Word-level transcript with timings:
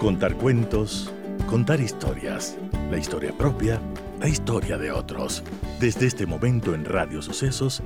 Contar 0.00 0.34
cuentos, 0.34 1.12
contar 1.46 1.78
historias, 1.78 2.56
la 2.90 2.96
historia 2.96 3.36
propia, 3.36 3.78
la 4.18 4.28
historia 4.28 4.78
de 4.78 4.90
otros. 4.90 5.42
Desde 5.78 6.06
este 6.06 6.24
momento 6.24 6.74
en 6.74 6.86
Radio 6.86 7.20
Sucesos, 7.20 7.82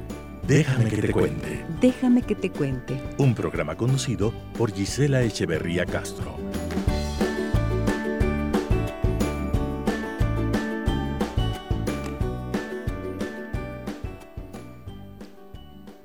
Déjame 0.47 0.91
que 0.91 1.03
te 1.03 1.13
cuente. 1.13 1.67
Déjame 1.81 2.23
que 2.23 2.37
te 2.37 2.51
cuente. 2.51 3.03
Un 3.19 3.35
programa 3.35 3.77
conducido 3.77 4.33
por 4.57 4.73
Gisela 4.73 5.23
Echeverría 5.23 5.87
Castro. 5.87 6.37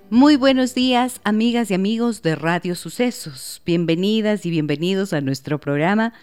Muy 0.09 0.37
buenos 0.37 0.73
días, 0.73 1.21
amigas 1.23 1.69
y 1.69 1.75
amigos 1.75 2.23
de 2.23 2.33
Radio 2.33 2.73
Sucesos. 2.73 3.48
Bienvenidas 3.65 4.45
y 4.45 4.49
bienvenidos 4.49 5.11
a 5.11 5.21
nuestro 5.21 5.59
programa. 5.59 6.13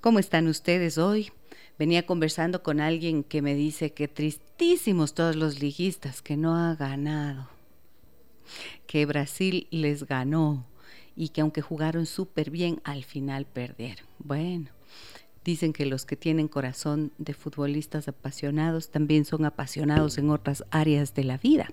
¿Cómo 0.00 0.18
están 0.18 0.48
ustedes 0.48 0.98
hoy? 0.98 1.30
Venía 1.78 2.06
conversando 2.06 2.62
con 2.62 2.80
alguien 2.80 3.22
que 3.22 3.42
me 3.42 3.54
dice 3.54 3.92
que 3.92 4.08
tristísimos 4.08 5.14
todos 5.14 5.36
los 5.36 5.60
liguistas, 5.60 6.22
que 6.22 6.36
no 6.36 6.56
ha 6.56 6.74
ganado, 6.74 7.48
que 8.86 9.04
Brasil 9.04 9.68
les 9.70 10.04
ganó 10.04 10.66
y 11.14 11.28
que 11.28 11.42
aunque 11.42 11.60
jugaron 11.60 12.06
súper 12.06 12.50
bien, 12.50 12.80
al 12.82 13.04
final 13.04 13.44
perdieron. 13.44 14.06
Bueno, 14.18 14.70
dicen 15.44 15.72
que 15.72 15.86
los 15.86 16.06
que 16.06 16.16
tienen 16.16 16.48
corazón 16.48 17.12
de 17.18 17.34
futbolistas 17.34 18.08
apasionados 18.08 18.90
también 18.90 19.26
son 19.26 19.44
apasionados 19.44 20.16
en 20.18 20.30
otras 20.30 20.64
áreas 20.70 21.14
de 21.14 21.24
la 21.24 21.36
vida 21.36 21.68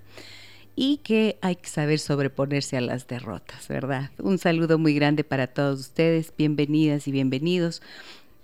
y 0.80 0.98
que 0.98 1.40
hay 1.41 1.55
que 1.55 1.67
saber 1.67 1.98
sobreponerse 1.98 2.77
a 2.77 2.81
las 2.81 3.08
derrotas, 3.08 3.68
¿verdad? 3.68 4.12
Un 4.20 4.38
saludo 4.38 4.77
muy 4.77 4.94
grande 4.94 5.23
para 5.23 5.48
todos 5.48 5.80
ustedes, 5.80 6.31
bienvenidas 6.38 7.08
y 7.08 7.12
bienvenidos. 7.12 7.81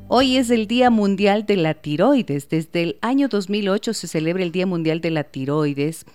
Hoy 0.07 0.37
es 0.37 0.51
el 0.51 0.67
Día 0.67 0.91
Mundial 0.91 1.47
de 1.47 1.57
la 1.57 1.73
Tiroides. 1.73 2.47
Desde 2.47 2.83
el 2.83 2.97
año 3.01 3.27
2008 3.27 3.95
se 3.95 4.07
celebra 4.07 4.43
el 4.43 4.51
Día 4.51 4.67
Mundial 4.67 5.01
de 5.01 5.09
la 5.09 5.23
Tiroides 5.23 6.05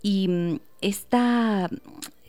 y 0.00 0.28
mm, 0.28 0.60
esta, 0.80 1.68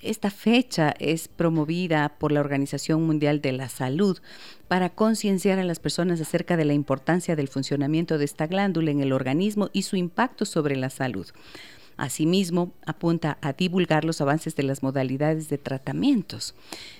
esta 0.02 0.30
fecha 0.30 0.94
es 1.00 1.30
promovida 1.30 2.18
por 2.20 2.34
la 2.34 2.42
Organización 2.42 3.04
Mundial 3.04 3.40
de 3.40 3.54
la 3.54 3.70
Salud 3.70 4.20
para 4.68 4.90
concienciar 4.90 5.58
a 5.58 5.64
las 5.64 5.80
personas 5.80 6.20
acerca 6.20 6.58
de 6.58 6.66
la 6.66 6.74
importancia 6.74 7.38
del 7.38 7.48
funcionamiento 7.48 8.18
de 8.18 8.26
esta 8.26 8.48
glándula 8.48 8.92
en 8.92 9.00
el 9.00 9.14
organismo 9.14 9.70
y 9.72 9.84
su 9.84 9.96
impacto 9.96 10.44
sobre 10.44 10.76
la 10.76 10.90
salud. 10.90 11.28
Asimismo, 11.98 12.74
apunta 12.86 13.38
a 13.42 13.54
divulgar 13.54 14.04
los 14.04 14.20
avances 14.20 14.56
de 14.56 14.64
las 14.64 14.84
modalidades 14.84 15.48
de 15.48 15.58
tratamientos. 15.58 16.54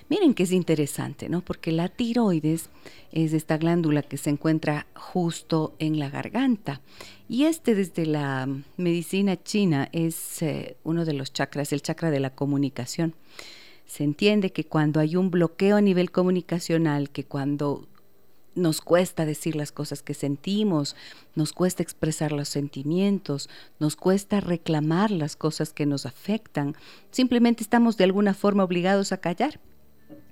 Miren 0.08 0.32
que 0.32 0.44
es 0.44 0.52
interesante, 0.52 1.28
¿no? 1.28 1.42
Porque 1.42 1.70
la 1.70 1.88
tiroides 1.88 2.70
es 3.12 3.32
esta 3.34 3.58
glándula 3.58 4.02
que 4.02 4.16
se 4.16 4.30
encuentra 4.30 4.86
justo 4.94 5.74
en 5.78 5.98
la 5.98 6.08
garganta. 6.08 6.80
Y 7.28 7.44
este 7.44 7.74
desde 7.74 8.06
la 8.06 8.48
medicina 8.76 9.42
china 9.42 9.88
es 9.92 10.42
eh, 10.42 10.76
uno 10.82 11.04
de 11.04 11.12
los 11.12 11.32
chakras, 11.32 11.72
el 11.72 11.82
chakra 11.82 12.10
de 12.10 12.20
la 12.20 12.30
comunicación. 12.30 13.14
Se 13.84 14.02
entiende 14.02 14.50
que 14.50 14.64
cuando 14.64 15.00
hay 15.00 15.16
un 15.16 15.30
bloqueo 15.30 15.76
a 15.76 15.80
nivel 15.80 16.10
comunicacional, 16.10 17.10
que 17.10 17.24
cuando 17.24 17.86
nos 18.56 18.80
cuesta 18.80 19.24
decir 19.24 19.54
las 19.54 19.70
cosas 19.70 20.02
que 20.02 20.14
sentimos, 20.14 20.96
nos 21.34 21.52
cuesta 21.52 21.82
expresar 21.82 22.32
los 22.32 22.48
sentimientos, 22.48 23.48
nos 23.78 23.94
cuesta 23.94 24.40
reclamar 24.40 25.10
las 25.10 25.36
cosas 25.36 25.72
que 25.72 25.86
nos 25.86 26.06
afectan, 26.06 26.74
simplemente 27.10 27.62
estamos 27.62 27.96
de 27.96 28.04
alguna 28.04 28.34
forma 28.34 28.64
obligados 28.64 29.12
a 29.12 29.18
callar. 29.18 29.60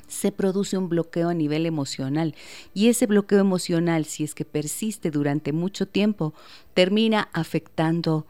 Se 0.08 0.32
produce 0.32 0.76
un 0.76 0.88
bloqueo 0.88 1.28
a 1.28 1.34
nivel 1.34 1.64
emocional 1.66 2.34
y 2.72 2.88
ese 2.88 3.06
bloqueo 3.06 3.40
emocional, 3.40 4.04
si 4.04 4.24
es 4.24 4.34
que 4.34 4.44
persiste 4.44 5.10
durante 5.10 5.52
mucho 5.52 5.86
tiempo, 5.86 6.34
termina 6.74 7.28
afectando 7.32 8.26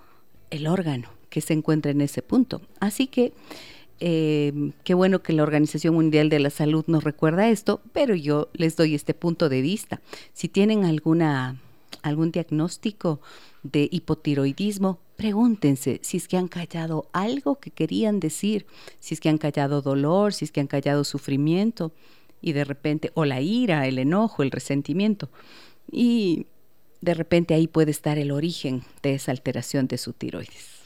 el 0.50 0.66
órgano 0.66 1.08
que 1.30 1.40
se 1.40 1.52
encuentra 1.52 1.90
en 1.90 2.00
ese 2.00 2.22
punto. 2.22 2.62
Así 2.78 3.08
que 3.08 3.32
eh, 4.00 4.72
qué 4.82 4.94
bueno 4.94 5.22
que 5.22 5.32
la 5.32 5.42
Organización 5.42 5.94
Mundial 5.94 6.28
de 6.28 6.40
la 6.40 6.50
Salud 6.50 6.84
nos 6.86 7.04
recuerda 7.04 7.48
esto, 7.48 7.80
pero 7.92 8.14
yo 8.14 8.48
les 8.52 8.76
doy 8.76 8.94
este 8.94 9.14
punto 9.14 9.48
de 9.48 9.62
vista. 9.62 10.00
Si 10.32 10.48
tienen 10.48 10.84
alguna, 10.84 11.60
algún 12.02 12.32
diagnóstico 12.32 13.20
de 13.62 13.88
hipotiroidismo, 13.90 14.98
pregúntense 15.16 16.00
si 16.02 16.16
es 16.16 16.28
que 16.28 16.36
han 16.36 16.48
callado 16.48 17.08
algo 17.12 17.56
que 17.56 17.70
querían 17.70 18.20
decir, 18.20 18.66
si 19.00 19.14
es 19.14 19.20
que 19.20 19.28
han 19.28 19.38
callado 19.38 19.80
dolor, 19.80 20.32
si 20.32 20.44
es 20.44 20.52
que 20.52 20.60
han 20.60 20.66
callado 20.66 21.04
sufrimiento 21.04 21.92
y 22.40 22.52
de 22.52 22.64
repente, 22.64 23.10
o 23.14 23.24
la 23.24 23.40
ira, 23.40 23.86
el 23.86 23.98
enojo, 23.98 24.42
el 24.42 24.50
resentimiento. 24.50 25.30
Y 25.90 26.46
de 27.00 27.14
repente 27.14 27.54
ahí 27.54 27.66
puede 27.66 27.90
estar 27.90 28.18
el 28.18 28.32
origen 28.32 28.82
de 29.02 29.14
esa 29.14 29.30
alteración 29.30 29.86
de 29.86 29.98
su 29.98 30.12
tiroides. 30.12 30.83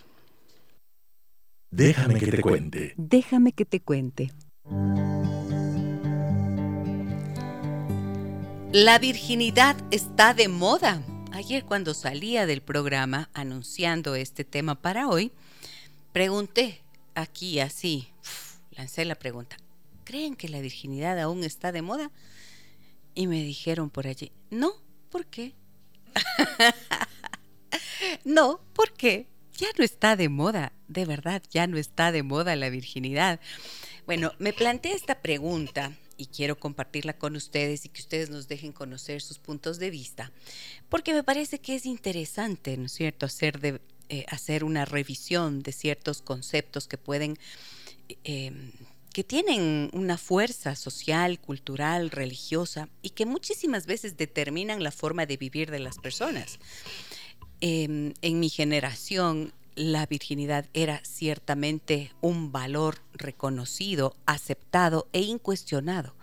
Déjame 1.70 2.18
que 2.18 2.30
te 2.30 2.40
cuente. 2.40 2.94
Déjame 2.96 3.52
que 3.52 3.64
te 3.66 3.80
cuente. 3.80 4.32
La 8.72 8.98
virginidad 8.98 9.76
está 9.90 10.32
de 10.32 10.48
moda. 10.48 11.02
Ayer 11.32 11.64
cuando 11.64 11.92
salía 11.92 12.46
del 12.46 12.62
programa 12.62 13.28
anunciando 13.34 14.14
este 14.14 14.44
tema 14.44 14.80
para 14.80 15.08
hoy, 15.08 15.30
pregunté 16.12 16.80
aquí 17.14 17.60
así, 17.60 18.08
lancé 18.70 19.04
la 19.04 19.14
pregunta, 19.14 19.56
¿creen 20.04 20.36
que 20.36 20.48
la 20.48 20.60
virginidad 20.60 21.20
aún 21.20 21.44
está 21.44 21.70
de 21.70 21.82
moda? 21.82 22.10
Y 23.14 23.26
me 23.26 23.42
dijeron 23.42 23.90
por 23.90 24.06
allí, 24.06 24.32
no, 24.50 24.72
¿por 25.10 25.26
qué? 25.26 25.54
no, 28.24 28.60
¿por 28.72 28.92
qué? 28.94 29.28
Ya 29.58 29.68
no 29.76 29.84
está 29.84 30.16
de 30.16 30.28
moda, 30.28 30.72
de 30.86 31.04
verdad, 31.04 31.42
ya 31.50 31.66
no 31.66 31.76
está 31.76 32.12
de 32.12 32.22
moda 32.22 32.56
la 32.56 32.70
virginidad. 32.70 33.40
Bueno, 34.06 34.32
me 34.38 34.52
planteé 34.52 34.92
esta 34.94 35.20
pregunta 35.20 35.92
y 36.16 36.26
quiero 36.26 36.58
compartirla 36.58 37.18
con 37.18 37.36
ustedes 37.36 37.84
y 37.84 37.88
que 37.88 38.00
ustedes 38.00 38.30
nos 38.30 38.48
dejen 38.48 38.72
conocer 38.72 39.20
sus 39.20 39.38
puntos 39.38 39.78
de 39.78 39.90
vista, 39.90 40.32
porque 40.88 41.12
me 41.12 41.24
parece 41.24 41.60
que 41.60 41.74
es 41.74 41.86
interesante, 41.86 42.76
¿no 42.76 42.86
es 42.86 42.92
cierto?, 42.92 43.26
hacer, 43.26 43.60
de, 43.60 43.80
eh, 44.08 44.24
hacer 44.28 44.64
una 44.64 44.84
revisión 44.84 45.62
de 45.62 45.72
ciertos 45.72 46.22
conceptos 46.22 46.86
que 46.88 46.96
pueden... 46.96 47.36
Em, 48.24 48.72
que 49.12 49.24
tienen 49.24 49.90
una 49.94 50.16
fuerza 50.16 50.76
social, 50.76 51.40
cultural, 51.40 52.10
religiosa 52.10 52.88
y 53.02 53.10
que 53.10 53.26
muchísimas 53.26 53.86
veces 53.86 54.16
determinan 54.16 54.84
la 54.84 54.92
forma 54.92 55.26
de 55.26 55.36
vivir 55.36 55.72
de 55.72 55.80
las 55.80 55.98
personas. 55.98 56.60
Em, 57.60 58.14
en 58.22 58.40
mi 58.40 58.48
generación 58.48 59.52
la 59.74 60.06
virginidad 60.06 60.66
era 60.74 61.00
ciertamente 61.04 62.12
un 62.20 62.52
valor 62.52 62.98
reconocido, 63.12 64.16
aceptado 64.26 65.08
e 65.12 65.20
incuestionado. 65.20 66.14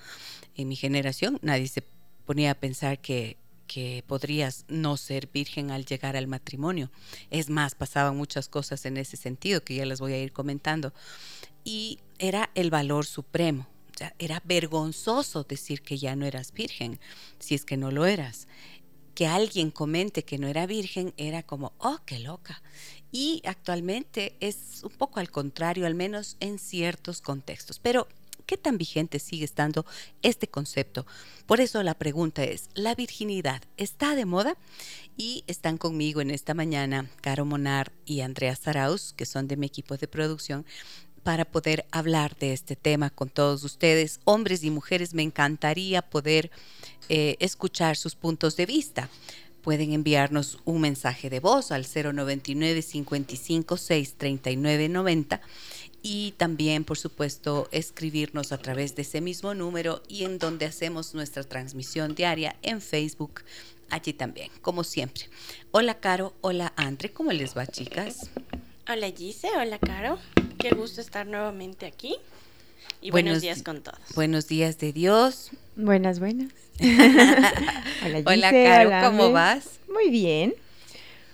En 0.55 0.67
mi 0.67 0.75
generación 0.75 1.39
nadie 1.41 1.67
se 1.67 1.83
ponía 2.25 2.51
a 2.51 2.55
pensar 2.55 2.99
que, 2.99 3.37
que 3.67 4.03
podrías 4.07 4.65
no 4.67 4.97
ser 4.97 5.27
virgen 5.27 5.71
al 5.71 5.85
llegar 5.85 6.17
al 6.17 6.27
matrimonio. 6.27 6.91
Es 7.31 7.49
más, 7.49 7.75
pasaban 7.75 8.17
muchas 8.17 8.49
cosas 8.49 8.85
en 8.85 8.97
ese 8.97 9.17
sentido 9.17 9.63
que 9.63 9.75
ya 9.75 9.85
les 9.85 9.99
voy 9.99 10.13
a 10.13 10.21
ir 10.21 10.33
comentando. 10.33 10.93
Y 11.63 11.99
era 12.19 12.49
el 12.55 12.69
valor 12.69 13.05
supremo. 13.05 13.67
O 14.01 14.05
era 14.19 14.41
vergonzoso 14.43 15.43
decir 15.45 15.81
que 15.81 15.97
ya 15.97 16.17
no 16.17 16.25
eras 16.25 16.51
virgen, 16.51 16.99
si 17.39 17.55
es 17.55 17.63
que 17.63 17.77
no 17.77 17.91
lo 17.91 18.05
eras 18.05 18.49
que 19.15 19.27
alguien 19.27 19.71
comente 19.71 20.23
que 20.23 20.37
no 20.37 20.47
era 20.47 20.67
virgen 20.67 21.13
era 21.17 21.41
como, 21.41 21.73
oh, 21.79 21.99
qué 22.05 22.19
loca. 22.19 22.61
Y 23.11 23.41
actualmente 23.45 24.35
es 24.41 24.83
un 24.83 24.91
poco 24.91 25.21
al 25.21 25.31
contrario, 25.31 25.87
al 25.87 25.95
menos 25.95 26.35
en 26.41 26.59
ciertos 26.59 27.21
contextos. 27.21 27.79
Pero, 27.79 28.09
¿qué 28.45 28.57
tan 28.57 28.77
vigente 28.77 29.19
sigue 29.19 29.45
estando 29.45 29.85
este 30.21 30.47
concepto? 30.47 31.07
Por 31.45 31.61
eso 31.61 31.81
la 31.81 31.93
pregunta 31.93 32.43
es, 32.43 32.69
¿la 32.73 32.93
virginidad 32.93 33.61
está 33.77 34.15
de 34.15 34.25
moda? 34.25 34.57
Y 35.15 35.45
están 35.47 35.77
conmigo 35.77 36.19
en 36.19 36.29
esta 36.29 36.53
mañana 36.53 37.09
Caro 37.21 37.45
Monar 37.45 37.93
y 38.05 38.19
Andrea 38.19 38.55
Saraus, 38.57 39.13
que 39.13 39.25
son 39.25 39.47
de 39.47 39.55
mi 39.55 39.65
equipo 39.65 39.95
de 39.95 40.09
producción, 40.09 40.65
para 41.23 41.45
poder 41.45 41.85
hablar 41.89 42.37
de 42.37 42.53
este 42.53 42.75
tema 42.75 43.09
con 43.09 43.29
todos 43.29 43.63
ustedes, 43.63 44.19
hombres 44.25 44.63
y 44.63 44.71
mujeres. 44.71 45.13
Me 45.13 45.23
encantaría 45.23 46.01
poder 46.03 46.51
eh, 47.09 47.37
escuchar 47.39 47.97
sus 47.97 48.15
puntos 48.15 48.55
de 48.55 48.65
vista. 48.65 49.09
pueden 49.61 49.93
enviarnos 49.93 50.59
un 50.63 50.81
mensaje 50.81 51.29
de 51.31 51.39
voz 51.39 51.71
al 51.71 51.85
099 51.85 52.83
55 52.83 53.77
6 53.77 54.13
39 54.15 54.89
90 54.89 55.41
y 56.07 56.33
también, 56.33 56.83
por 56.83 56.99
supuesto, 56.99 57.67
escribirnos 57.71 58.51
a 58.51 58.59
través 58.59 58.95
de 58.95 59.01
ese 59.01 59.21
mismo 59.21 59.55
número 59.55 60.03
y 60.07 60.23
en 60.23 60.37
donde 60.37 60.67
hacemos 60.67 61.15
nuestra 61.15 61.43
transmisión 61.43 62.13
diaria 62.13 62.55
en 62.61 62.79
Facebook, 62.79 63.41
allí 63.89 64.13
también, 64.13 64.51
como 64.61 64.83
siempre. 64.83 65.23
Hola 65.71 65.99
Caro, 65.99 66.35
hola 66.41 66.73
Andre, 66.75 67.11
¿cómo 67.11 67.31
les 67.31 67.57
va 67.57 67.65
chicas? 67.65 68.29
Hola 68.87 69.09
Gise, 69.09 69.49
hola 69.57 69.79
Caro, 69.79 70.19
qué 70.59 70.69
gusto 70.75 71.01
estar 71.01 71.25
nuevamente 71.25 71.87
aquí. 71.87 72.17
Y 73.01 73.09
buenos, 73.09 73.41
días 73.41 73.63
con 73.63 73.81
todos. 73.81 73.97
Buenos 74.13 74.47
días 74.47 74.77
de 74.77 74.93
Dios. 74.93 75.49
Buenas, 75.75 76.19
buenas. 76.19 76.51
hola, 76.79 78.21
hola 78.25 78.51
Caro, 78.51 79.11
¿cómo 79.11 79.31
vas? 79.31 79.79
Muy 79.91 80.09
bien. 80.09 80.53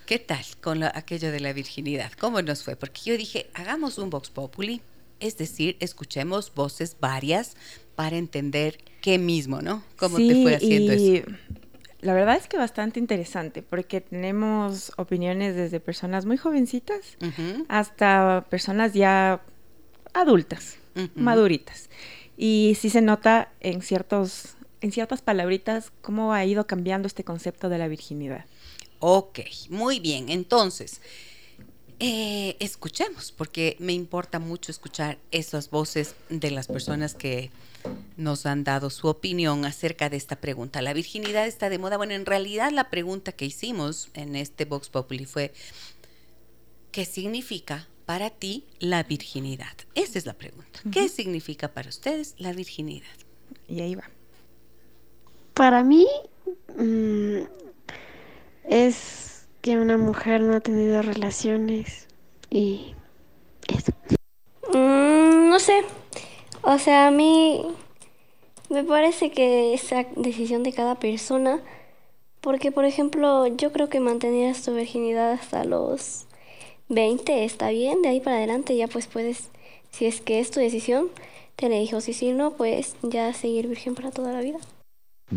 ¿Qué 0.08 0.18
tal 0.18 0.44
con 0.62 0.84
aquello 0.84 1.32
de 1.32 1.40
la 1.40 1.54
virginidad? 1.54 2.12
¿Cómo 2.20 2.42
nos 2.42 2.64
fue? 2.64 2.76
Porque 2.76 3.02
yo 3.06 3.18
dije, 3.18 3.50
hagamos 3.54 4.00
un 4.00 4.10
Vox 4.10 4.30
Populi, 4.30 4.82
es 5.20 5.38
decir, 5.38 5.78
escuchemos 5.80 6.54
voces 6.56 6.98
varias 7.00 7.56
para 7.96 8.18
entender 8.18 8.80
qué 9.02 9.20
mismo, 9.20 9.62
¿no? 9.62 9.84
¿Cómo 9.96 10.18
te 10.18 10.42
fue 10.42 10.56
haciendo 10.56 10.92
eso? 10.92 11.32
La 12.02 12.16
verdad 12.16 12.36
es 12.36 12.48
que 12.48 12.58
bastante 12.58 13.00
interesante, 13.00 13.62
porque 13.62 14.02
tenemos 14.02 14.92
opiniones 14.98 15.56
desde 15.56 15.80
personas 15.80 16.26
muy 16.26 16.38
jovencitas 16.38 17.18
hasta 17.70 18.48
personas 18.50 18.94
ya 18.94 19.42
adultas, 20.14 20.78
maduritas. 21.16 21.90
Y 22.44 22.76
sí 22.82 22.90
se 22.90 23.02
nota 23.02 23.52
en 23.60 23.84
ciertos, 23.84 24.56
en 24.82 24.92
ciertas 24.92 25.22
palabritas 25.22 25.92
cómo 26.02 26.34
ha 26.34 26.44
ido 26.44 26.66
cambiando 26.66 27.06
este 27.06 27.24
concepto 27.24 27.70
de 27.70 27.78
la 27.78 27.88
virginidad. 27.88 28.46
Ok, 28.98 29.42
muy 29.70 30.00
bien. 30.00 30.30
Entonces, 30.30 31.02
eh, 32.00 32.58
escuchemos, 32.60 33.32
porque 33.32 33.78
me 33.78 33.94
importa 33.94 34.40
mucho 34.40 34.72
escuchar 34.72 35.20
esas 35.30 35.70
voces 35.70 36.16
de 36.30 36.50
las 36.50 36.66
personas 36.66 37.14
que 37.14 37.52
nos 38.18 38.48
han 38.48 38.64
dado 38.64 38.90
su 38.90 39.08
opinión 39.08 39.64
acerca 39.64 40.10
de 40.10 40.18
esta 40.18 40.36
pregunta. 40.36 40.82
¿La 40.82 40.94
virginidad 40.94 41.46
está 41.46 41.70
de 41.70 41.78
moda? 41.78 41.98
Bueno, 41.98 42.16
en 42.16 42.26
realidad 42.26 42.72
la 42.72 42.90
pregunta 42.90 43.34
que 43.34 43.46
hicimos 43.46 44.10
en 44.16 44.36
este 44.36 44.66
Vox 44.66 44.90
Populi 44.90 45.26
fue, 45.26 45.54
¿qué 46.92 47.06
significa 47.06 47.88
para 48.12 48.30
ti 48.30 48.66
la 48.80 49.04
virginidad? 49.04 49.72
Esa 49.96 50.20
es 50.20 50.26
la 50.26 50.34
pregunta. 50.34 50.82
¿Qué 50.92 51.08
significa 51.08 51.70
para 51.70 51.88
ustedes 51.88 52.36
la 52.40 52.52
virginidad? 52.52 53.16
Y 53.70 53.80
ahí 53.80 53.96
va. 53.96 54.04
Para 55.54 55.82
mí, 55.82 56.06
mm, 56.76 57.44
es 58.66 59.48
que 59.62 59.78
una 59.78 59.96
mujer 59.98 60.42
no 60.42 60.58
ha 60.58 60.60
tenido 60.60 61.02
relaciones 61.02 62.10
y 62.50 62.96
eso. 63.70 63.94
Mm, 64.74 65.48
no 65.48 65.58
sé, 65.58 65.82
o 66.64 66.78
sea, 66.80 67.08
a 67.08 67.12
mí 67.12 67.66
me 68.68 68.84
parece 68.84 69.32
que 69.32 69.74
es 69.74 69.90
decisión 70.18 70.64
de 70.64 70.74
cada 70.74 70.96
persona, 70.96 71.62
porque 72.42 72.74
por 72.74 72.84
ejemplo, 72.84 73.48
yo 73.48 73.72
creo 73.72 73.88
que 73.88 74.02
mantener 74.02 74.62
tu 74.62 74.74
virginidad 74.74 75.32
hasta 75.32 75.64
los 75.64 76.28
20 76.92 77.46
está 77.46 77.70
bien, 77.70 78.02
de 78.02 78.10
ahí 78.10 78.20
para 78.20 78.36
adelante 78.36 78.76
ya 78.76 78.90
pues 78.90 79.08
puedes, 79.08 79.50
si 79.92 80.06
es 80.08 80.20
que 80.20 80.42
es 80.42 80.52
tu 80.52 80.60
decisión, 80.60 81.08
tener 81.56 81.82
hijos 81.82 82.10
y 82.10 82.14
si 82.14 82.34
no, 82.34 82.52
pues 82.52 82.98
ya 83.02 83.32
seguir 83.32 83.70
virgen 83.70 83.96
para 83.96 84.12
toda 84.12 84.34
la 84.34 84.42
vida. 84.42 84.58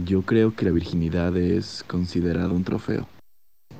Yo 0.05 0.23
creo 0.23 0.57
que 0.57 0.65
la 0.65 0.73
virginidad 0.73 1.37
es 1.37 1.85
considerada 1.85 2.49
un 2.49 2.65
trofeo. 2.65 3.07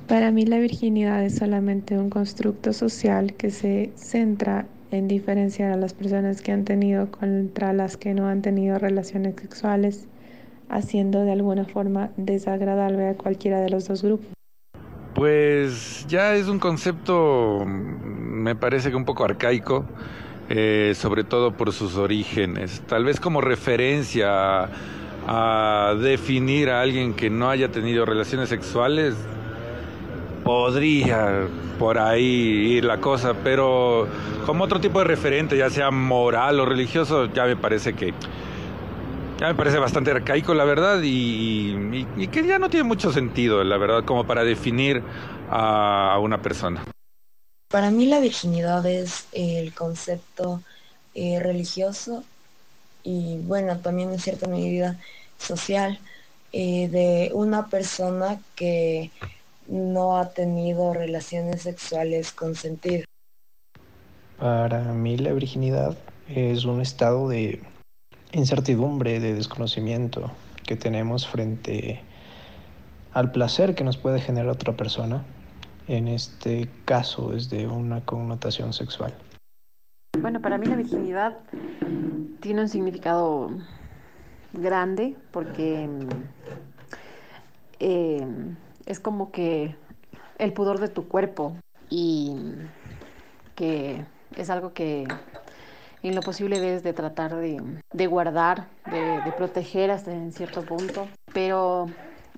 Para 0.07 0.31
mí 0.31 0.45
la 0.45 0.57
virginidad 0.59 1.25
es 1.25 1.35
solamente 1.35 1.97
un 1.97 2.09
constructo 2.09 2.71
social 2.71 3.33
que 3.33 3.51
se 3.51 3.91
centra 3.95 4.67
en 4.91 5.09
diferenciar 5.09 5.73
a 5.73 5.77
las 5.77 5.93
personas 5.93 6.41
que 6.41 6.53
han 6.53 6.63
tenido 6.63 7.11
contra 7.11 7.73
las 7.73 7.97
que 7.97 8.13
no 8.13 8.27
han 8.29 8.41
tenido 8.41 8.79
relaciones 8.79 9.35
sexuales, 9.35 10.05
haciendo 10.69 11.25
de 11.25 11.33
alguna 11.33 11.65
forma 11.65 12.11
desagradable 12.15 13.09
a 13.09 13.15
cualquiera 13.15 13.59
de 13.59 13.69
los 13.69 13.85
dos 13.85 14.01
grupos. 14.01 14.35
Pues 15.15 16.05
ya 16.09 16.35
es 16.35 16.47
un 16.49 16.59
concepto, 16.59 17.63
me 17.65 18.53
parece 18.53 18.89
que 18.89 18.97
un 18.97 19.05
poco 19.05 19.23
arcaico, 19.23 19.85
eh, 20.49 20.91
sobre 20.93 21.23
todo 21.23 21.53
por 21.53 21.71
sus 21.71 21.95
orígenes. 21.95 22.81
Tal 22.85 23.05
vez 23.05 23.21
como 23.21 23.39
referencia 23.39 24.67
a 25.25 25.95
definir 26.01 26.69
a 26.69 26.81
alguien 26.81 27.13
que 27.13 27.29
no 27.29 27.49
haya 27.49 27.71
tenido 27.71 28.05
relaciones 28.05 28.49
sexuales, 28.49 29.15
podría 30.43 31.47
por 31.79 31.97
ahí 31.97 32.75
ir 32.77 32.83
la 32.83 32.97
cosa, 32.97 33.35
pero 33.41 34.09
como 34.45 34.65
otro 34.65 34.81
tipo 34.81 34.99
de 34.99 35.05
referente, 35.05 35.57
ya 35.57 35.69
sea 35.69 35.91
moral 35.91 36.59
o 36.59 36.65
religioso, 36.65 37.27
ya 37.33 37.45
me 37.45 37.55
parece 37.55 37.93
que 37.93 38.13
ya 39.39 39.47
me 39.47 39.55
parece 39.55 39.79
bastante 39.79 40.11
arcaico, 40.11 40.53
la 40.53 40.65
verdad, 40.65 40.99
y, 41.03 42.05
que 42.27 42.45
ya 42.45 42.59
no 42.59 42.69
tiene 42.69 42.85
mucho 42.85 43.11
sentido, 43.11 43.63
la 43.63 43.77
verdad, 43.77 44.05
como 44.05 44.25
para 44.25 44.43
definir 44.43 45.03
a, 45.49 46.17
una 46.21 46.41
persona. 46.41 46.83
Para 47.69 47.91
mí 47.91 48.05
la 48.05 48.19
virginidad 48.19 48.85
es 48.85 49.27
el 49.33 49.73
concepto 49.73 50.61
eh, 51.13 51.39
religioso 51.41 52.23
y 53.03 53.37
bueno, 53.39 53.77
también 53.79 54.11
en 54.11 54.19
cierta 54.19 54.47
medida 54.47 54.97
social 55.37 55.99
eh, 56.53 56.87
de 56.87 57.31
una 57.33 57.67
persona 57.67 58.39
que 58.55 59.11
no 59.67 60.17
ha 60.17 60.29
tenido 60.29 60.93
relaciones 60.93 61.63
sexuales 61.63 62.31
consentidas. 62.31 63.05
Para 64.37 64.79
mí 64.93 65.17
la 65.17 65.33
virginidad 65.33 65.97
es 66.29 66.65
un 66.65 66.81
estado 66.81 67.27
de 67.27 67.61
incertidumbre, 68.35 69.19
de 69.19 69.33
desconocimiento 69.33 70.29
que 70.65 70.75
tenemos 70.75 71.25
frente 71.27 72.01
al 73.13 73.31
placer 73.31 73.75
que 73.75 73.83
nos 73.85 73.97
puede 73.97 74.19
generar 74.19 74.49
otra 74.49 74.73
persona. 74.73 75.23
En 75.87 76.07
este 76.07 76.67
caso 76.83 77.33
es 77.33 77.49
de 77.49 77.67
una 77.67 78.01
connotación 78.01 78.73
sexual. 78.73 79.13
Bueno, 80.19 80.41
para 80.41 80.57
mí 80.57 80.65
la 80.65 80.75
virginidad 80.75 81.37
tiene 82.41 82.61
un 82.61 82.69
significado 82.69 83.51
grande 84.51 85.15
porque 85.31 85.87
eh, 87.79 88.27
es 88.85 88.99
como 88.99 89.31
que 89.31 89.75
el 90.39 90.51
pudor 90.51 90.79
de 90.79 90.89
tu 90.89 91.07
cuerpo 91.07 91.55
y 91.89 92.35
que 93.55 94.03
es 94.35 94.49
algo 94.49 94.73
que 94.73 95.07
en 96.09 96.15
lo 96.15 96.21
posible 96.21 96.59
debes 96.59 96.83
de 96.83 96.93
tratar 96.93 97.35
de, 97.35 98.07
guardar, 98.07 98.69
de, 98.85 99.31
proteger 99.35 99.91
hasta 99.91 100.13
en 100.13 100.33
cierto 100.33 100.63
punto, 100.63 101.07
pero 101.33 101.87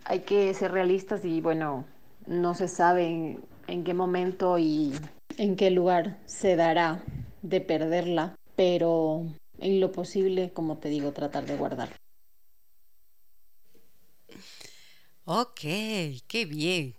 hay 0.06 0.22
que 0.22 0.54
ser 0.54 0.72
realistas 0.72 1.26
y 1.26 1.42
bueno, 1.42 1.86
no 2.26 2.54
se 2.54 2.68
sabe 2.68 3.40
en, 3.68 3.84
qué 3.84 3.94
momento 3.94 4.58
y 4.58 4.94
en 5.38 5.56
qué 5.56 5.70
lugar 5.72 6.18
se 6.26 6.56
dará 6.56 7.04
de 7.42 7.62
perderla, 7.62 8.36
pero 8.56 9.26
en 9.60 9.80
lo 9.80 9.92
posible, 9.92 10.52
como 10.54 10.78
te 10.78 10.90
digo, 10.90 11.12
tratar 11.12 11.46
de 11.46 11.58
guardar. 11.58 11.90
Ok, 15.26 15.60
qué 16.28 16.46
bien. 16.46 16.96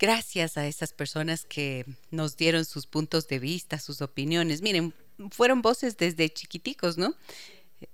Gracias 0.00 0.56
a 0.56 0.66
esas 0.66 0.92
personas 0.92 1.44
que 1.44 1.84
nos 2.10 2.36
dieron 2.36 2.64
sus 2.64 2.86
puntos 2.86 3.28
de 3.28 3.38
vista, 3.38 3.78
sus 3.78 4.00
opiniones. 4.00 4.62
Miren, 4.62 4.94
fueron 5.30 5.62
voces 5.62 5.96
desde 5.96 6.30
chiquiticos, 6.30 6.98
¿no? 6.98 7.14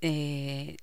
Eh, 0.01 0.77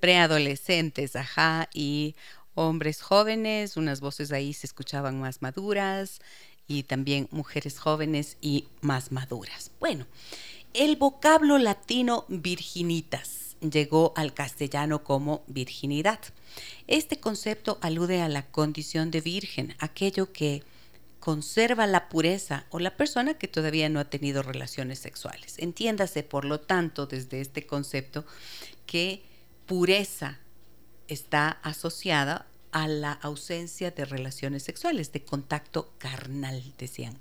preadolescentes, 0.00 1.16
ajá, 1.16 1.68
y 1.72 2.16
hombres 2.54 3.02
jóvenes, 3.02 3.76
unas 3.76 4.00
voces 4.00 4.32
ahí 4.32 4.52
se 4.52 4.66
escuchaban 4.66 5.20
más 5.20 5.42
maduras 5.42 6.20
y 6.66 6.84
también 6.84 7.28
mujeres 7.30 7.78
jóvenes 7.78 8.36
y 8.40 8.66
más 8.80 9.12
maduras. 9.12 9.70
Bueno, 9.80 10.06
el 10.74 10.96
vocablo 10.96 11.58
latino 11.58 12.24
virginitas 12.28 13.56
llegó 13.60 14.12
al 14.16 14.34
castellano 14.34 15.04
como 15.04 15.44
virginidad. 15.46 16.18
Este 16.86 17.20
concepto 17.20 17.78
alude 17.80 18.20
a 18.22 18.28
la 18.28 18.46
condición 18.46 19.10
de 19.10 19.20
virgen, 19.20 19.74
aquello 19.78 20.32
que 20.32 20.62
conserva 21.22 21.86
la 21.86 22.08
pureza 22.08 22.66
o 22.70 22.80
la 22.80 22.96
persona 22.96 23.34
que 23.34 23.46
todavía 23.46 23.88
no 23.88 24.00
ha 24.00 24.10
tenido 24.10 24.42
relaciones 24.42 24.98
sexuales. 24.98 25.54
Entiéndase, 25.58 26.24
por 26.24 26.44
lo 26.44 26.58
tanto, 26.58 27.06
desde 27.06 27.40
este 27.40 27.64
concepto, 27.64 28.26
que 28.86 29.22
pureza 29.66 30.40
está 31.06 31.60
asociada 31.62 32.46
a 32.72 32.88
la 32.88 33.12
ausencia 33.12 33.92
de 33.92 34.04
relaciones 34.04 34.64
sexuales, 34.64 35.12
de 35.12 35.22
contacto 35.22 35.92
carnal, 35.98 36.60
decían. 36.76 37.16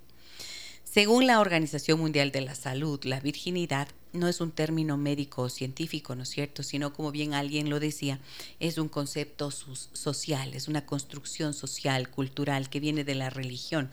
Según 0.83 1.27
la 1.27 1.39
Organización 1.39 1.99
Mundial 1.99 2.31
de 2.31 2.41
la 2.41 2.55
Salud, 2.55 2.99
la 3.03 3.19
virginidad 3.19 3.87
no 4.13 4.27
es 4.27 4.41
un 4.41 4.51
término 4.51 4.97
médico 4.97 5.43
o 5.43 5.49
científico, 5.49 6.15
¿no 6.15 6.23
es 6.23 6.29
cierto? 6.29 6.63
Sino, 6.63 6.93
como 6.93 7.11
bien 7.11 7.33
alguien 7.33 7.69
lo 7.69 7.79
decía, 7.79 8.19
es 8.59 8.77
un 8.77 8.89
concepto 8.89 9.51
social, 9.51 10.53
es 10.53 10.67
una 10.67 10.85
construcción 10.85 11.53
social, 11.53 12.09
cultural, 12.09 12.69
que 12.69 12.79
viene 12.79 13.03
de 13.03 13.15
la 13.15 13.29
religión, 13.29 13.89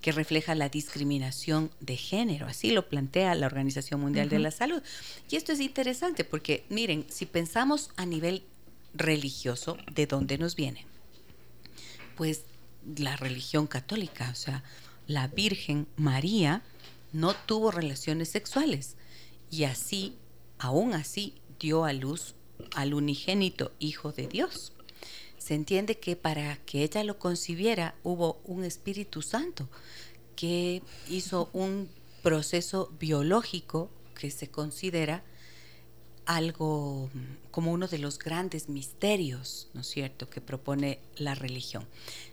que 0.00 0.12
refleja 0.12 0.54
la 0.54 0.68
discriminación 0.68 1.70
de 1.80 1.96
género. 1.96 2.46
Así 2.46 2.70
lo 2.70 2.88
plantea 2.88 3.34
la 3.34 3.46
Organización 3.46 4.00
Mundial 4.00 4.28
de 4.28 4.38
la 4.38 4.50
Salud. 4.50 4.82
Y 5.30 5.36
esto 5.36 5.52
es 5.52 5.60
interesante 5.60 6.24
porque, 6.24 6.64
miren, 6.68 7.06
si 7.08 7.24
pensamos 7.24 7.90
a 7.96 8.04
nivel 8.04 8.42
religioso, 8.94 9.78
¿de 9.90 10.06
dónde 10.06 10.36
nos 10.36 10.54
viene? 10.54 10.86
Pues 12.16 12.42
la 12.96 13.16
religión 13.16 13.66
católica, 13.66 14.28
o 14.30 14.34
sea, 14.34 14.62
la 15.06 15.28
Virgen 15.28 15.86
María 15.96 16.62
no 17.12 17.34
tuvo 17.34 17.70
relaciones 17.70 18.28
sexuales 18.28 18.96
y 19.52 19.64
así, 19.64 20.16
aún 20.58 20.94
así, 20.94 21.34
dio 21.60 21.84
a 21.84 21.92
luz 21.92 22.34
al 22.74 22.94
unigénito 22.94 23.70
Hijo 23.78 24.10
de 24.10 24.26
Dios. 24.26 24.72
Se 25.36 25.54
entiende 25.54 25.98
que 25.98 26.16
para 26.16 26.56
que 26.64 26.82
ella 26.82 27.04
lo 27.04 27.18
concibiera 27.18 27.94
hubo 28.02 28.40
un 28.44 28.64
Espíritu 28.64 29.20
Santo 29.20 29.68
que 30.36 30.82
hizo 31.10 31.50
un 31.52 31.90
proceso 32.22 32.90
biológico 32.98 33.90
que 34.18 34.30
se 34.30 34.48
considera 34.48 35.22
algo 36.24 37.10
como 37.50 37.72
uno 37.72 37.88
de 37.88 37.98
los 37.98 38.18
grandes 38.18 38.70
misterios, 38.70 39.68
¿no 39.74 39.82
es 39.82 39.88
cierto?, 39.88 40.30
que 40.30 40.40
propone 40.40 40.98
la 41.16 41.34
religión. 41.34 41.86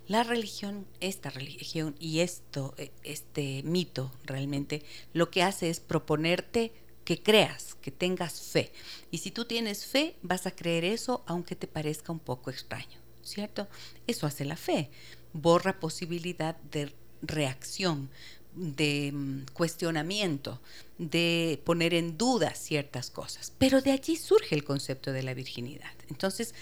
La 0.08 0.24
religión, 0.24 0.86
esta 1.02 1.32
religión 1.32 1.96
y 2.00 2.20
esto, 2.20 2.76
e, 2.78 2.92
este 3.04 3.62
mito 3.64 4.12
realmente, 4.24 4.84
lo 5.12 5.30
que 5.32 5.44
hace 5.44 5.70
es 5.70 5.82
proponerte 5.82 6.72
que 7.10 7.24
creas, 7.24 7.76
que 7.82 7.90
tengas 7.90 8.40
fe. 8.40 8.72
Y 9.10 9.18
si 9.18 9.32
tú 9.32 9.46
tienes 9.46 9.84
fe, 9.84 10.16
vas 10.22 10.46
a 10.46 10.52
creer 10.52 10.86
eso 10.86 11.24
aunque 11.26 11.56
te 11.56 11.66
parezca 11.66 12.12
un 12.12 12.20
poco 12.20 12.52
extraño, 12.52 13.00
¿cierto? 13.24 13.68
Eso 14.06 14.28
hace 14.28 14.46
la 14.46 14.56
fe. 14.56 14.92
Borra 15.34 15.80
posibilidad 15.80 16.56
de 16.58 16.94
reacción, 17.24 18.12
de 18.54 19.12
mm, 19.12 19.46
cuestionamiento, 19.54 20.62
de 21.00 21.60
poner 21.66 21.96
en 21.96 22.16
duda 22.16 22.54
ciertas 22.54 23.10
cosas. 23.10 23.54
Pero 23.58 23.82
de 23.82 23.90
allí 23.90 24.16
surge 24.16 24.54
el 24.54 24.64
concepto 24.64 25.12
de 25.12 25.24
la 25.24 25.34
virginidad. 25.34 25.96
Entonces, 26.12 26.54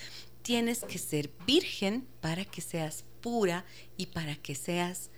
tienes 0.43 0.85
que 0.85 0.97
ser 0.97 1.29
virgen 1.45 2.07
para 2.21 2.45
que 2.45 2.61
seas 2.61 3.03
pura 3.19 3.65
y 3.97 4.05
para 4.05 4.37
que 4.37 4.55
seas 4.55 5.09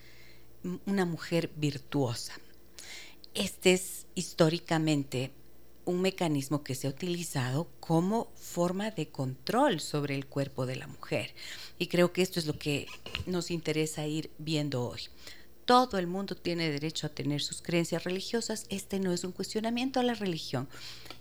mm, 0.63 0.77
una 0.87 1.05
mujer 1.05 1.51
virtuosa. 1.55 2.33
Este 3.39 3.71
es 3.71 4.05
históricamente 4.15 5.31
un 5.85 6.01
mecanismo 6.01 6.61
que 6.61 6.75
se 6.75 6.87
ha 6.87 6.89
utilizado 6.89 7.69
como 7.79 8.29
forma 8.35 8.91
de 8.91 9.07
control 9.07 9.79
sobre 9.79 10.15
el 10.15 10.25
cuerpo 10.25 10.65
de 10.65 10.75
la 10.75 10.87
mujer. 10.87 11.33
Y 11.77 11.87
creo 11.87 12.11
que 12.11 12.21
esto 12.21 12.41
es 12.41 12.47
lo 12.47 12.59
que 12.59 12.87
nos 13.27 13.49
interesa 13.49 14.05
ir 14.05 14.29
viendo 14.39 14.83
hoy. 14.83 15.03
Todo 15.63 15.99
el 15.99 16.07
mundo 16.07 16.35
tiene 16.35 16.69
derecho 16.69 17.07
a 17.07 17.11
tener 17.11 17.41
sus 17.41 17.61
creencias 17.61 18.03
religiosas. 18.03 18.65
Este 18.67 18.99
no 18.99 19.13
es 19.13 19.23
un 19.23 19.31
cuestionamiento 19.31 20.01
a 20.01 20.03
la 20.03 20.15
religión, 20.15 20.67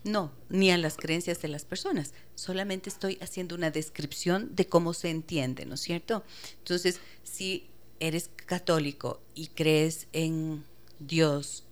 no, 0.03 0.33
ni 0.49 0.73
a 0.73 0.77
las 0.77 0.97
creencias 0.97 1.41
de 1.41 1.47
las 1.47 1.65
personas. 1.65 2.15
Solamente 2.35 2.91
estoy 2.91 3.19
haciendo 3.21 3.55
una 3.55 3.71
descripción 3.71 4.57
de 4.57 4.67
cómo 4.67 4.93
se 4.93 5.11
entiende, 5.11 5.67
¿no 5.67 5.75
es 5.75 5.83
cierto? 5.83 6.25
Entonces, 6.59 7.01
si 7.23 7.71
eres 8.01 8.29
católico 8.45 9.21
y 9.37 9.47
crees 9.47 10.09
en 10.13 10.65
Dios, 10.99 11.63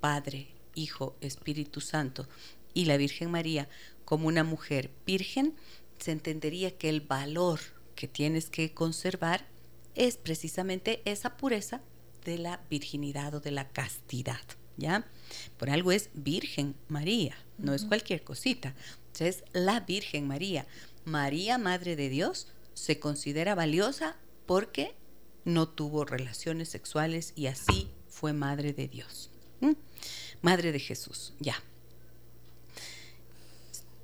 Padre, 0.00 0.48
Hijo, 0.74 1.16
Espíritu 1.20 1.80
Santo 1.80 2.28
y 2.74 2.84
la 2.84 2.96
Virgen 2.96 3.30
María 3.30 3.68
como 4.04 4.28
una 4.28 4.44
mujer 4.44 4.90
virgen, 5.04 5.54
se 5.98 6.12
entendería 6.12 6.76
que 6.76 6.88
el 6.88 7.00
valor 7.00 7.60
que 7.94 8.08
tienes 8.08 8.50
que 8.50 8.72
conservar 8.72 9.46
es 9.94 10.16
precisamente 10.16 11.02
esa 11.04 11.36
pureza 11.36 11.80
de 12.24 12.38
la 12.38 12.60
virginidad 12.70 13.34
o 13.34 13.40
de 13.40 13.50
la 13.50 13.68
castidad, 13.68 14.40
¿ya? 14.76 15.06
Por 15.56 15.70
algo 15.70 15.92
es 15.92 16.10
Virgen 16.14 16.76
María, 16.88 17.36
no 17.58 17.72
es 17.72 17.84
cualquier 17.84 18.22
cosita. 18.22 18.74
Entonces, 19.06 19.44
la 19.52 19.80
Virgen 19.80 20.26
María, 20.26 20.66
María, 21.04 21.56
Madre 21.56 21.96
de 21.96 22.08
Dios, 22.08 22.48
se 22.74 23.00
considera 23.00 23.54
valiosa 23.54 24.16
porque 24.44 24.94
no 25.44 25.68
tuvo 25.68 26.04
relaciones 26.04 26.68
sexuales 26.68 27.32
y 27.36 27.46
así 27.46 27.88
fue 28.08 28.32
Madre 28.32 28.72
de 28.72 28.88
Dios. 28.88 29.30
Madre 30.42 30.72
de 30.72 30.80
Jesús, 30.80 31.32
ya. 31.40 31.62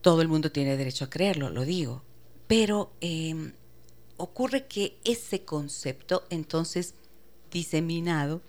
Todo 0.00 0.22
el 0.22 0.28
mundo 0.28 0.50
tiene 0.50 0.76
derecho 0.76 1.04
a 1.04 1.10
creerlo, 1.10 1.50
lo 1.50 1.64
digo. 1.64 2.02
Pero 2.48 2.92
em, 3.00 3.52
ocurre 4.16 4.66
que 4.66 4.96
ese 5.04 5.44
concepto 5.44 6.24
entonces 6.30 6.94
diseminado 7.50 8.42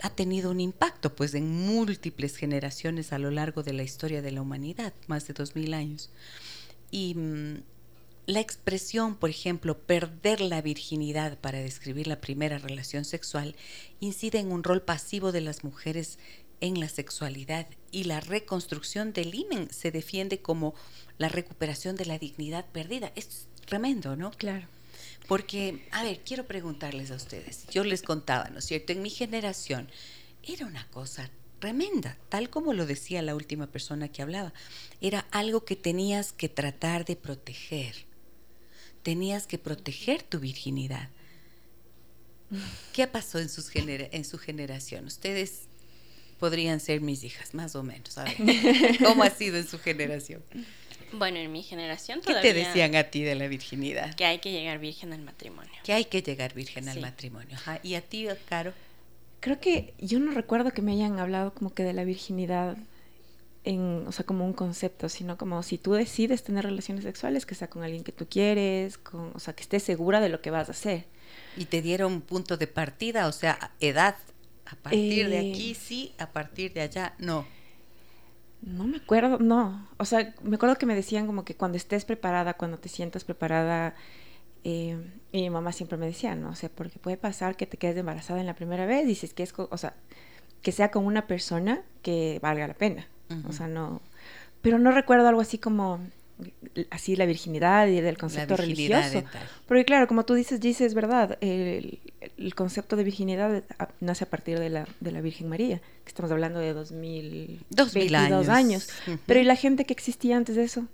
ha 0.00 0.10
tenido 0.10 0.50
un 0.50 0.60
impacto 0.60 1.14
pues 1.14 1.34
en 1.34 1.50
múltiples 1.50 2.36
generaciones 2.36 3.12
a 3.12 3.18
lo 3.18 3.30
largo 3.30 3.62
de 3.62 3.72
la 3.72 3.82
historia 3.82 4.22
de 4.22 4.30
la 4.30 4.42
humanidad, 4.42 4.92
más 5.06 5.26
de 5.26 5.34
dos 5.34 5.54
mil 5.54 5.74
años. 5.74 6.10
Y 6.90 7.14
mm, 7.14 7.62
la 8.26 8.40
expresión, 8.40 9.14
por 9.14 9.30
ejemplo, 9.30 9.78
perder 9.78 10.40
la 10.40 10.60
virginidad 10.60 11.38
para 11.38 11.60
describir 11.60 12.08
la 12.08 12.20
primera 12.20 12.58
relación 12.58 13.04
sexual 13.04 13.54
incide 14.00 14.40
en 14.40 14.50
un 14.50 14.64
rol 14.64 14.82
pasivo 14.82 15.30
de 15.30 15.40
las 15.40 15.62
mujeres 15.62 16.18
en 16.60 16.80
la 16.80 16.88
sexualidad 16.88 17.68
y 17.92 18.04
la 18.04 18.18
reconstrucción 18.18 19.12
del 19.12 19.34
imen 19.34 19.70
se 19.70 19.92
defiende 19.92 20.40
como 20.40 20.74
la 21.18 21.28
recuperación 21.28 21.94
de 21.94 22.06
la 22.06 22.18
dignidad 22.18 22.64
perdida. 22.72 23.12
Es 23.14 23.46
tremendo, 23.64 24.16
¿no? 24.16 24.32
Claro. 24.32 24.66
Porque, 25.28 25.86
a 25.92 26.02
ver, 26.02 26.20
quiero 26.24 26.46
preguntarles 26.46 27.12
a 27.12 27.16
ustedes. 27.16 27.66
Yo 27.70 27.84
les 27.84 28.02
contaba, 28.02 28.48
¿no 28.50 28.58
es 28.58 28.64
cierto? 28.64 28.92
En 28.92 29.02
mi 29.02 29.10
generación 29.10 29.88
era 30.42 30.66
una 30.66 30.88
cosa 30.88 31.30
tremenda, 31.60 32.18
tal 32.28 32.50
como 32.50 32.72
lo 32.72 32.86
decía 32.86 33.22
la 33.22 33.36
última 33.36 33.68
persona 33.68 34.08
que 34.08 34.22
hablaba. 34.22 34.52
Era 35.00 35.26
algo 35.30 35.64
que 35.64 35.76
tenías 35.76 36.32
que 36.32 36.48
tratar 36.48 37.04
de 37.04 37.14
proteger 37.14 38.06
tenías 39.06 39.46
que 39.46 39.56
proteger 39.56 40.24
tu 40.24 40.40
virginidad. 40.40 41.10
¿Qué 42.92 43.06
pasó 43.06 43.38
en, 43.38 43.48
sus 43.48 43.70
en 43.72 44.24
su 44.24 44.36
generación? 44.36 45.06
Ustedes 45.06 45.68
podrían 46.40 46.80
ser 46.80 47.00
mis 47.00 47.22
hijas, 47.22 47.54
más 47.54 47.76
o 47.76 47.84
menos. 47.84 48.16
¿cómo 49.04 49.22
ha 49.22 49.30
sido 49.30 49.58
en 49.58 49.68
su 49.68 49.78
generación? 49.78 50.42
Bueno, 51.12 51.38
en 51.38 51.52
mi 51.52 51.62
generación 51.62 52.20
todavía... 52.20 52.42
¿Qué 52.42 52.52
te 52.52 52.66
decían 52.66 52.96
a 52.96 53.04
ti 53.04 53.22
de 53.22 53.36
la 53.36 53.46
virginidad? 53.46 54.12
Que 54.16 54.24
hay 54.24 54.40
que 54.40 54.50
llegar 54.50 54.80
virgen 54.80 55.12
al 55.12 55.22
matrimonio. 55.22 55.70
Que 55.84 55.92
hay 55.92 56.06
que 56.06 56.22
llegar 56.22 56.52
virgen 56.52 56.88
al 56.88 57.00
matrimonio. 57.00 57.56
¿Y 57.84 57.94
a 57.94 58.00
ti, 58.00 58.26
Caro? 58.48 58.72
Creo 59.38 59.60
que 59.60 59.94
yo 60.00 60.18
no 60.18 60.32
recuerdo 60.32 60.72
que 60.72 60.82
me 60.82 60.94
hayan 60.94 61.20
hablado 61.20 61.54
como 61.54 61.72
que 61.72 61.84
de 61.84 61.92
la 61.92 62.02
virginidad 62.02 62.76
o 63.66 64.12
sea, 64.12 64.24
como 64.24 64.44
un 64.44 64.52
concepto, 64.52 65.08
sino 65.08 65.36
como 65.36 65.62
si 65.62 65.78
tú 65.78 65.92
decides 65.92 66.44
tener 66.44 66.64
relaciones 66.64 67.04
sexuales, 67.04 67.46
que 67.46 67.54
sea 67.54 67.68
con 67.68 67.82
alguien 67.82 68.04
que 68.04 68.12
tú 68.12 68.26
quieres, 68.28 68.96
con, 68.98 69.32
o 69.34 69.38
sea, 69.40 69.54
que 69.54 69.62
estés 69.62 69.82
segura 69.82 70.20
de 70.20 70.28
lo 70.28 70.40
que 70.40 70.50
vas 70.50 70.68
a 70.68 70.72
hacer. 70.72 71.06
¿Y 71.56 71.64
te 71.64 71.82
dieron 71.82 72.20
punto 72.20 72.56
de 72.56 72.66
partida, 72.66 73.26
o 73.26 73.32
sea, 73.32 73.72
edad? 73.80 74.16
A 74.66 74.76
partir 74.76 75.28
de 75.28 75.38
aquí 75.38 75.72
eh, 75.72 75.74
sí, 75.74 76.14
a 76.18 76.30
partir 76.32 76.72
de 76.72 76.82
allá 76.82 77.14
no. 77.18 77.46
No 78.62 78.84
me 78.84 78.98
acuerdo, 78.98 79.38
no. 79.38 79.88
O 79.96 80.04
sea, 80.04 80.34
me 80.42 80.56
acuerdo 80.56 80.76
que 80.76 80.86
me 80.86 80.94
decían 80.94 81.26
como 81.26 81.44
que 81.44 81.56
cuando 81.56 81.76
estés 81.76 82.04
preparada, 82.04 82.54
cuando 82.54 82.78
te 82.78 82.88
sientas 82.88 83.24
preparada, 83.24 83.94
eh, 84.64 84.98
y 85.32 85.42
mi 85.42 85.50
mamá 85.50 85.72
siempre 85.72 85.98
me 85.98 86.06
decía, 86.06 86.34
¿no? 86.34 86.50
O 86.50 86.54
sea, 86.54 86.68
porque 86.68 86.98
puede 86.98 87.16
pasar 87.16 87.56
que 87.56 87.66
te 87.66 87.76
quedes 87.76 87.96
embarazada 87.96 88.40
en 88.40 88.46
la 88.46 88.54
primera 88.54 88.86
vez, 88.86 89.06
dices 89.06 89.34
que 89.34 89.42
es, 89.42 89.52
o 89.56 89.76
sea, 89.76 89.94
que 90.62 90.72
sea 90.72 90.90
con 90.90 91.04
una 91.04 91.26
persona 91.26 91.82
que 92.02 92.38
valga 92.42 92.66
la 92.66 92.74
pena. 92.74 93.08
O 93.48 93.52
sea, 93.52 93.68
no. 93.68 94.00
Pero 94.62 94.78
no 94.78 94.90
recuerdo 94.92 95.28
algo 95.28 95.40
así 95.40 95.58
como 95.58 96.00
así 96.90 97.16
la 97.16 97.26
virginidad 97.26 97.86
y 97.86 98.00
del 98.00 98.18
concepto 98.18 98.56
religioso. 98.56 99.24
Porque 99.66 99.84
claro, 99.84 100.06
como 100.06 100.24
tú 100.24 100.34
dices, 100.34 100.60
Gise, 100.60 100.84
es 100.84 100.94
verdad, 100.94 101.38
el, 101.40 102.00
concepto 102.54 102.96
de 102.96 103.04
virginidad 103.04 103.62
nace 104.00 104.24
a 104.24 104.30
partir 104.30 104.58
de 104.58 104.70
la, 104.70 104.88
de 105.00 105.12
la 105.12 105.20
Virgen 105.20 105.48
María, 105.48 105.78
que 106.04 106.08
estamos 106.08 106.30
hablando 106.30 106.58
de 106.58 106.74
2000, 106.74 107.60
años. 108.14 108.48
años. 108.48 108.88
Pero 109.26 109.40
¿y 109.40 109.44
la 109.44 109.56
gente 109.56 109.84
que 109.84 109.92
existía 109.92 110.36
antes 110.36 110.56
de 110.56 110.64
eso? 110.64 110.86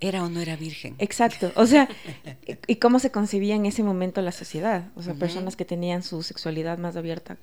¿Era 0.00 0.24
o 0.24 0.28
no 0.28 0.40
era 0.40 0.56
virgen? 0.56 0.96
Exacto, 0.98 1.52
o 1.54 1.64
sea, 1.64 1.88
¿y 2.66 2.76
cómo 2.76 2.98
se 2.98 3.12
concebía 3.12 3.54
en 3.54 3.66
ese 3.66 3.84
momento 3.84 4.20
la 4.20 4.32
sociedad? 4.32 4.90
O 4.96 5.02
sea, 5.02 5.14
personas 5.14 5.54
que 5.54 5.64
tenían 5.64 6.02
su 6.02 6.22
sexualidad 6.22 6.78
más 6.78 6.96
abierta 6.96 7.36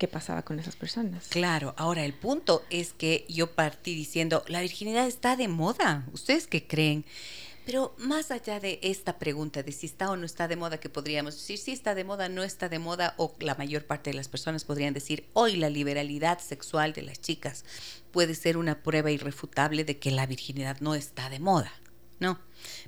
qué 0.00 0.08
pasaba 0.08 0.42
con 0.42 0.58
esas 0.58 0.76
personas. 0.76 1.28
Claro, 1.28 1.74
ahora 1.76 2.06
el 2.06 2.14
punto 2.14 2.64
es 2.70 2.94
que 2.94 3.26
yo 3.28 3.52
partí 3.52 3.94
diciendo, 3.94 4.42
la 4.48 4.62
virginidad 4.62 5.06
está 5.06 5.36
de 5.36 5.46
moda, 5.46 6.06
¿ustedes 6.14 6.46
qué 6.46 6.66
creen? 6.66 7.04
Pero 7.66 7.94
más 7.98 8.30
allá 8.30 8.60
de 8.60 8.80
esta 8.82 9.18
pregunta 9.18 9.62
de 9.62 9.72
si 9.72 9.84
está 9.84 10.10
o 10.10 10.16
no 10.16 10.24
está 10.24 10.48
de 10.48 10.56
moda, 10.56 10.80
que 10.80 10.88
podríamos 10.88 11.34
decir 11.34 11.58
si 11.58 11.72
está 11.72 11.94
de 11.94 12.04
moda, 12.04 12.30
no 12.30 12.42
está 12.42 12.70
de 12.70 12.78
moda, 12.78 13.12
o 13.18 13.34
la 13.40 13.54
mayor 13.56 13.84
parte 13.84 14.08
de 14.08 14.16
las 14.16 14.28
personas 14.28 14.64
podrían 14.64 14.94
decir 14.94 15.28
hoy 15.34 15.56
la 15.56 15.68
liberalidad 15.68 16.38
sexual 16.38 16.94
de 16.94 17.02
las 17.02 17.20
chicas 17.20 17.66
puede 18.10 18.34
ser 18.34 18.56
una 18.56 18.82
prueba 18.82 19.10
irrefutable 19.10 19.84
de 19.84 19.98
que 19.98 20.10
la 20.10 20.24
virginidad 20.24 20.80
no 20.80 20.94
está 20.94 21.28
de 21.28 21.40
moda, 21.40 21.72
¿no? 22.18 22.40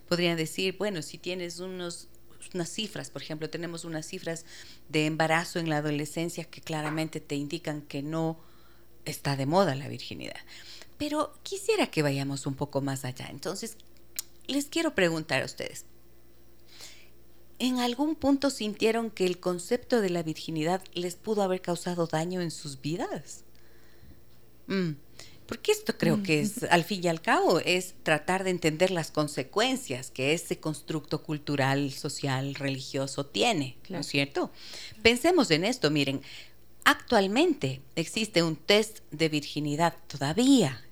Podrían 0.09 0.39
decir, 0.39 0.77
bueno, 0.79 1.03
si 1.03 1.19
tienes 1.19 1.61
unos 1.61 2.09
unas 2.55 2.69
cifras, 2.69 3.11
por 3.11 3.23
ejemplo, 3.23 3.51
tenemos 3.51 3.85
unas 3.85 4.07
cifras 4.07 4.45
de 4.89 5.07
embarazo 5.07 5.59
en 5.59 5.69
la 5.69 5.79
adolescencia 5.79 6.45
que 6.45 6.61
claramente 6.61 7.21
te 7.21 7.35
indican 7.35 7.83
que 7.83 8.03
no 8.03 8.39
está 9.05 9.37
de 9.37 9.47
moda 9.47 9.75
la 9.75 9.89
virginidad. 9.89 10.41
Pero 10.99 11.33
quisiera 11.43 11.89
que 11.89 12.03
vayamos 12.03 12.47
un 12.47 12.55
poco 12.55 12.81
más 12.81 13.05
allá. 13.05 13.27
Entonces, 13.31 13.77
les 14.47 14.67
quiero 14.67 14.95
preguntar 14.95 15.43
a 15.43 15.47
ustedes, 15.47 15.85
¿en 17.59 17.79
algún 17.79 18.15
punto 18.15 18.51
sintieron 18.51 19.11
que 19.11 19.27
el 19.27 19.41
concepto 19.41 20.01
de 20.01 20.11
la 20.11 20.23
virginidad 20.23 20.83
les 20.95 21.17
pudo 21.17 21.43
haber 21.43 21.63
causado 21.63 22.07
daño 22.07 22.41
en 22.41 22.51
sus 22.51 22.81
vidas? 22.81 23.45
Mm, 24.67 24.93
porque 25.53 25.73
esto 25.73 25.99
creo 25.99 26.23
que 26.23 26.41
es, 26.41 26.63
al 26.71 26.83
fin 26.83 27.05
y 27.05 27.09
al 27.09 27.21
cabo, 27.21 27.61
es 27.61 27.93
tratar 28.05 28.43
de 28.43 28.49
entender 28.49 28.91
las 28.91 29.11
consecuencias 29.11 30.11
que 30.11 30.33
ese 30.33 30.59
constructo 30.59 31.23
cultural, 31.23 31.93
social, 31.93 32.55
religioso 32.55 33.27
tiene, 33.27 33.77
¿no 33.91 33.99
es 33.99 34.07
cierto? 34.07 34.51
Pensemos 35.03 35.51
en 35.51 35.67
esto, 35.67 35.91
miren, 35.91 36.23
actualmente 36.85 37.83
existe 37.97 38.43
un 38.43 38.57
test 38.57 39.01
de 39.11 39.29
virginidad 39.29 39.95
todavía, 40.07 40.83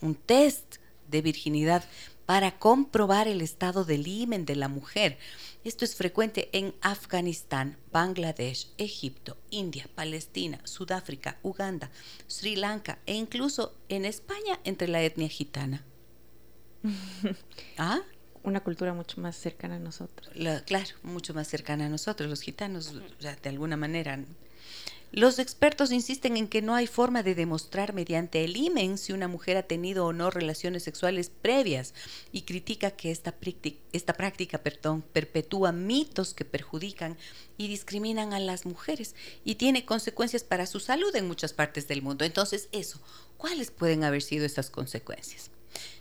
un 0.00 0.14
test 0.14 0.76
de 1.10 1.20
virginidad 1.20 1.84
para 2.26 2.58
comprobar 2.58 3.28
el 3.28 3.40
estado 3.40 3.84
del 3.84 4.06
himen 4.06 4.44
de 4.44 4.56
la 4.56 4.68
mujer. 4.68 5.16
Esto 5.64 5.84
es 5.84 5.94
frecuente 5.96 6.48
en 6.52 6.74
Afganistán, 6.80 7.76
Bangladesh, 7.92 8.68
Egipto, 8.78 9.36
India, 9.50 9.88
Palestina, 9.94 10.60
Sudáfrica, 10.64 11.38
Uganda, 11.42 11.90
Sri 12.26 12.56
Lanka 12.56 12.98
e 13.06 13.14
incluso 13.14 13.74
en 13.88 14.04
España 14.04 14.60
entre 14.64 14.88
la 14.88 15.02
etnia 15.02 15.28
gitana. 15.28 15.84
¿Ah? 17.78 18.00
Una 18.42 18.60
cultura 18.60 18.94
mucho 18.94 19.20
más 19.20 19.36
cercana 19.36 19.76
a 19.76 19.80
nosotros. 19.80 20.30
claro, 20.66 20.90
mucho 21.02 21.34
más 21.34 21.48
cercana 21.48 21.86
a 21.86 21.88
nosotros, 21.88 22.30
los 22.30 22.42
gitanos, 22.42 22.94
de 23.20 23.48
alguna 23.48 23.76
manera 23.76 24.24
los 25.12 25.38
expertos 25.38 25.92
insisten 25.92 26.36
en 26.36 26.48
que 26.48 26.62
no 26.62 26.74
hay 26.74 26.86
forma 26.86 27.22
de 27.22 27.34
demostrar 27.34 27.94
mediante 27.94 28.44
el 28.44 28.56
IMEN 28.56 28.98
si 28.98 29.12
una 29.12 29.28
mujer 29.28 29.56
ha 29.56 29.62
tenido 29.62 30.04
o 30.04 30.12
no 30.12 30.30
relaciones 30.30 30.82
sexuales 30.82 31.30
previas 31.30 31.94
y 32.32 32.42
critica 32.42 32.90
que 32.90 33.10
esta, 33.10 33.32
práctica 34.16 34.58
perpetúa 34.58 35.72
mitos 35.72 36.34
que 36.34 36.44
perjudican 36.44 37.16
y 37.56 37.68
discriminan 37.68 38.34
a 38.34 38.40
las 38.40 38.66
mujeres 38.66 39.14
y 39.44 39.54
tiene 39.54 39.86
consecuencias 39.86 40.44
para 40.44 40.66
su 40.66 40.80
salud 40.80 41.14
en 41.14 41.28
muchas 41.28 41.52
partes 41.52 41.88
del 41.88 42.02
mundo. 42.02 42.24
Entonces, 42.24 42.68
eso, 42.72 43.00
¿cuáles 43.36 43.70
pueden 43.70 44.04
haber 44.04 44.22
sido 44.22 44.44
esas 44.44 44.70
consecuencias? 44.70 45.50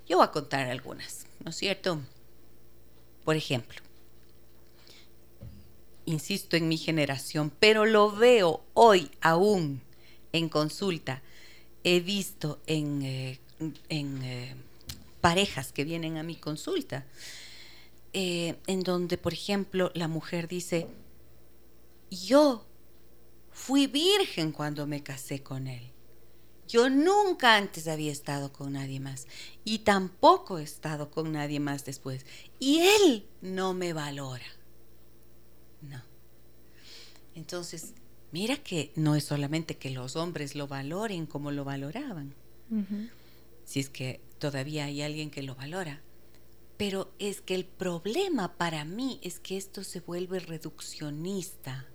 Yo 0.09 0.17
voy 0.17 0.25
a 0.25 0.31
contar 0.31 0.67
algunas, 0.67 1.25
¿no 1.43 1.51
es 1.51 1.55
cierto? 1.55 2.01
Por 3.23 3.35
ejemplo, 3.35 3.84
insisto, 6.05 6.55
en 6.55 6.67
mi 6.67 6.77
generación, 6.77 7.51
pero 7.59 7.85
lo 7.85 8.11
veo 8.11 8.63
hoy 8.73 9.11
aún 9.21 9.81
en 10.31 10.49
consulta. 10.49 11.21
He 11.83 11.99
visto 11.99 12.59
en, 12.67 13.01
eh, 13.03 13.39
eh, 13.89 14.55
parejas 15.21 15.71
que 15.71 15.83
vienen 15.83 16.17
a 16.17 16.23
mi 16.23 16.35
consulta, 16.35 17.05
eh, 18.13 18.55
en 18.67 18.81
donde, 18.81 19.17
por 19.17 19.33
ejemplo, 19.33 19.91
la 19.93 20.07
mujer 20.07 20.47
dice, 20.47 20.87
yo 22.09 22.65
fui 23.51 23.87
virgen 23.87 24.51
cuando 24.51 24.85
me 24.85 25.03
casé 25.03 25.41
con 25.41 25.67
él. 25.67 25.91
Yo 26.67 26.89
nunca 26.89 27.57
antes 27.57 27.87
había 27.87 28.11
estado 28.11 28.51
con 28.51 28.73
nadie 28.73 28.99
más 28.99 29.27
y 29.63 29.79
tampoco 29.79 30.57
he 30.57 30.63
estado 30.63 31.11
con 31.11 31.31
nadie 31.31 31.59
más 31.59 31.85
después. 31.85 32.25
Y 32.59 32.79
él 32.79 33.27
no 33.41 33.73
me 33.73 33.93
valora. 33.93 34.45
No. 35.89 36.01
Entonces, 37.35 37.93
mira 38.31 38.57
que 38.57 38.91
no 38.95 39.15
es 39.15 39.25
solamente 39.25 39.77
que 39.77 39.89
los 39.89 40.15
hombres 40.15 40.55
lo 40.55 40.67
valoren 40.67 41.25
como 41.25 41.51
lo 41.51 41.63
valoraban, 41.65 42.33
si 43.65 43.79
es 43.79 43.89
que 43.89 44.21
todavía 44.39 44.85
hay 44.85 45.01
alguien 45.01 45.29
que 45.29 45.43
lo 45.43 45.55
valora, 45.55 46.01
pero 46.77 47.13
es 47.19 47.41
que 47.41 47.55
el 47.55 47.65
problema 47.65 48.57
para 48.57 48.85
mí 48.85 49.19
es 49.21 49.39
que 49.39 49.57
esto 49.57 49.83
se 49.83 49.99
vuelve 49.99 50.39
reduccionista. 50.39 51.85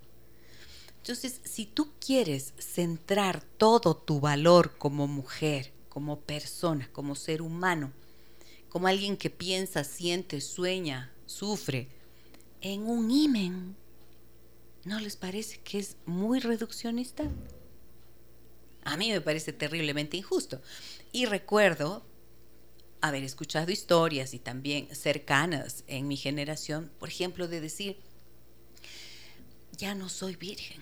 Entonces, 0.97 1.41
si 1.43 1.65
tú 1.65 1.91
quieres 1.99 2.53
centrar 2.59 3.41
todo 3.41 3.95
tu 3.95 4.19
valor 4.19 4.77
como 4.77 5.07
mujer, 5.07 5.73
como 5.89 6.19
persona, 6.19 6.89
como 6.93 7.15
ser 7.15 7.41
humano, 7.41 7.91
como 8.69 8.87
alguien 8.87 9.17
que 9.17 9.29
piensa, 9.29 9.83
siente, 9.83 10.39
sueña, 10.41 11.11
sufre, 11.25 11.89
en 12.61 12.83
un 12.83 13.11
imen, 13.11 13.75
¿No 14.83 14.99
les 14.99 15.15
parece 15.15 15.59
que 15.59 15.77
es 15.77 15.95
muy 16.05 16.39
reduccionista? 16.39 17.23
A 18.83 18.97
mí 18.97 19.11
me 19.11 19.21
parece 19.21 19.53
terriblemente 19.53 20.17
injusto. 20.17 20.59
Y 21.11 21.25
recuerdo 21.25 22.03
haber 22.99 23.23
escuchado 23.23 23.71
historias 23.71 24.33
y 24.33 24.39
también 24.39 24.87
cercanas 24.95 25.83
en 25.87 26.07
mi 26.07 26.17
generación, 26.17 26.91
por 26.99 27.09
ejemplo, 27.09 27.47
de 27.47 27.61
decir, 27.61 27.97
ya 29.77 29.93
no 29.93 30.09
soy 30.09 30.35
virgen, 30.35 30.81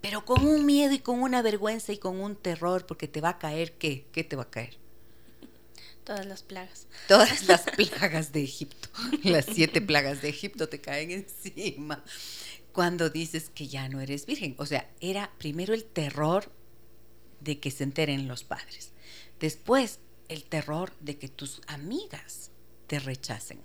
pero 0.00 0.24
con 0.24 0.46
un 0.46 0.64
miedo 0.64 0.92
y 0.94 0.98
con 0.98 1.20
una 1.20 1.42
vergüenza 1.42 1.92
y 1.92 1.98
con 1.98 2.20
un 2.20 2.34
terror, 2.34 2.86
porque 2.86 3.08
te 3.08 3.20
va 3.20 3.30
a 3.30 3.38
caer, 3.38 3.72
¿qué? 3.72 4.06
¿Qué 4.12 4.24
te 4.24 4.36
va 4.36 4.44
a 4.44 4.50
caer? 4.50 4.76
Todas 6.04 6.24
las 6.24 6.42
plagas. 6.42 6.86
Todas 7.08 7.46
las 7.46 7.62
plagas 7.76 8.32
de 8.32 8.42
Egipto. 8.42 8.88
Las 9.22 9.44
siete 9.44 9.82
plagas 9.82 10.22
de 10.22 10.30
Egipto 10.30 10.68
te 10.68 10.80
caen 10.80 11.10
encima 11.10 12.02
cuando 12.78 13.10
dices 13.10 13.50
que 13.52 13.66
ya 13.66 13.88
no 13.88 14.00
eres 14.00 14.24
virgen. 14.24 14.54
O 14.56 14.64
sea, 14.64 14.88
era 15.00 15.32
primero 15.36 15.74
el 15.74 15.82
terror 15.82 16.52
de 17.40 17.58
que 17.58 17.72
se 17.72 17.82
enteren 17.82 18.28
los 18.28 18.44
padres. 18.44 18.92
Después, 19.40 19.98
el 20.28 20.44
terror 20.44 20.92
de 21.00 21.18
que 21.18 21.26
tus 21.26 21.60
amigas 21.66 22.52
te 22.86 23.00
rechacen. 23.00 23.60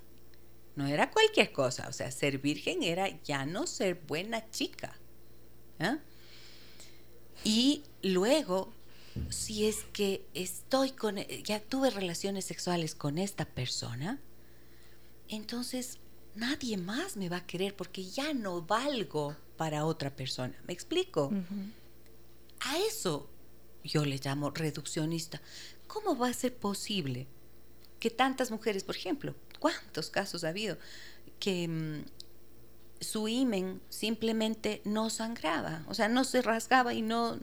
No 0.75 0.87
era 0.87 1.11
cualquier 1.11 1.51
cosa. 1.51 1.87
O 1.89 1.93
sea, 1.93 2.09
ser 2.09 2.39
virgen 2.39 2.81
era 2.81 3.07
ya 3.21 3.45
no 3.45 3.67
ser 3.67 4.01
buena 4.07 4.49
chica. 4.49 4.97
¿ah? 5.77 5.99
Y 7.43 7.83
luego, 8.01 8.73
si 9.29 9.67
es 9.67 9.83
que 9.93 10.25
estoy 10.33 10.89
con, 10.89 11.17
ya 11.17 11.59
tuve 11.59 11.91
relaciones 11.91 12.45
sexuales 12.45 12.95
con 12.95 13.19
esta 13.19 13.45
persona, 13.45 14.19
entonces 15.27 15.99
nadie 16.35 16.77
más 16.77 17.17
me 17.17 17.29
va 17.29 17.37
a 17.37 17.45
querer 17.45 17.75
porque 17.75 18.03
ya 18.03 18.33
no 18.33 18.61
valgo 18.61 19.35
para 19.57 19.85
otra 19.85 20.15
persona. 20.15 20.55
¿Me 20.67 20.73
explico? 20.73 21.31
A 22.61 22.77
eso 22.79 23.29
yo 23.83 24.05
le 24.05 24.19
llamo 24.23 24.51
reduccionista. 24.51 25.41
¿Cómo 25.87 26.17
va 26.17 26.29
a 26.29 26.33
ser 26.33 26.55
posible 26.55 27.27
que 27.99 28.09
tantas 28.09 28.51
mujeres, 28.51 28.83
por 28.83 28.95
ejemplo, 28.95 29.35
cuántos 29.59 30.09
casos 30.09 30.43
ha 30.43 30.49
habido 30.49 30.77
que 31.39 31.67
mm, 31.67 32.05
su 32.99 33.27
imen 33.27 33.81
simplemente 33.89 34.81
no 34.85 35.09
sangraba, 35.09 35.83
o 35.87 35.93
sea, 35.93 36.07
no 36.07 36.23
se 36.23 36.41
rasgaba 36.41 36.93
y 36.93 37.01
no, 37.01 37.39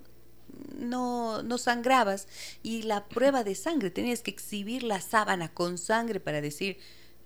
no, 0.77 1.43
no 1.43 1.59
sangrabas 1.59 2.29
y 2.63 2.83
la 2.83 3.09
prueba 3.09 3.45
de 3.45 3.55
sangre 3.55 3.91
tenías 3.91 4.23
que 4.23 4.31
exhibir 4.31 4.83
la 4.83 5.01
sábana 5.01 5.53
con 5.53 5.79
sangre 5.79 6.21
para 6.21 6.41
decir 6.41 6.79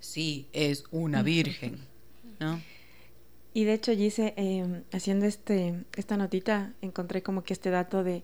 sí 0.05 0.49
es 0.53 0.85
una 0.91 1.23
virgen, 1.23 1.79
¿no? 2.39 2.61
Y 3.55 3.65
de 3.65 3.75
hecho, 3.75 3.93
Gise, 3.93 4.35
eh, 4.37 4.83
haciendo 4.93 5.27
este, 5.27 5.85
esta 5.97 6.17
notita, 6.17 6.73
encontré 6.83 7.23
como 7.23 7.45
que 7.45 7.53
este 7.53 7.71
dato 7.71 8.03
de 8.03 8.23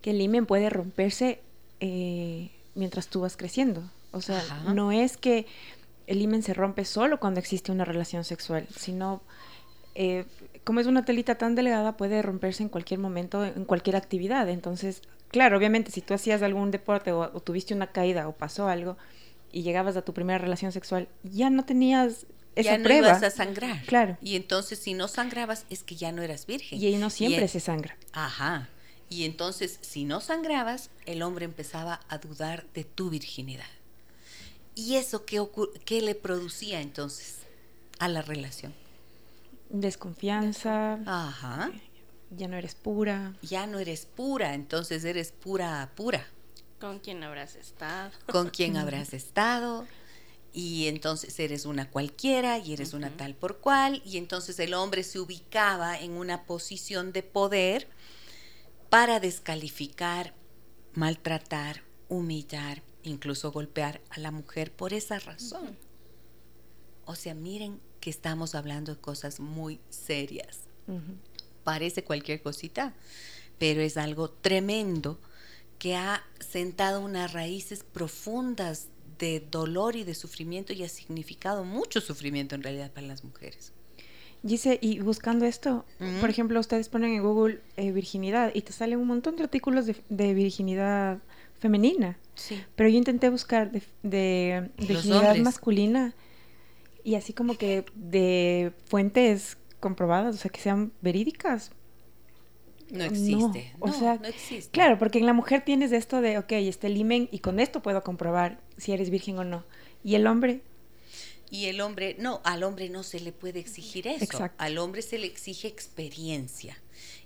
que 0.00 0.10
el 0.10 0.20
himen 0.20 0.46
puede 0.46 0.70
romperse 0.70 1.40
eh, 1.80 2.50
mientras 2.74 3.08
tú 3.08 3.20
vas 3.20 3.36
creciendo. 3.36 3.90
O 4.12 4.20
sea, 4.20 4.42
no 4.72 4.92
es 4.92 5.16
que 5.16 5.46
el 6.06 6.22
himen 6.22 6.42
se 6.42 6.54
rompe 6.54 6.84
solo 6.84 7.20
cuando 7.20 7.40
existe 7.40 7.72
una 7.72 7.84
relación 7.84 8.24
sexual, 8.24 8.66
sino 8.74 9.20
eh, 9.96 10.24
como 10.64 10.80
es 10.80 10.86
una 10.86 11.04
telita 11.04 11.36
tan 11.36 11.56
delgada, 11.56 11.96
puede 11.96 12.22
romperse 12.22 12.62
en 12.62 12.68
cualquier 12.68 13.00
momento, 13.00 13.44
en 13.44 13.64
cualquier 13.64 13.96
actividad. 13.96 14.48
Entonces, 14.48 15.02
claro, 15.28 15.58
obviamente, 15.58 15.90
si 15.90 16.00
tú 16.00 16.14
hacías 16.14 16.40
algún 16.42 16.70
deporte 16.70 17.12
o 17.12 17.28
tuviste 17.40 17.74
una 17.74 17.88
caída 17.88 18.28
o 18.28 18.32
pasó 18.32 18.68
algo, 18.68 18.96
y 19.52 19.62
llegabas 19.62 19.96
a 19.96 20.02
tu 20.02 20.12
primera 20.12 20.38
relación 20.38 20.72
sexual, 20.72 21.08
ya 21.22 21.50
no 21.50 21.64
tenías 21.64 22.26
esa 22.54 22.72
ya 22.72 22.78
no 22.78 22.92
ibas 22.92 23.22
a 23.22 23.30
sangrar. 23.30 23.84
Claro. 23.86 24.18
Y 24.20 24.34
entonces 24.34 24.78
si 24.80 24.94
no 24.94 25.06
sangrabas 25.06 25.64
es 25.70 25.84
que 25.84 25.94
ya 25.94 26.10
no 26.10 26.22
eras 26.22 26.46
virgen. 26.46 26.80
Y 26.80 26.86
ahí 26.86 26.96
no 26.96 27.10
siempre 27.10 27.46
se 27.46 27.60
sangra. 27.60 27.96
Ajá. 28.12 28.68
Y 29.08 29.24
entonces 29.24 29.78
si 29.80 30.04
no 30.04 30.20
sangrabas, 30.20 30.90
el 31.06 31.22
hombre 31.22 31.44
empezaba 31.44 32.00
a 32.08 32.18
dudar 32.18 32.66
de 32.74 32.84
tu 32.84 33.10
virginidad. 33.10 33.64
¿Y 34.74 34.96
eso 34.96 35.24
qué, 35.24 35.44
qué 35.84 36.02
le 36.02 36.14
producía 36.14 36.80
entonces 36.80 37.38
a 37.98 38.08
la 38.08 38.22
relación? 38.22 38.74
Desconfianza. 39.70 40.98
Ajá. 41.06 41.70
Ya 42.30 42.48
no 42.48 42.56
eres 42.56 42.74
pura. 42.74 43.34
Ya 43.42 43.66
no 43.66 43.78
eres 43.78 44.06
pura, 44.06 44.54
entonces 44.54 45.04
eres 45.04 45.32
pura, 45.32 45.90
pura. 45.94 46.26
¿Con 46.80 47.00
quién 47.00 47.24
habrás 47.24 47.56
estado? 47.56 48.12
¿Con 48.30 48.50
quién 48.50 48.76
habrás 48.76 49.12
estado? 49.12 49.86
Y 50.52 50.86
entonces 50.86 51.38
eres 51.40 51.66
una 51.66 51.90
cualquiera 51.90 52.58
y 52.58 52.72
eres 52.72 52.94
una 52.94 53.10
tal 53.10 53.34
por 53.34 53.58
cual. 53.58 54.00
Y 54.04 54.16
entonces 54.16 54.58
el 54.60 54.74
hombre 54.74 55.02
se 55.02 55.18
ubicaba 55.18 55.98
en 55.98 56.12
una 56.12 56.44
posición 56.44 57.12
de 57.12 57.22
poder 57.22 57.88
para 58.90 59.20
descalificar, 59.20 60.34
maltratar, 60.94 61.82
humillar, 62.08 62.82
incluso 63.02 63.52
golpear 63.52 64.00
a 64.10 64.20
la 64.20 64.30
mujer 64.30 64.72
por 64.72 64.92
esa 64.92 65.18
razón. 65.18 65.76
O 67.04 67.14
sea, 67.14 67.34
miren 67.34 67.80
que 68.00 68.10
estamos 68.10 68.54
hablando 68.54 68.94
de 68.94 69.00
cosas 69.00 69.40
muy 69.40 69.80
serias. 69.90 70.60
Parece 71.64 72.02
cualquier 72.04 72.40
cosita, 72.40 72.94
pero 73.58 73.82
es 73.82 73.96
algo 73.98 74.30
tremendo 74.30 75.18
que 75.78 75.96
ha 75.96 76.24
sentado 76.40 77.00
unas 77.00 77.32
raíces 77.32 77.84
profundas 77.84 78.88
de 79.18 79.44
dolor 79.50 79.96
y 79.96 80.04
de 80.04 80.14
sufrimiento 80.14 80.72
y 80.72 80.84
ha 80.84 80.88
significado 80.88 81.64
mucho 81.64 82.00
sufrimiento 82.00 82.54
en 82.54 82.62
realidad 82.62 82.90
para 82.90 83.06
las 83.06 83.24
mujeres. 83.24 83.72
Dice, 84.42 84.78
y 84.80 85.00
buscando 85.00 85.46
esto, 85.46 85.84
por 86.20 86.30
ejemplo, 86.30 86.60
ustedes 86.60 86.88
ponen 86.88 87.14
en 87.14 87.22
Google 87.22 87.60
eh, 87.76 87.90
virginidad 87.90 88.52
y 88.54 88.62
te 88.62 88.72
salen 88.72 89.00
un 89.00 89.08
montón 89.08 89.34
de 89.34 89.42
artículos 89.42 89.86
de, 89.86 90.34
virginidad 90.34 91.18
femenina. 91.58 92.18
Sí. 92.36 92.62
Pero 92.76 92.88
yo 92.88 92.98
intenté 92.98 93.30
buscar 93.30 93.72
de, 93.72 94.70
virginidad 94.78 95.36
masculina 95.38 96.14
y 97.02 97.16
así 97.16 97.32
como 97.32 97.58
que 97.58 97.84
de 97.96 98.72
fuentes 98.86 99.58
comprobadas, 99.80 100.36
o 100.36 100.38
sea, 100.38 100.50
que 100.52 100.60
sean 100.60 100.92
verídicas. 101.00 101.72
No 102.90 103.04
existe. 103.04 103.72
o 103.80 103.92
sea, 103.92 104.16
no 104.16 104.28
existe. 104.28 104.70
Claro, 104.70 104.98
porque 104.98 105.18
en 105.18 105.26
la 105.26 105.32
mujer 105.32 105.64
tienes 105.64 105.92
esto 105.92 106.20
de, 106.20 106.38
ok, 106.38 106.52
este 106.52 106.88
limen 106.88 107.28
y 107.30 107.40
con 107.40 107.60
esto 107.60 107.82
puedo 107.82 108.02
comprobar 108.02 108.60
si 108.76 108.92
eres 108.92 109.10
virgen 109.10 109.38
o 109.38 109.44
no. 109.44 109.64
Y 110.02 110.14
el 110.14 110.26
hombre. 110.26 110.62
Y 111.50 111.66
el 111.66 111.80
hombre, 111.80 112.16
no, 112.18 112.40
al 112.44 112.62
hombre 112.62 112.88
no 112.88 113.02
se 113.02 113.20
le 113.20 113.32
puede 113.32 113.60
exigir 113.60 114.06
eso. 114.06 114.24
Exacto. 114.24 114.62
Al 114.62 114.78
hombre 114.78 115.02
se 115.02 115.18
le 115.18 115.26
exige 115.26 115.68
experiencia. 115.68 116.80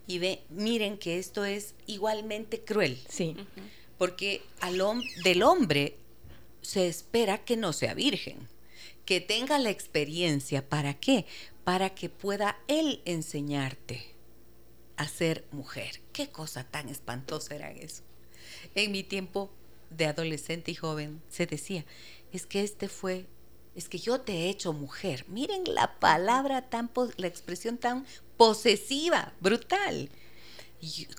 Y 0.07 0.19
ve, 0.19 0.43
miren 0.49 0.99
que 0.99 1.19
esto 1.19 1.45
es 1.45 1.75
igualmente 1.87 2.61
cruel. 2.61 2.99
Sí. 3.09 3.37
Porque 3.99 4.43
al 4.61 4.81
del 5.23 5.43
hombre 5.43 5.97
se 6.61 6.89
espera 6.89 7.45
que 7.45 7.57
no 7.57 7.73
sea 7.73 7.95
virgen, 7.95 8.49
que 9.05 9.21
tenga 9.21 9.59
la 9.59 9.71
experiencia. 9.71 10.69
¿Para 10.69 10.95
qué? 10.95 11.27
Para 11.65 11.91
que 11.91 12.09
pueda 12.09 12.59
él 12.69 13.01
enseñarte 13.05 14.12
a 14.97 15.09
ser 15.09 15.45
mujer. 15.51 16.01
Qué 16.13 16.31
cosa 16.31 16.65
tan 16.65 16.89
espantosa 16.89 17.55
era 17.55 17.71
eso. 17.71 18.03
En 18.75 18.93
mi 18.93 19.03
tiempo 19.03 19.51
de 19.91 20.07
adolescente 20.07 20.71
y 20.71 20.75
joven 20.75 21.23
se 21.29 21.47
decía, 21.47 21.85
es 22.33 22.47
que 22.47 22.63
este 22.63 22.89
fue, 22.89 23.27
es 23.75 23.89
que 23.89 23.99
yo 23.99 24.21
te 24.21 24.33
he 24.33 24.49
hecho 24.49 24.73
mujer. 24.73 25.25
Miren 25.29 25.65
la 25.67 25.99
palabra 25.99 26.69
tan, 26.69 26.91
la 27.17 27.27
expresión 27.27 27.79
tan 27.79 28.07
posesiva, 28.37 29.33
brutal 29.41 30.11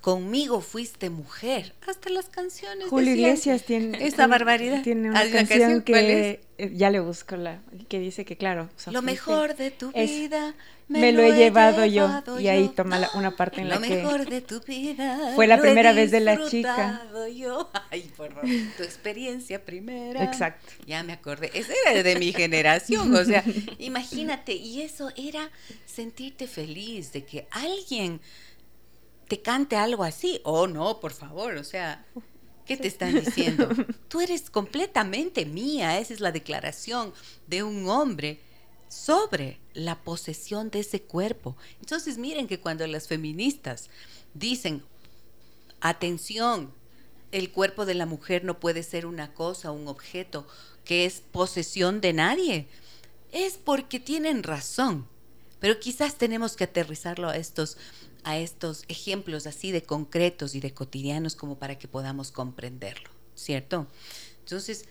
conmigo 0.02 0.62
fuiste 0.62 1.10
mujer. 1.10 1.74
Hasta 1.88 2.10
las 2.10 2.30
canciones. 2.30 2.90
Julio 2.90 3.14
Iglesias 3.14 3.64
tiene 3.64 3.98
esa 4.06 4.28
barbaridad. 4.28 4.84
Tiene 4.84 5.10
una 5.10 5.30
canción, 5.30 5.82
que 5.82 6.42
eh, 6.58 6.72
ya 6.74 6.90
le 6.90 7.00
busco 7.00 7.38
la 7.38 7.62
que 7.88 8.00
dice 8.00 8.26
que 8.26 8.36
claro. 8.36 8.70
lo 8.92 9.02
mejor 9.02 9.56
de 9.56 9.72
tu 9.72 9.92
vida 9.92 10.54
me, 10.90 11.12
lo, 11.12 11.24
he 11.24 11.34
llevado, 11.34 11.86
yo. 11.86 12.10
Y 12.40 12.48
ahí 12.48 12.70
toma 12.70 13.10
una 13.14 13.36
parte 13.36 13.62
en 13.62 13.70
la 13.70 13.80
que. 13.80 13.90
Lo 13.90 13.96
mejor 13.96 14.30
de 14.30 14.42
tu 14.42 14.60
vida. 14.62 15.32
Fue 15.36 15.48
la 15.48 15.60
primera 15.60 15.94
vez 15.94 16.12
de 16.12 16.20
la 16.20 16.46
chica. 16.48 17.02
Yo. 17.34 17.70
Ay, 17.90 18.12
por 18.16 18.34
favor. 18.34 18.50
Tu 18.78 18.84
experiencia 18.84 19.64
primera. 19.64 20.24
Exacto. 20.24 20.74
Ya 20.86 21.04
me 21.04 21.14
acordé. 21.14 21.52
Ese 21.54 21.74
era 21.86 22.04
de 22.04 22.16
mi 22.18 22.34
generación. 22.34 23.16
O 23.16 23.24
sea, 23.24 23.44
imagínate. 23.80 24.54
Y 24.54 24.82
eso 24.82 25.10
era 25.16 25.50
sentirte 25.86 26.48
feliz 26.48 27.14
de 27.14 27.24
que 27.24 27.48
alguien 27.52 28.20
te 29.28 29.42
cante 29.42 29.76
algo 29.76 30.04
así. 30.04 30.42
Oh, 30.44 30.68
no, 30.68 31.00
por 31.00 31.14
favor, 31.14 31.56
o 31.56 31.64
sea, 31.64 32.06
¿qué 32.66 32.78
te 32.78 32.88
están 32.88 33.14
diciendo? 33.14 33.70
Tú 34.08 34.22
eres 34.22 34.50
completamente 34.50 35.46
mía, 35.46 36.00
esa 36.00 36.14
es 36.14 36.20
la 36.20 36.32
declaración 36.32 37.14
de 37.48 37.64
un 37.64 37.88
hombre 37.90 38.40
sobre 38.88 39.60
la 39.74 40.04
posesión 40.04 40.70
de 40.70 40.80
ese 40.80 41.02
cuerpo. 41.02 41.58
Entonces 41.80 42.18
miren 42.18 42.48
que 42.48 42.60
cuando 42.60 42.86
las 42.88 43.08
feministas 43.08 43.90
dicen, 44.34 44.84
atención, 45.82 46.72
el 47.32 47.52
cuerpo 47.52 47.86
de 47.86 47.96
la 47.96 48.06
mujer 48.06 48.44
no 48.44 48.60
puede 48.60 48.84
ser 48.84 49.06
una 49.08 49.34
cosa, 49.34 49.72
un 49.72 49.88
objeto 49.88 50.48
que 50.86 51.06
es 51.06 51.22
posesión 51.32 52.02
de 52.02 52.14
nadie, 52.14 52.68
es 53.32 53.58
porque 53.58 54.00
tienen 54.00 54.44
razón. 54.44 55.08
Pero 55.60 55.80
quizás 55.80 56.16
tenemos 56.16 56.56
que 56.56 56.66
aterrizarlo 56.66 57.30
a 57.30 57.38
estos 57.38 57.78
a 58.24 58.38
estos 58.38 58.84
ejemplos 58.88 59.48
así 59.48 59.72
de 59.72 59.84
concretos 59.84 60.56
y 60.56 60.60
de 60.60 60.74
cotidianos 60.74 61.36
como 61.36 61.58
para 61.58 61.78
que 61.78 61.88
podamos 61.88 62.32
comprenderlo, 62.32 63.10
¿cierto? 63.36 63.88
Entonces, 64.40 64.86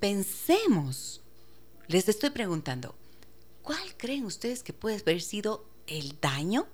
pensemos, 0.00 1.20
les 1.88 2.08
estoy 2.08 2.30
preguntando, 2.30 2.94
¿cuál 3.62 3.96
creen 3.96 4.24
ustedes 4.24 4.62
que 4.62 4.72
puede 4.72 4.96
haber 4.96 5.20
sido 5.20 5.64
el 5.86 6.20
daño 6.20 6.66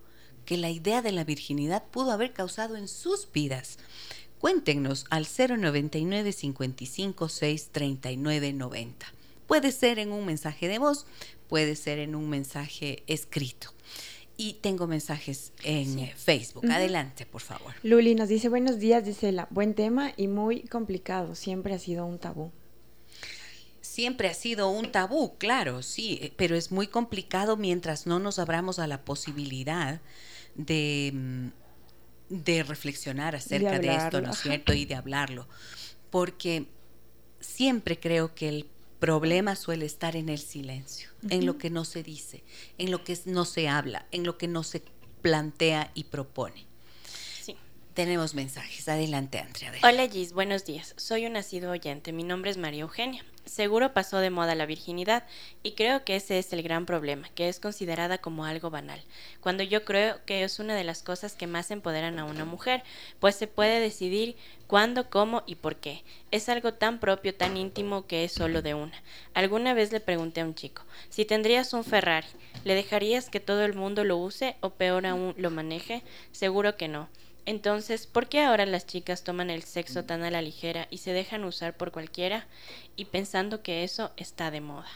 que 0.44 0.56
la 0.56 0.70
idea 0.70 1.02
de 1.02 1.12
la 1.12 1.24
virginidad 1.24 1.84
pudo 1.90 2.10
haber 2.12 2.32
causado 2.32 2.76
en 2.76 2.88
sus 2.88 3.30
vidas? 3.30 3.78
Cuéntenos 4.38 5.06
al 5.10 5.26
099 5.26 6.32
55 6.32 7.28
6 7.28 7.68
39 7.70 8.52
90. 8.52 9.06
Puede 9.46 9.70
ser 9.70 9.98
en 9.98 10.12
un 10.12 10.26
mensaje 10.26 10.66
de 10.66 10.78
voz, 10.78 11.06
puede 11.48 11.76
ser 11.76 11.98
en 11.98 12.14
un 12.14 12.28
mensaje 12.28 13.04
escrito 13.06 13.71
y 14.42 14.54
tengo 14.54 14.88
mensajes 14.88 15.52
en 15.62 16.00
eh, 16.00 16.14
Facebook. 16.16 16.66
Adelante, 16.68 17.26
por 17.26 17.42
favor. 17.42 17.74
Luli 17.84 18.16
nos 18.16 18.28
dice 18.28 18.48
buenos 18.48 18.80
días, 18.80 19.04
dice 19.04 19.30
la 19.30 19.46
buen 19.50 19.74
tema 19.74 20.12
y 20.16 20.26
muy 20.26 20.62
complicado. 20.62 21.36
Siempre 21.36 21.74
ha 21.74 21.78
sido 21.78 22.04
un 22.06 22.18
tabú. 22.18 22.50
Siempre 23.80 24.28
ha 24.28 24.34
sido 24.34 24.68
un 24.68 24.90
tabú, 24.90 25.36
claro, 25.38 25.82
sí, 25.84 26.18
eh, 26.20 26.32
pero 26.36 26.56
es 26.56 26.72
muy 26.72 26.88
complicado 26.88 27.56
mientras 27.56 28.08
no 28.08 28.18
nos 28.18 28.40
abramos 28.40 28.80
a 28.80 28.88
la 28.88 29.04
posibilidad 29.04 30.00
de, 30.56 31.12
mm, 31.14 31.48
de 32.30 32.62
reflexionar 32.64 33.36
acerca 33.36 33.78
de, 33.78 33.94
esto, 33.94 34.20
¿no 34.22 34.32
es 34.32 34.40
cierto? 34.40 34.72
Y 34.72 34.86
de 34.86 34.96
hablarlo. 34.96 35.46
Porque 36.10 36.66
siempre 37.38 38.00
creo 38.00 38.34
que 38.34 38.48
el 38.48 38.66
problema 39.02 39.56
suele 39.56 39.84
estar 39.84 40.14
en 40.14 40.28
el 40.28 40.38
silencio, 40.38 41.10
en 41.28 41.44
lo 41.44 41.58
que 41.58 41.70
no 41.70 41.84
se 41.84 42.04
dice, 42.04 42.44
en 42.78 42.92
lo 42.92 43.02
que 43.02 43.18
no 43.24 43.44
se 43.44 43.68
habla, 43.68 44.06
en 44.12 44.22
lo 44.22 44.38
que 44.38 44.46
no 44.46 44.62
se 44.62 44.80
plantea 45.22 45.90
y 45.92 46.04
propone. 46.04 46.66
Sí. 47.40 47.56
Tenemos 47.94 48.36
mensajes. 48.36 48.88
Adelante, 48.88 49.40
Andrea. 49.40 49.72
Hola, 49.82 50.08
Gis. 50.08 50.32
Buenos 50.32 50.64
días. 50.64 50.94
Soy 50.98 51.26
un 51.26 51.32
nacido 51.32 51.72
oyente. 51.72 52.12
Mi 52.12 52.22
nombre 52.22 52.52
es 52.52 52.58
María 52.58 52.82
Eugenia. 52.82 53.24
Seguro 53.44 53.92
pasó 53.92 54.18
de 54.18 54.30
moda 54.30 54.54
la 54.54 54.66
virginidad 54.66 55.24
y 55.64 55.72
creo 55.72 56.04
que 56.04 56.14
ese 56.14 56.38
es 56.38 56.52
el 56.52 56.62
gran 56.62 56.86
problema, 56.86 57.28
que 57.34 57.48
es 57.48 57.58
considerada 57.58 58.18
como 58.18 58.44
algo 58.44 58.70
banal, 58.70 59.02
cuando 59.40 59.64
yo 59.64 59.84
creo 59.84 60.24
que 60.24 60.44
es 60.44 60.60
una 60.60 60.76
de 60.76 60.84
las 60.84 61.02
cosas 61.02 61.34
que 61.34 61.48
más 61.48 61.72
empoderan 61.72 62.20
a 62.20 62.24
una 62.24 62.44
mujer, 62.44 62.84
pues 63.18 63.34
se 63.34 63.48
puede 63.48 63.80
decidir 63.80 64.36
cuándo, 64.68 65.10
cómo 65.10 65.42
y 65.44 65.56
por 65.56 65.76
qué. 65.76 66.04
Es 66.30 66.48
algo 66.48 66.74
tan 66.74 67.00
propio, 67.00 67.34
tan 67.34 67.56
íntimo 67.56 68.06
que 68.06 68.24
es 68.24 68.32
solo 68.32 68.62
de 68.62 68.74
una. 68.74 69.02
Alguna 69.34 69.74
vez 69.74 69.90
le 69.92 70.00
pregunté 70.00 70.40
a 70.40 70.44
un 70.44 70.54
chico, 70.54 70.82
si 71.10 71.24
tendrías 71.24 71.72
un 71.72 71.84
Ferrari, 71.84 72.28
¿le 72.64 72.74
dejarías 72.74 73.28
que 73.28 73.40
todo 73.40 73.64
el 73.64 73.74
mundo 73.74 74.04
lo 74.04 74.18
use 74.18 74.56
o 74.60 74.70
peor 74.70 75.04
aún 75.04 75.34
lo 75.36 75.50
maneje? 75.50 76.02
Seguro 76.30 76.76
que 76.76 76.86
no. 76.88 77.08
Entonces, 77.44 78.06
¿por 78.06 78.28
qué 78.28 78.40
ahora 78.40 78.66
las 78.66 78.86
chicas 78.86 79.24
toman 79.24 79.50
el 79.50 79.62
sexo 79.64 80.04
tan 80.04 80.22
a 80.22 80.30
la 80.30 80.42
ligera 80.42 80.86
y 80.90 80.98
se 80.98 81.12
dejan 81.12 81.44
usar 81.44 81.76
por 81.76 81.90
cualquiera 81.90 82.46
y 82.94 83.06
pensando 83.06 83.62
que 83.62 83.82
eso 83.82 84.12
está 84.16 84.50
de 84.50 84.60
moda? 84.60 84.90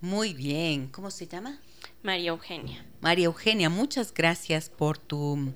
Muy 0.00 0.34
bien, 0.34 0.88
¿cómo 0.88 1.10
se 1.10 1.26
llama? 1.26 1.58
María 2.02 2.30
Eugenia. 2.30 2.84
María 3.00 3.26
Eugenia, 3.26 3.68
muchas 3.68 4.12
gracias 4.14 4.70
por 4.70 4.98
tu 4.98 5.52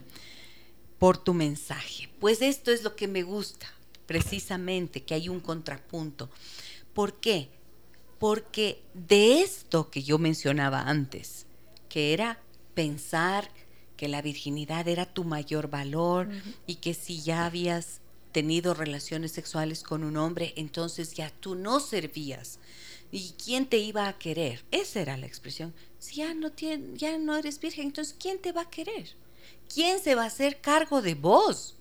por 0.98 1.16
tu 1.16 1.32
mensaje. 1.32 2.10
Pues 2.20 2.42
esto 2.42 2.70
es 2.70 2.82
lo 2.82 2.94
que 2.94 3.08
me 3.08 3.22
gusta, 3.22 3.66
precisamente, 4.04 5.02
que 5.02 5.14
hay 5.14 5.30
un 5.30 5.40
contrapunto. 5.40 6.28
¿Por 6.92 7.20
qué? 7.20 7.48
Porque 8.18 8.82
de 8.92 9.40
esto 9.40 9.90
que 9.90 10.02
yo 10.02 10.18
mencionaba 10.18 10.82
antes, 10.82 11.46
que 11.88 12.12
era 12.12 12.38
pensar 12.74 13.50
que 14.00 14.08
la 14.08 14.22
virginidad 14.22 14.88
era 14.88 15.04
tu 15.04 15.24
mayor 15.24 15.68
valor 15.68 16.26
y 16.66 16.76
que 16.76 16.94
si 16.94 17.20
ya 17.20 17.44
habías 17.44 18.00
tenido 18.32 18.72
relaciones 18.72 19.30
sexuales 19.32 19.82
con 19.82 20.04
un 20.04 20.16
hombre, 20.16 20.54
entonces 20.56 21.12
ya 21.12 21.28
tú 21.28 21.54
no 21.54 21.80
servías. 21.80 22.60
¿Y 23.12 23.34
quién 23.44 23.66
te 23.66 23.76
iba 23.76 24.08
a 24.08 24.16
querer? 24.16 24.64
Esa 24.70 25.00
era 25.00 25.18
la 25.18 25.26
expresión. 25.26 25.74
Si 25.98 26.16
ya 26.16 26.32
no, 26.32 26.50
ya 26.94 27.18
no 27.18 27.36
eres 27.36 27.60
virgen, 27.60 27.88
entonces 27.88 28.16
¿quién 28.18 28.40
te 28.40 28.52
va 28.52 28.62
a 28.62 28.70
querer? 28.70 29.10
¿Quién 29.68 30.00
se 30.00 30.14
va 30.14 30.22
a 30.22 30.28
hacer 30.28 30.62
cargo 30.62 31.02
de 31.02 31.14
vos? 31.14 31.74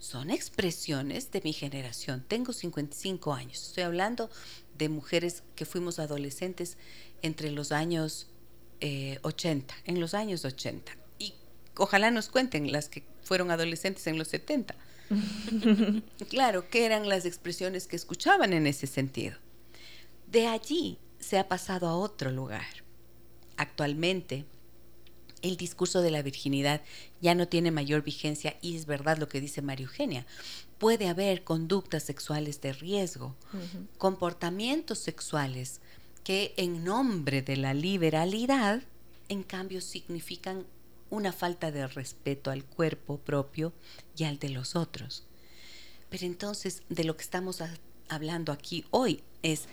Son 0.00 0.30
expresiones 0.30 1.30
de 1.30 1.42
mi 1.42 1.52
generación. 1.52 2.24
Tengo 2.26 2.52
55 2.52 3.32
años. 3.32 3.68
Estoy 3.68 3.84
hablando 3.84 4.30
de 4.76 4.88
mujeres 4.88 5.44
que 5.54 5.64
fuimos 5.64 6.00
adolescentes 6.00 6.76
entre 7.22 7.52
los 7.52 7.70
años 7.70 8.26
80, 8.80 9.74
eh, 9.74 9.78
en 9.84 10.00
los 10.00 10.14
años 10.14 10.44
80. 10.44 10.96
Ojalá 11.82 12.10
nos 12.10 12.28
cuenten 12.28 12.72
las 12.72 12.90
que 12.90 13.04
fueron 13.22 13.50
adolescentes 13.50 14.06
en 14.06 14.18
los 14.18 14.28
70. 14.28 14.74
claro, 16.28 16.68
¿qué 16.68 16.84
eran 16.84 17.08
las 17.08 17.24
expresiones 17.24 17.86
que 17.86 17.96
escuchaban 17.96 18.52
en 18.52 18.66
ese 18.66 18.86
sentido? 18.86 19.38
De 20.26 20.46
allí 20.46 20.98
se 21.20 21.38
ha 21.38 21.48
pasado 21.48 21.88
a 21.88 21.96
otro 21.96 22.32
lugar. 22.32 22.66
Actualmente, 23.56 24.44
el 25.40 25.56
discurso 25.56 26.02
de 26.02 26.10
la 26.10 26.20
virginidad 26.20 26.82
ya 27.22 27.34
no 27.34 27.48
tiene 27.48 27.70
mayor 27.70 28.02
vigencia 28.02 28.58
y 28.60 28.76
es 28.76 28.84
verdad 28.84 29.16
lo 29.16 29.30
que 29.30 29.40
dice 29.40 29.62
María 29.62 29.86
Eugenia. 29.86 30.26
Puede 30.76 31.08
haber 31.08 31.44
conductas 31.44 32.02
sexuales 32.02 32.60
de 32.60 32.74
riesgo, 32.74 33.36
comportamientos 33.96 34.98
sexuales 34.98 35.80
que 36.24 36.52
en 36.58 36.84
nombre 36.84 37.40
de 37.40 37.56
la 37.56 37.72
liberalidad, 37.72 38.82
en 39.30 39.42
cambio, 39.42 39.80
significan 39.80 40.66
una 41.10 41.32
falta 41.32 41.70
de 41.70 41.86
respeto 41.86 42.50
al 42.50 42.64
cuerpo 42.64 43.18
propio 43.18 43.72
y 44.16 44.24
al 44.24 44.38
de 44.38 44.50
los 44.50 44.76
otros. 44.76 45.24
Pero 46.08 46.26
entonces, 46.26 46.82
de 46.88 47.04
lo 47.04 47.16
que 47.16 47.22
estamos 47.22 47.62
hablando 48.08 48.52
aquí 48.52 48.84
hoy 48.90 49.22
es 49.42 49.66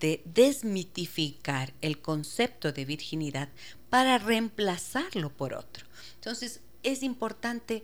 de 0.00 0.22
desmitificar 0.24 1.72
el 1.80 2.00
concepto 2.00 2.72
de 2.72 2.84
virginidad 2.84 3.48
para 3.90 4.18
reemplazarlo 4.18 5.30
por 5.30 5.54
otro. 5.54 5.86
Entonces, 6.16 6.60
es 6.82 7.02
importante 7.02 7.82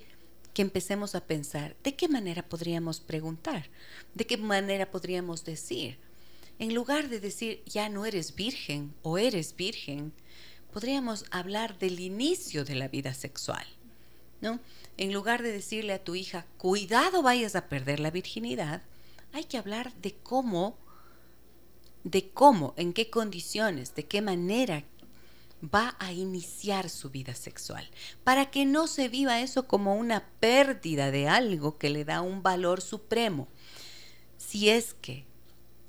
que 0.52 0.62
empecemos 0.62 1.14
a 1.14 1.24
pensar 1.24 1.76
de 1.82 1.94
qué 1.94 2.08
manera 2.08 2.42
podríamos 2.42 3.00
preguntar, 3.00 3.70
de 4.14 4.26
qué 4.26 4.36
manera 4.36 4.90
podríamos 4.90 5.44
decir. 5.44 5.98
En 6.58 6.74
lugar 6.74 7.08
de 7.08 7.20
decir 7.20 7.62
ya 7.64 7.88
no 7.88 8.04
eres 8.04 8.34
virgen 8.34 8.92
o 9.02 9.16
eres 9.16 9.56
virgen, 9.56 10.12
podríamos 10.70 11.24
hablar 11.30 11.78
del 11.78 12.00
inicio 12.00 12.64
de 12.64 12.74
la 12.74 12.88
vida 12.88 13.14
sexual, 13.14 13.66
¿no? 14.40 14.60
En 14.96 15.12
lugar 15.12 15.42
de 15.42 15.52
decirle 15.52 15.92
a 15.92 16.04
tu 16.04 16.14
hija, 16.14 16.46
cuidado 16.58 17.22
vayas 17.22 17.56
a 17.56 17.68
perder 17.68 18.00
la 18.00 18.10
virginidad, 18.10 18.82
hay 19.32 19.44
que 19.44 19.58
hablar 19.58 19.94
de 19.96 20.14
cómo, 20.14 20.76
de 22.04 22.30
cómo, 22.30 22.74
en 22.76 22.92
qué 22.92 23.10
condiciones, 23.10 23.94
de 23.94 24.06
qué 24.06 24.22
manera 24.22 24.84
va 25.62 25.96
a 25.98 26.12
iniciar 26.12 26.88
su 26.88 27.10
vida 27.10 27.34
sexual, 27.34 27.88
para 28.24 28.50
que 28.50 28.64
no 28.64 28.86
se 28.86 29.08
viva 29.08 29.40
eso 29.40 29.66
como 29.66 29.94
una 29.94 30.26
pérdida 30.40 31.10
de 31.10 31.28
algo 31.28 31.78
que 31.78 31.90
le 31.90 32.04
da 32.04 32.22
un 32.22 32.42
valor 32.42 32.80
supremo. 32.80 33.48
Si 34.38 34.70
es 34.70 34.94
que 34.94 35.24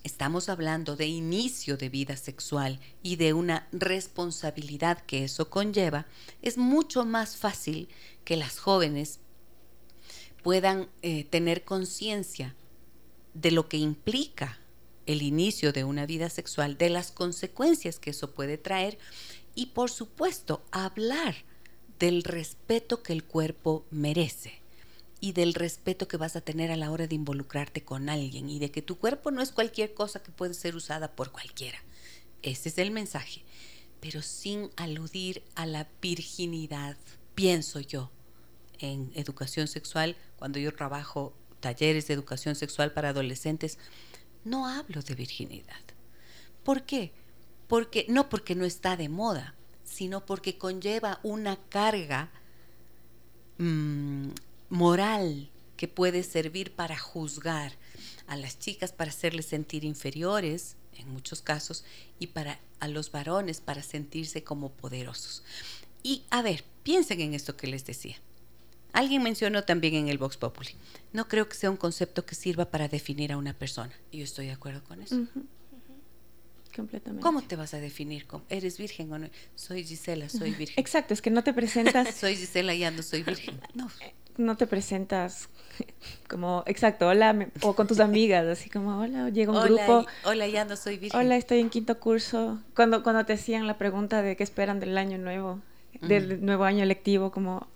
Estamos 0.04 0.50
hablando 0.50 0.96
de 0.96 1.06
inicio 1.06 1.78
de 1.78 1.90
vida 1.90 2.18
sexual 2.18 2.80
y 3.04 3.18
de 3.18 3.34
una 3.34 3.68
responsabilidad 3.72 5.00
que 5.06 5.24
eso 5.24 5.50
conlleva. 5.50 6.08
Es 6.42 6.58
mucho 6.58 7.06
más 7.06 7.38
fácil 7.38 7.88
que 8.26 8.36
las 8.36 8.58
jóvenes 8.58 9.20
puedan 10.42 10.90
eh, 11.04 11.26
tener 11.26 11.64
conciencia 11.64 12.56
de 13.36 13.52
lo 13.52 13.70
que 13.70 13.78
implica 13.78 14.58
el 15.06 15.22
inicio 15.22 15.72
de 15.72 15.84
una 15.84 16.08
vida 16.08 16.30
sexual, 16.30 16.78
de 16.78 16.90
las 16.90 17.12
consecuencias 17.12 18.00
que 18.00 18.10
eso 18.10 18.32
puede 18.32 18.58
traer 18.58 18.98
y 19.54 19.68
por 19.68 19.92
supuesto 19.92 20.64
hablar 20.72 21.36
del 22.00 22.24
respeto 22.24 23.04
que 23.04 23.14
el 23.14 23.24
cuerpo 23.24 23.86
merece 23.92 24.61
y 25.22 25.34
del 25.34 25.54
respeto 25.54 26.08
que 26.08 26.18
vas 26.18 26.36
a 26.36 26.42
tener 26.42 26.72
a 26.72 26.76
la 26.76 26.92
hora 26.92 27.06
de 27.06 27.14
involucrarte 27.16 27.84
con 27.84 28.10
alguien 28.10 28.50
y 28.50 28.58
de 28.58 28.72
que 28.72 28.82
tu 28.82 28.98
cuerpo 28.98 29.30
no 29.30 29.42
es 29.42 29.52
cualquier 29.52 29.94
cosa 29.94 30.22
que 30.24 30.32
puede 30.32 30.56
ser 30.56 30.76
usada 30.76 31.16
por 31.16 31.32
cualquiera. 31.32 31.78
Ese 32.42 32.70
es 32.70 32.78
el 32.80 32.90
mensaje, 32.90 33.44
pero 34.00 34.24
sin 34.24 34.72
aludir 34.76 35.44
a 35.54 35.68
la 35.68 35.88
virginidad, 36.02 36.98
pienso 37.36 37.80
yo. 37.80 38.12
En 38.80 39.12
educación 39.14 39.68
sexual, 39.68 40.18
cuando 40.38 40.58
yo 40.58 40.74
trabajo 40.74 41.34
talleres 41.60 42.08
de 42.08 42.16
educación 42.16 42.56
sexual 42.56 42.92
para 42.92 43.10
adolescentes, 43.10 43.78
no 44.44 44.68
hablo 44.68 45.04
de 45.04 45.14
virginidad. 45.14 45.82
¿Por 46.64 46.82
qué? 46.82 47.14
Porque 47.68 48.08
no 48.10 48.28
porque 48.28 48.56
no 48.56 48.66
está 48.66 48.98
de 48.98 49.08
moda, 49.08 49.54
sino 49.84 50.26
porque 50.26 50.58
conlleva 50.58 51.20
una 51.22 51.58
carga 51.70 52.32
mmm, 53.60 54.30
moral 54.72 55.52
que 55.78 55.88
puede 55.88 56.24
servir 56.24 56.72
para 56.72 56.98
juzgar 56.98 57.74
a 58.26 58.38
las 58.38 58.58
chicas, 58.58 58.92
para 58.92 59.12
hacerles 59.12 59.46
sentir 59.46 59.84
inferiores, 59.84 60.78
en 60.98 61.12
muchos 61.12 61.42
casos, 61.42 61.84
y 62.18 62.28
para 62.28 62.60
a 62.80 62.88
los 62.88 63.12
varones 63.12 63.62
para 63.62 63.84
sentirse 63.84 64.44
como 64.44 64.72
poderosos. 64.72 65.44
Y 66.04 66.24
a 66.32 66.42
ver, 66.42 66.64
piensen 66.84 67.22
en 67.22 67.34
esto 67.36 67.56
que 67.56 67.68
les 67.68 67.86
decía. 67.86 68.16
Alguien 68.92 69.22
mencionó 69.24 69.64
también 69.64 69.94
en 69.94 70.08
el 70.10 70.18
Vox 70.18 70.36
Populi. 70.36 70.72
No 71.14 71.28
creo 71.28 71.48
que 71.48 71.56
sea 71.56 71.70
un 71.70 71.78
concepto 71.78 72.26
que 72.26 72.36
sirva 72.36 72.66
para 72.66 72.88
definir 72.88 73.32
a 73.32 73.38
una 73.38 73.54
persona. 73.54 73.94
Y 74.10 74.18
yo 74.18 74.24
estoy 74.24 74.48
de 74.48 74.54
acuerdo 74.54 74.84
con 74.84 75.02
eso. 75.02 75.28
Completamente. 76.76 77.22
¿Cómo 77.22 77.42
te 77.42 77.56
vas 77.56 77.74
a 77.74 77.80
definir? 77.80 78.26
¿Eres 78.50 78.78
virgen 78.78 79.12
o 79.12 79.20
no? 79.20 79.30
Soy 79.56 79.84
Gisela, 79.84 80.30
soy 80.30 80.52
virgen. 80.58 80.80
Exacto, 80.80 81.14
es 81.14 81.22
que 81.22 81.30
no 81.30 81.44
te 81.44 81.54
presentas. 81.54 82.16
soy 82.20 82.36
Gisela 82.36 82.74
y 82.74 82.84
ando 82.84 83.04
soy 83.04 83.24
virgen. 83.24 83.60
No. 83.74 83.90
No 84.42 84.58
te 84.58 84.68
presentas 84.68 85.50
como, 86.30 86.64
exacto, 86.66 87.08
hola, 87.08 87.48
o 87.62 87.76
con 87.76 87.88
tus 87.88 88.00
amigas, 88.00 88.46
así 88.46 88.70
como, 88.70 89.00
hola, 89.00 89.30
llega 89.30 89.52
un 89.52 89.64
grupo. 89.64 90.06
hola, 90.26 90.48
ya 90.48 90.66
no 90.66 90.76
soy 90.76 90.98
virgen. 90.98 91.20
Hola, 91.20 91.38
estoy 91.38 91.60
en 91.60 91.70
quinto 91.70 92.00
curso. 92.00 92.60
Cuando, 92.76 93.04
cuando 93.04 93.26
te 93.26 93.34
hacían 93.34 93.68
la 93.68 93.78
pregunta 93.78 94.22
de 94.22 94.36
qué 94.36 94.44
esperan 94.44 94.80
del 94.80 94.98
año 94.98 95.18
nuevo, 95.18 95.60
del 96.02 96.44
nuevo 96.44 96.64
año 96.64 96.86
lectivo, 96.86 97.32
como, 97.32 97.68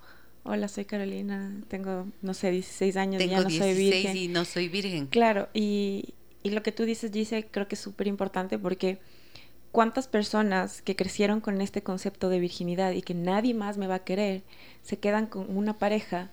hola, 0.43 0.67
soy 0.67 0.85
Carolina, 0.85 1.51
tengo, 1.67 2.07
no 2.21 2.33
sé, 2.33 2.51
16 2.51 2.97
años 2.97 3.23
y 3.23 3.29
ya 3.29 3.41
no 3.41 3.49
soy 3.49 3.73
virgen. 3.73 4.17
y 4.17 4.27
no 4.27 4.45
soy 4.45 4.69
virgen. 4.69 5.07
Claro, 5.07 5.49
y, 5.53 6.13
y 6.43 6.51
lo 6.51 6.63
que 6.63 6.71
tú 6.71 6.85
dices, 6.85 7.11
dice 7.11 7.47
creo 7.49 7.67
que 7.67 7.75
es 7.75 7.81
súper 7.81 8.07
importante 8.07 8.57
porque 8.57 8.99
cuántas 9.71 10.07
personas 10.07 10.81
que 10.81 10.95
crecieron 10.95 11.41
con 11.41 11.59
este 11.59 11.83
concepto 11.83 12.29
de 12.29 12.39
virginidad 12.39 12.91
y 12.91 13.01
que 13.01 13.13
nadie 13.13 13.53
más 13.53 13.77
me 13.77 13.87
va 13.87 13.95
a 13.95 14.03
querer, 14.05 14.43
se 14.81 14.97
quedan 14.97 15.27
con 15.27 15.53
una 15.55 15.77
pareja 15.77 16.29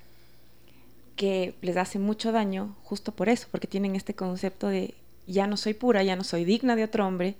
que 1.17 1.55
les 1.61 1.77
hace 1.77 1.99
mucho 1.99 2.33
daño 2.33 2.77
justo 2.83 3.13
por 3.13 3.29
eso, 3.29 3.47
porque 3.51 3.67
tienen 3.67 3.97
este 3.97 4.15
concepto 4.15 4.69
de 4.69 4.95
ya 5.27 5.47
no 5.47 5.57
soy 5.57 5.75
pura, 5.75 6.03
ya 6.03 6.17
no 6.17 6.25
soy 6.25 6.45
digna 6.45 6.77
de 6.77 6.85
otro 6.85 7.07
hombre, 7.07 7.37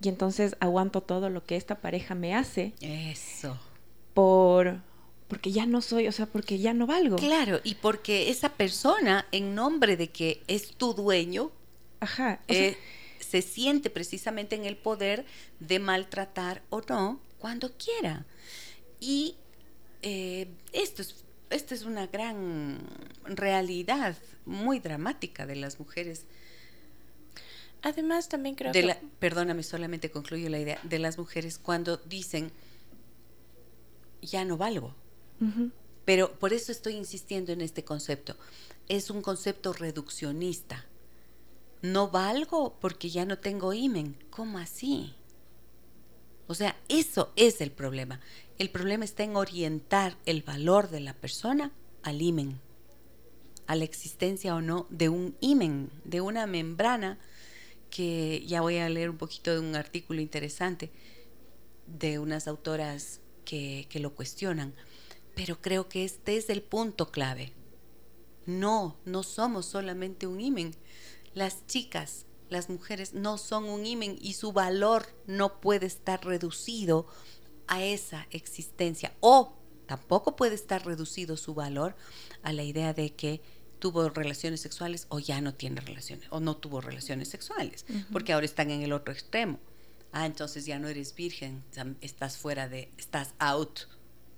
y 0.00 0.08
entonces 0.08 0.56
aguanto 0.60 1.00
todo 1.02 1.30
lo 1.30 1.44
que 1.44 1.56
esta 1.56 1.76
pareja 1.76 2.14
me 2.14 2.34
hace. 2.34 2.74
Eso. 2.80 3.58
Por 4.14 4.80
porque 5.28 5.52
ya 5.52 5.66
no 5.66 5.82
soy, 5.82 6.08
o 6.08 6.12
sea, 6.12 6.26
porque 6.26 6.58
ya 6.58 6.72
no 6.72 6.86
valgo. 6.86 7.16
Claro, 7.16 7.60
y 7.62 7.74
porque 7.74 8.30
esa 8.30 8.48
persona, 8.48 9.26
en 9.30 9.54
nombre 9.54 9.98
de 9.98 10.08
que 10.08 10.42
es 10.48 10.74
tu 10.74 10.94
dueño, 10.94 11.52
Ajá, 12.00 12.40
eh, 12.48 12.78
se 13.20 13.42
siente 13.42 13.90
precisamente 13.90 14.56
en 14.56 14.64
el 14.64 14.76
poder 14.76 15.26
de 15.60 15.78
maltratar 15.80 16.62
o 16.70 16.80
no 16.88 17.20
cuando 17.38 17.72
quiera. 17.76 18.24
Y 19.00 19.36
eh, 20.00 20.48
esto 20.72 21.02
es 21.02 21.24
esta 21.50 21.74
es 21.74 21.84
una 21.84 22.06
gran 22.06 22.78
realidad 23.24 24.16
muy 24.44 24.80
dramática 24.80 25.46
de 25.46 25.56
las 25.56 25.78
mujeres. 25.78 26.24
Además, 27.82 28.28
también 28.28 28.54
creo 28.54 28.72
que... 28.72 28.82
La, 28.82 28.98
perdóname, 29.18 29.62
solamente 29.62 30.10
concluyo 30.10 30.48
la 30.48 30.58
idea. 30.58 30.80
De 30.82 30.98
las 30.98 31.18
mujeres 31.18 31.58
cuando 31.58 31.96
dicen, 31.96 32.50
ya 34.22 34.44
no 34.44 34.56
valgo. 34.56 34.94
Pero 36.04 36.32
por 36.38 36.52
eso 36.52 36.72
estoy 36.72 36.94
insistiendo 36.94 37.52
en 37.52 37.60
este 37.60 37.84
concepto. 37.84 38.36
Es 38.88 39.10
un 39.10 39.22
concepto 39.22 39.72
reduccionista. 39.72 40.84
No 41.82 42.08
valgo 42.08 42.76
porque 42.80 43.10
ya 43.10 43.24
no 43.24 43.38
tengo 43.38 43.72
imen. 43.72 44.16
¿Cómo 44.30 44.58
así? 44.58 45.14
O 46.48 46.54
sea, 46.54 46.76
eso 46.88 47.30
es 47.36 47.60
el 47.60 47.70
problema. 47.70 48.20
El 48.58 48.70
problema 48.70 49.04
está 49.04 49.22
en 49.22 49.36
orientar 49.36 50.16
el 50.26 50.42
valor 50.42 50.90
de 50.90 50.98
la 50.98 51.14
persona 51.14 51.70
al 52.02 52.20
imen, 52.20 52.60
a 53.68 53.76
la 53.76 53.84
existencia 53.84 54.54
o 54.56 54.60
no 54.60 54.86
de 54.90 55.08
un 55.08 55.36
imen, 55.40 55.92
de 56.04 56.20
una 56.20 56.44
membrana 56.48 57.20
que 57.88 58.44
ya 58.46 58.60
voy 58.60 58.78
a 58.78 58.88
leer 58.88 59.10
un 59.10 59.16
poquito 59.16 59.52
de 59.52 59.60
un 59.60 59.76
artículo 59.76 60.20
interesante 60.20 60.90
de 61.86 62.18
unas 62.18 62.48
autoras 62.48 63.20
que, 63.44 63.86
que 63.90 64.00
lo 64.00 64.14
cuestionan, 64.16 64.74
pero 65.36 65.60
creo 65.60 65.88
que 65.88 66.04
este 66.04 66.36
es 66.36 66.50
el 66.50 66.60
punto 66.60 67.12
clave. 67.12 67.52
No, 68.44 68.96
no 69.04 69.22
somos 69.22 69.66
solamente 69.66 70.26
un 70.26 70.40
imen. 70.40 70.74
Las 71.32 71.64
chicas, 71.68 72.26
las 72.48 72.68
mujeres 72.68 73.14
no 73.14 73.38
son 73.38 73.64
un 73.64 73.86
imen 73.86 74.18
y 74.20 74.32
su 74.32 74.52
valor 74.52 75.06
no 75.26 75.60
puede 75.60 75.86
estar 75.86 76.24
reducido 76.24 77.06
a 77.68 77.82
esa 77.82 78.26
existencia. 78.30 79.12
O 79.20 79.54
tampoco 79.86 80.36
puede 80.36 80.54
estar 80.54 80.84
reducido 80.84 81.36
su 81.36 81.54
valor 81.54 81.94
a 82.42 82.52
la 82.52 82.62
idea 82.62 82.92
de 82.92 83.14
que 83.14 83.40
tuvo 83.78 84.08
relaciones 84.08 84.60
sexuales 84.60 85.06
o 85.08 85.18
ya 85.18 85.40
no 85.40 85.54
tiene 85.54 85.80
relaciones 85.80 86.26
o 86.30 86.40
no 86.40 86.56
tuvo 86.56 86.80
relaciones 86.80 87.28
sexuales, 87.28 87.86
porque 88.12 88.32
ahora 88.32 88.46
están 88.46 88.70
en 88.70 88.82
el 88.82 88.92
otro 88.92 89.12
extremo. 89.12 89.58
Ah, 90.12 90.26
entonces 90.26 90.66
ya 90.66 90.78
no 90.78 90.88
eres 90.88 91.14
virgen, 91.14 91.62
estás 92.00 92.38
fuera 92.38 92.68
de, 92.68 92.90
estás 92.96 93.34
out, 93.38 93.80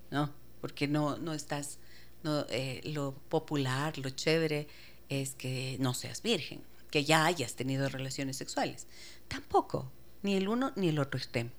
¿no? 0.09 0.33
Porque 0.59 0.87
no, 0.87 1.17
no 1.17 1.33
estás, 1.33 1.79
no, 2.23 2.45
eh, 2.49 2.81
lo 2.83 3.13
popular, 3.29 3.97
lo 3.97 4.09
chévere 4.09 4.67
es 5.09 5.33
que 5.33 5.77
no 5.79 5.93
seas 5.93 6.21
virgen, 6.21 6.61
que 6.91 7.03
ya 7.05 7.25
hayas 7.25 7.55
tenido 7.55 7.89
relaciones 7.89 8.37
sexuales. 8.37 8.87
Tampoco, 9.27 9.91
ni 10.23 10.35
el 10.35 10.49
uno 10.49 10.73
ni 10.75 10.89
el 10.89 10.99
otro 10.99 11.17
extremo. 11.17 11.51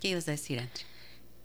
¿Qué 0.00 0.08
ibas 0.08 0.26
a 0.28 0.32
decir, 0.32 0.58
Andrea? 0.58 0.86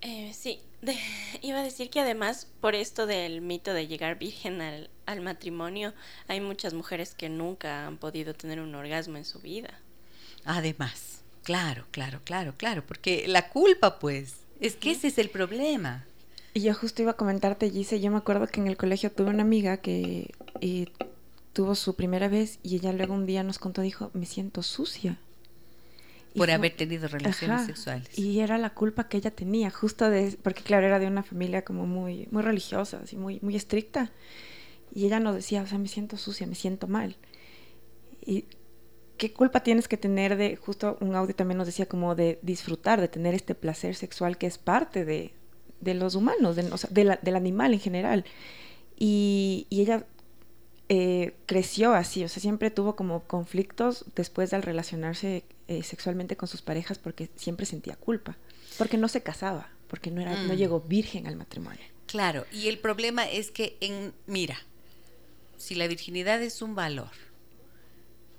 Eh, 0.01 0.33
sí, 0.33 0.61
iba 1.41 1.59
a 1.59 1.63
decir 1.63 1.89
que 1.89 1.99
además 1.99 2.47
por 2.61 2.73
esto 2.73 3.05
del 3.05 3.41
mito 3.41 3.73
de 3.73 3.87
llegar 3.87 4.17
virgen 4.17 4.61
al, 4.61 4.89
al, 5.05 5.21
matrimonio, 5.21 5.93
hay 6.27 6.39
muchas 6.39 6.73
mujeres 6.73 7.15
que 7.15 7.27
nunca 7.27 7.85
han 7.85 7.97
podido 7.97 8.33
tener 8.33 8.61
un 8.61 8.73
orgasmo 8.75 9.17
en 9.17 9.25
su 9.25 9.39
vida. 9.39 9.81
Además, 10.45 11.21
claro, 11.43 11.85
claro, 11.91 12.21
claro, 12.23 12.53
claro, 12.55 12.85
porque 12.85 13.27
la 13.27 13.49
culpa 13.49 13.99
pues, 13.99 14.35
es 14.61 14.75
que 14.75 14.91
ese 14.91 15.07
es 15.07 15.17
el 15.17 15.29
problema. 15.29 16.05
Y 16.53 16.61
yo 16.61 16.73
justo 16.73 17.01
iba 17.01 17.11
a 17.11 17.17
comentarte, 17.17 17.69
Gise, 17.69 17.99
yo 17.99 18.09
me 18.09 18.17
acuerdo 18.17 18.47
que 18.47 18.61
en 18.61 18.67
el 18.67 18.77
colegio 18.77 19.11
tuve 19.11 19.31
una 19.31 19.43
amiga 19.43 19.77
que 19.77 20.33
eh, 20.61 20.87
tuvo 21.51 21.75
su 21.75 21.95
primera 21.97 22.29
vez 22.29 22.59
y 22.63 22.75
ella 22.75 22.93
luego 22.93 23.13
un 23.15 23.25
día 23.25 23.43
nos 23.43 23.59
contó, 23.59 23.81
dijo, 23.81 24.11
me 24.13 24.25
siento 24.25 24.63
sucia 24.63 25.17
por 26.35 26.51
haber 26.51 26.75
tenido 26.75 27.07
relaciones 27.07 27.65
sexuales. 27.65 28.17
Y 28.17 28.39
era 28.39 28.57
la 28.57 28.71
culpa 28.71 29.07
que 29.07 29.17
ella 29.17 29.31
tenía, 29.31 29.69
justo 29.69 30.09
de, 30.09 30.37
porque 30.41 30.61
claro, 30.61 30.85
era 30.85 30.99
de 30.99 31.07
una 31.07 31.23
familia 31.23 31.63
como 31.63 31.85
muy, 31.85 32.27
muy 32.31 32.43
religiosa, 32.43 33.01
así 33.03 33.15
muy, 33.15 33.39
muy 33.41 33.55
estricta. 33.55 34.11
Y 34.93 35.05
ella 35.05 35.19
nos 35.19 35.35
decía, 35.35 35.61
o 35.61 35.67
sea, 35.67 35.77
me 35.77 35.87
siento 35.87 36.17
sucia, 36.17 36.47
me 36.47 36.55
siento 36.55 36.87
mal. 36.87 37.17
Y 38.25 38.45
qué 39.17 39.33
culpa 39.33 39.61
tienes 39.61 39.87
que 39.87 39.97
tener 39.97 40.35
de, 40.35 40.55
justo 40.55 40.97
un 41.01 41.15
audio 41.15 41.35
también 41.35 41.57
nos 41.57 41.67
decía 41.67 41.85
como 41.85 42.15
de 42.15 42.39
disfrutar, 42.41 43.01
de 43.01 43.07
tener 43.07 43.33
este 43.33 43.55
placer 43.55 43.95
sexual 43.95 44.37
que 44.37 44.47
es 44.47 44.57
parte 44.57 45.05
de, 45.05 45.33
de 45.81 45.93
los 45.93 46.15
humanos, 46.15 46.55
de, 46.55 46.63
o 46.71 46.77
sea, 46.77 46.89
del 46.91 47.35
animal 47.35 47.73
en 47.73 47.79
general. 47.79 48.25
Y, 48.97 49.67
y 49.69 49.81
ella 49.81 50.05
eh, 50.87 51.35
creció 51.47 51.93
así, 51.93 52.23
o 52.23 52.27
sea, 52.27 52.41
siempre 52.41 52.69
tuvo 52.69 52.95
como 52.95 53.23
conflictos 53.23 54.05
después 54.15 54.51
de 54.51 54.61
relacionarse 54.61 55.43
eh, 55.67 55.81
sexualmente 55.81 56.37
con 56.37 56.47
sus 56.47 56.61
parejas 56.61 56.99
porque 56.99 57.29
siempre 57.35 57.65
sentía 57.65 57.95
culpa, 57.95 58.37
porque 58.77 58.97
no 58.97 59.07
se 59.07 59.23
casaba, 59.23 59.69
porque 59.87 60.11
no, 60.11 60.21
era, 60.21 60.43
no 60.43 60.53
mm. 60.53 60.57
llegó 60.57 60.81
virgen 60.81 61.25
al 61.25 61.37
matrimonio. 61.37 61.81
Claro, 62.05 62.45
y 62.51 62.67
el 62.67 62.77
problema 62.77 63.27
es 63.27 63.49
que, 63.49 63.77
en, 63.81 64.13
mira, 64.27 64.59
si 65.57 65.73
la 65.73 65.87
virginidad 65.87 66.41
es 66.43 66.61
un 66.61 66.75
valor 66.75 67.09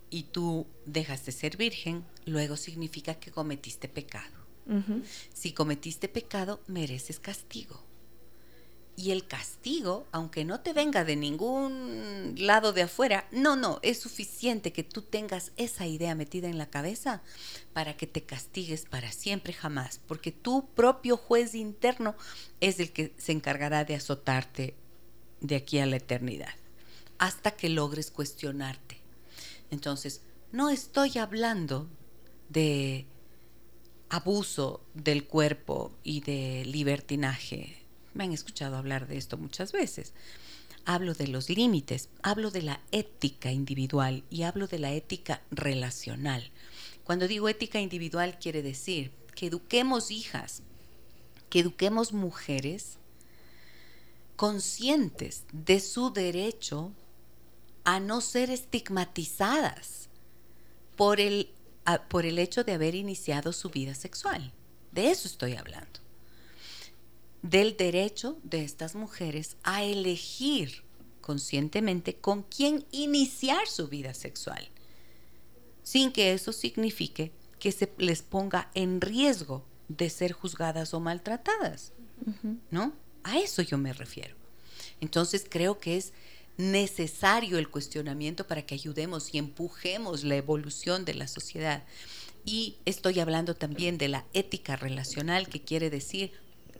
y 0.09 0.25
tú 0.25 0.67
dejas 0.85 1.27
de 1.27 1.33
ser 1.33 1.57
virgen, 1.57 2.05
luego 2.25 2.57
significa 2.57 3.15
que 3.17 3.31
cometiste 3.31 3.89
pecado. 3.89 4.47
Si 5.33 5.53
cometiste 5.53 6.09
pecado, 6.09 6.61
mereces 6.67 7.21
castigo. 7.21 7.86
Y 8.99 9.11
el 9.11 9.27
castigo, 9.27 10.07
aunque 10.11 10.47
no 10.47 10.61
te 10.61 10.73
venga 10.73 11.05
de 11.05 11.17
ningún 11.17 12.35
lado 12.39 12.73
de 12.73 12.83
afuera, 12.83 13.29
no, 13.31 13.55
no, 13.55 13.79
es 13.83 14.01
suficiente 14.01 14.73
que 14.73 14.85
tú 14.85 15.03
tengas 15.03 15.53
esa 15.59 15.87
idea 15.87 16.15
metida 16.15 16.49
en 16.49 16.57
la 16.57 16.71
cabeza 16.71 17.23
para 17.75 17.95
que 17.97 18.07
te 18.07 18.23
castigues 18.23 18.87
para 18.87 19.13
siempre 19.13 19.53
jamás, 19.53 20.01
porque 20.07 20.33
tu 20.33 20.71
propio 20.71 21.19
juez 21.19 21.55
interno 21.55 22.15
es 22.61 22.81
el 22.81 22.91
que 22.91 23.13
se 23.19 23.33
encargará 23.33 23.85
de 23.85 23.97
azotarte 23.97 24.75
de 25.43 25.57
aquí 25.57 25.79
a 25.79 25.85
la 25.85 25.97
eternidad, 25.97 26.55
hasta 27.19 27.51
que 27.51 27.69
logres 27.69 28.11
cuestionarte. 28.11 28.97
Entonces, 29.71 30.23
no 30.53 30.71
estoy 30.71 31.19
hablando 31.19 31.87
de 32.49 33.07
abuso 34.09 34.81
del 34.95 35.27
cuerpo 35.27 35.93
y 36.03 36.21
de 36.21 36.65
libertinaje 36.65 37.86
me 38.17 38.25
han 38.25 38.33
escuchado 38.33 38.77
hablar 38.77 39.07
de 39.07 39.17
esto 39.17 39.37
muchas 39.37 39.73
veces. 39.73 40.13
Hablo 40.85 41.15
de 41.15 41.29
los 41.29 41.51
límites, 41.51 42.09
hablo 42.23 42.51
de 42.51 42.63
la 42.63 42.81
ética 42.93 43.53
individual 43.53 44.25
y 44.31 44.43
hablo 44.43 44.67
de 44.67 44.79
la 44.79 44.93
ética 44.93 45.43
relacional. 45.51 46.51
Cuando 47.05 47.29
digo 47.29 47.49
ética 47.49 47.81
individual 47.81 48.39
quiere 48.41 48.63
decir 48.63 49.13
que 49.35 49.47
eduquemos 49.47 50.11
hijas, 50.11 50.63
que 51.51 51.61
eduquemos 51.61 52.13
mujeres 52.13 52.99
conscientes 54.37 55.45
de 55.53 55.81
su 55.81 56.11
derecho 56.11 56.93
a 57.85 58.01
no 58.01 58.21
ser 58.21 58.51
estigmatizadas 58.51 60.09
por 60.97 61.21
el, 61.21 61.51
por 62.09 62.27
el 62.27 62.39
hecho 62.39 62.65
de 62.65 62.73
haber 62.73 62.95
iniciado 62.95 63.53
su 63.53 63.71
vida 63.71 63.95
sexual. 63.95 64.53
De 64.93 65.11
eso 65.11 65.29
estoy 65.29 65.55
hablando 65.55 66.06
del 67.43 67.77
derecho 67.77 68.39
de 68.43 68.65
estas 68.65 68.95
mujeres 68.95 69.57
a 69.63 69.85
elegir 69.85 70.85
conscientemente 71.21 72.17
con 72.17 72.43
quién 72.43 72.85
iniciar 72.93 73.67
su 73.67 73.89
vida 73.89 74.15
sexual, 74.15 74.69
sin 75.83 76.13
que 76.13 76.33
eso 76.33 76.53
signifique 76.53 77.33
que 77.59 77.73
se 77.73 77.93
les 77.99 78.23
ponga 78.23 78.71
en 78.75 79.01
riesgo 79.01 79.65
de 79.89 80.11
ser 80.11 80.33
juzgadas 80.33 80.95
o 80.95 81.01
maltratadas, 81.01 81.93
¿no? 82.71 82.93
A 83.25 83.39
eso 83.39 83.63
yo 83.63 83.79
me 83.79 83.93
refiero. 83.93 84.37
Entonces 85.01 85.45
creo 85.49 85.79
que 85.79 85.97
es 85.97 86.13
necesario 86.57 87.59
el 87.59 87.69
cuestionamiento 87.69 88.47
para 88.47 88.63
que 88.63 88.75
ayudemos 88.75 89.35
y 89.35 89.39
empujemos 89.39 90.25
la 90.25 90.37
evolución 90.37 91.05
de 91.05 91.15
la 91.15 91.29
sociedad. 91.29 91.85
Y 92.45 92.77
estoy 92.85 93.21
hablando 93.21 93.55
también 93.55 93.99
de 93.99 94.09
la 94.09 94.25
ética 94.33 94.77
relacional, 94.77 95.49
que 95.49 95.63
quiere 95.63 95.91
decir 95.91 96.33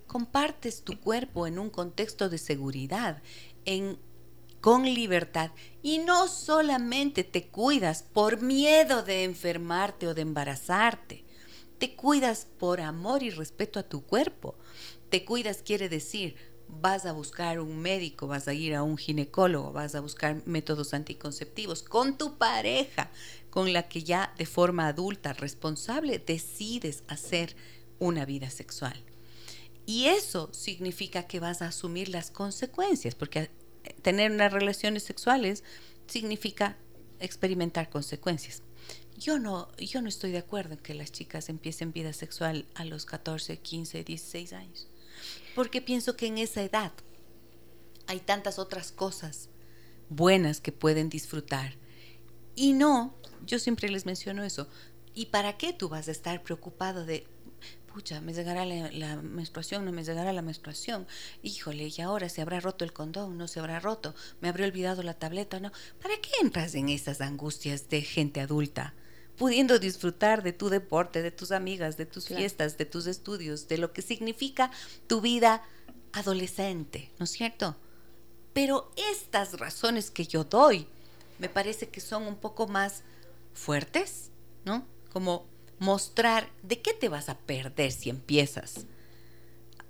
compartes 0.07 0.83
tu 0.83 0.99
cuerpo 1.01 1.47
en 1.47 1.59
un 1.59 1.71
contexto 1.71 2.29
de 2.29 2.39
seguridad, 2.39 3.23
en 3.65 3.99
con 4.67 4.83
libertad 4.83 5.53
y 5.81 5.99
no 5.99 6.27
solamente 6.27 7.23
te 7.23 7.47
cuidas 7.47 8.03
por 8.03 8.43
miedo 8.43 9.05
de 9.05 9.23
enfermarte 9.23 10.09
o 10.09 10.15
de 10.15 10.23
embarazarte. 10.23 11.25
Te 11.79 11.95
cuidas 11.95 12.49
por 12.59 12.81
amor 12.81 13.23
y 13.23 13.31
respeto 13.31 13.79
a 13.79 13.85
tu 13.85 14.03
cuerpo. 14.03 14.57
Te 15.09 15.25
cuidas 15.25 15.63
quiere 15.63 15.89
decir, 15.89 16.35
vas 16.69 17.07
a 17.07 17.13
buscar 17.13 17.61
un 17.61 17.79
médico, 17.79 18.27
vas 18.27 18.49
a 18.49 18.55
ir 18.55 18.75
a 18.75 18.83
un 18.83 18.97
ginecólogo, 18.97 19.73
vas 19.73 19.95
a 19.95 20.01
buscar 20.01 20.43
métodos 20.47 20.95
anticonceptivos 20.95 21.85
con 21.85 22.19
tu 22.19 22.37
pareja, 22.37 23.11
con 23.51 23.73
la 23.73 23.89
que 23.89 24.03
ya 24.03 24.35
de 24.37 24.47
forma 24.47 24.89
adulta, 24.89 25.33
responsable, 25.33 26.19
decides 26.19 27.05
hacer 27.07 27.55
una 28.01 28.25
vida 28.25 28.51
sexual. 28.51 29.06
Y 29.87 30.07
eso 30.07 30.51
significa 30.53 31.29
que 31.29 31.41
vas 31.41 31.63
a 31.63 31.69
asumir 31.69 32.09
las 32.09 32.33
consecuencias, 32.33 33.15
porque 33.15 33.51
tener 34.03 34.33
unas 34.33 34.53
relaciones 34.53 35.05
sexuales 35.05 35.63
significa 36.09 36.77
experimentar 37.21 37.89
consecuencias. 37.89 38.63
Yo 39.17 39.39
no, 39.39 39.75
yo 39.79 40.03
no 40.03 40.09
estoy 40.09 40.33
de 40.33 40.39
acuerdo 40.39 40.75
en 40.75 40.81
que 40.81 40.95
las 40.95 41.13
chicas 41.13 41.49
empiecen 41.49 41.93
vida 41.93 42.13
sexual 42.13 42.67
a 42.75 42.85
los 42.85 43.07
14, 43.07 43.59
15, 43.59 44.05
16 44.05 44.53
años, 44.53 44.89
porque 45.55 45.81
pienso 45.81 46.17
que 46.17 46.27
en 46.27 46.39
esa 46.39 46.63
edad 46.63 46.93
hay 48.07 48.21
tantas 48.21 48.59
otras 48.59 48.93
cosas 48.93 49.49
buenas 50.09 50.61
que 50.61 50.73
pueden 50.73 51.09
disfrutar. 51.09 51.77
Y 52.55 52.73
no, 52.73 53.15
yo 53.45 53.59
siempre 53.59 53.89
les 53.89 54.07
menciono 54.07 54.45
eso. 54.45 54.69
¿Y 55.15 55.27
para 55.27 55.57
qué 55.57 55.73
tú 55.73 55.89
vas 55.89 56.09
a 56.09 56.13
estar 56.13 56.43
preocupado 56.43 57.07
de 57.07 57.27
pucha, 57.97 58.21
me 58.21 58.35
llegará 58.35 58.67
la, 58.67 59.17
menstruación, 59.23 59.87
no 59.87 59.91
me 59.91 60.05
llegará 60.05 60.31
la 60.35 60.43
menstruación, 60.43 61.07
híjole, 61.43 61.91
y 61.97 62.01
ahora 62.03 62.29
se 62.29 62.43
habrá 62.43 62.61
roto 62.61 62.85
el 62.85 62.93
condón, 62.93 63.39
no 63.39 63.49
se 63.49 63.59
habrá 63.59 63.81
roto, 63.81 64.15
me 64.43 64.51
habré 64.51 64.65
olvidado 64.65 65.03
la 65.03 65.15
tableta, 65.15 65.61
no. 65.61 65.73
¿Para 66.03 66.15
qué 66.19 66.29
entras 66.43 66.75
en 66.75 66.91
esas 66.91 67.23
angustias 67.23 67.89
de 67.89 68.03
gente 68.03 68.43
adulta? 68.43 68.93
pudiendo 69.39 69.79
disfrutar 69.79 70.43
de 70.43 70.53
tu 70.53 70.69
deporte, 70.69 71.23
de 71.23 71.31
tus 71.31 71.53
amigas, 71.53 71.97
de 71.97 72.07
tus 72.07 72.27
fiestas, 72.27 72.77
de 72.79 72.87
tus 72.87 73.07
estudios, 73.07 73.69
de 73.69 73.77
lo 73.77 73.93
que 73.93 74.01
significa 74.01 74.71
tu 75.07 75.21
vida 75.21 75.63
adolescente, 76.13 77.11
¿no 77.19 77.25
es 77.25 77.31
cierto? 77.31 77.77
Pero 78.53 78.91
estas 79.13 79.59
razones 79.59 80.11
que 80.11 80.27
yo 80.27 80.45
doy 80.45 80.87
me 81.39 81.51
parece 81.51 81.89
que 81.89 82.01
son 82.01 82.25
un 82.25 82.37
poco 82.37 82.67
más 82.67 83.03
fuertes, 83.53 84.31
¿no? 84.65 84.87
Como 85.13 85.47
mostrar 85.79 86.51
de 86.63 86.81
qué 86.81 86.95
te 86.95 87.09
vas 87.09 87.29
a 87.29 87.39
perder 87.39 87.93
si 87.93 88.11
empiezas 88.11 88.87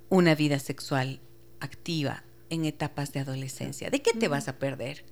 una 0.09 0.35
vida 0.35 0.59
sexual 0.59 1.19
activa 1.59 2.23
en 2.49 2.65
etapas 2.65 3.13
de 3.13 3.19
adolescencia. 3.21 3.89
¿De 3.89 4.01
qué 4.01 4.13
te 4.13 4.27
vas 4.27 4.47
a 4.47 4.57
perder? 4.57 5.03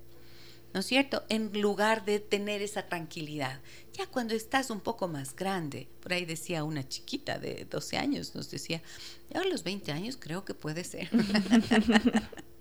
¿no 0.76 0.82
es 0.82 0.88
cierto? 0.88 1.23
En 1.30 1.61
lugar 1.61 2.03
de 2.03 2.19
tener 2.19 2.61
esa 2.61 2.89
tranquilidad. 2.89 3.61
Ya 3.93 4.07
cuando 4.07 4.34
estás 4.34 4.69
un 4.69 4.82
poco 4.82 5.07
más 5.07 5.34
grande, 5.34 5.88
por 6.01 6.11
ahí 6.11 6.26
decía 6.26 6.65
una 6.65 6.86
chiquita 6.86 7.39
de 7.39 7.63
12 7.63 7.97
años, 7.97 8.36
nos 8.36 8.51
decía, 8.51 8.82
a 9.34 9.45
los 9.45 9.63
20 9.63 9.93
años 9.93 10.17
creo 10.19 10.43
que 10.43 10.53
puede 10.53 10.84
ser. 10.84 11.09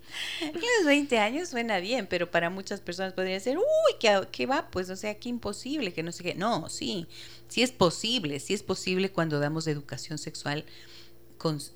los 0.52 0.86
20 0.86 1.18
años 1.18 1.48
suena 1.48 1.80
bien, 1.80 2.06
pero 2.06 2.30
para 2.30 2.50
muchas 2.50 2.80
personas 2.80 3.12
podría 3.12 3.38
ser, 3.40 3.58
uy, 3.58 3.64
¿qué, 3.98 4.46
va? 4.46 4.70
Pues, 4.70 4.90
o 4.90 4.96
sea, 4.96 5.18
qué 5.18 5.28
imposible, 5.28 5.92
que 5.92 6.02
no 6.02 6.12
sé 6.12 6.22
qué. 6.22 6.34
No, 6.34 6.68
sí, 6.68 7.06
sí 7.48 7.62
es 7.62 7.72
posible, 7.72 8.40
sí 8.40 8.54
es 8.54 8.62
posible 8.62 9.10
cuando 9.10 9.40
damos 9.40 9.66
educación 9.66 10.18
sexual 10.18 10.64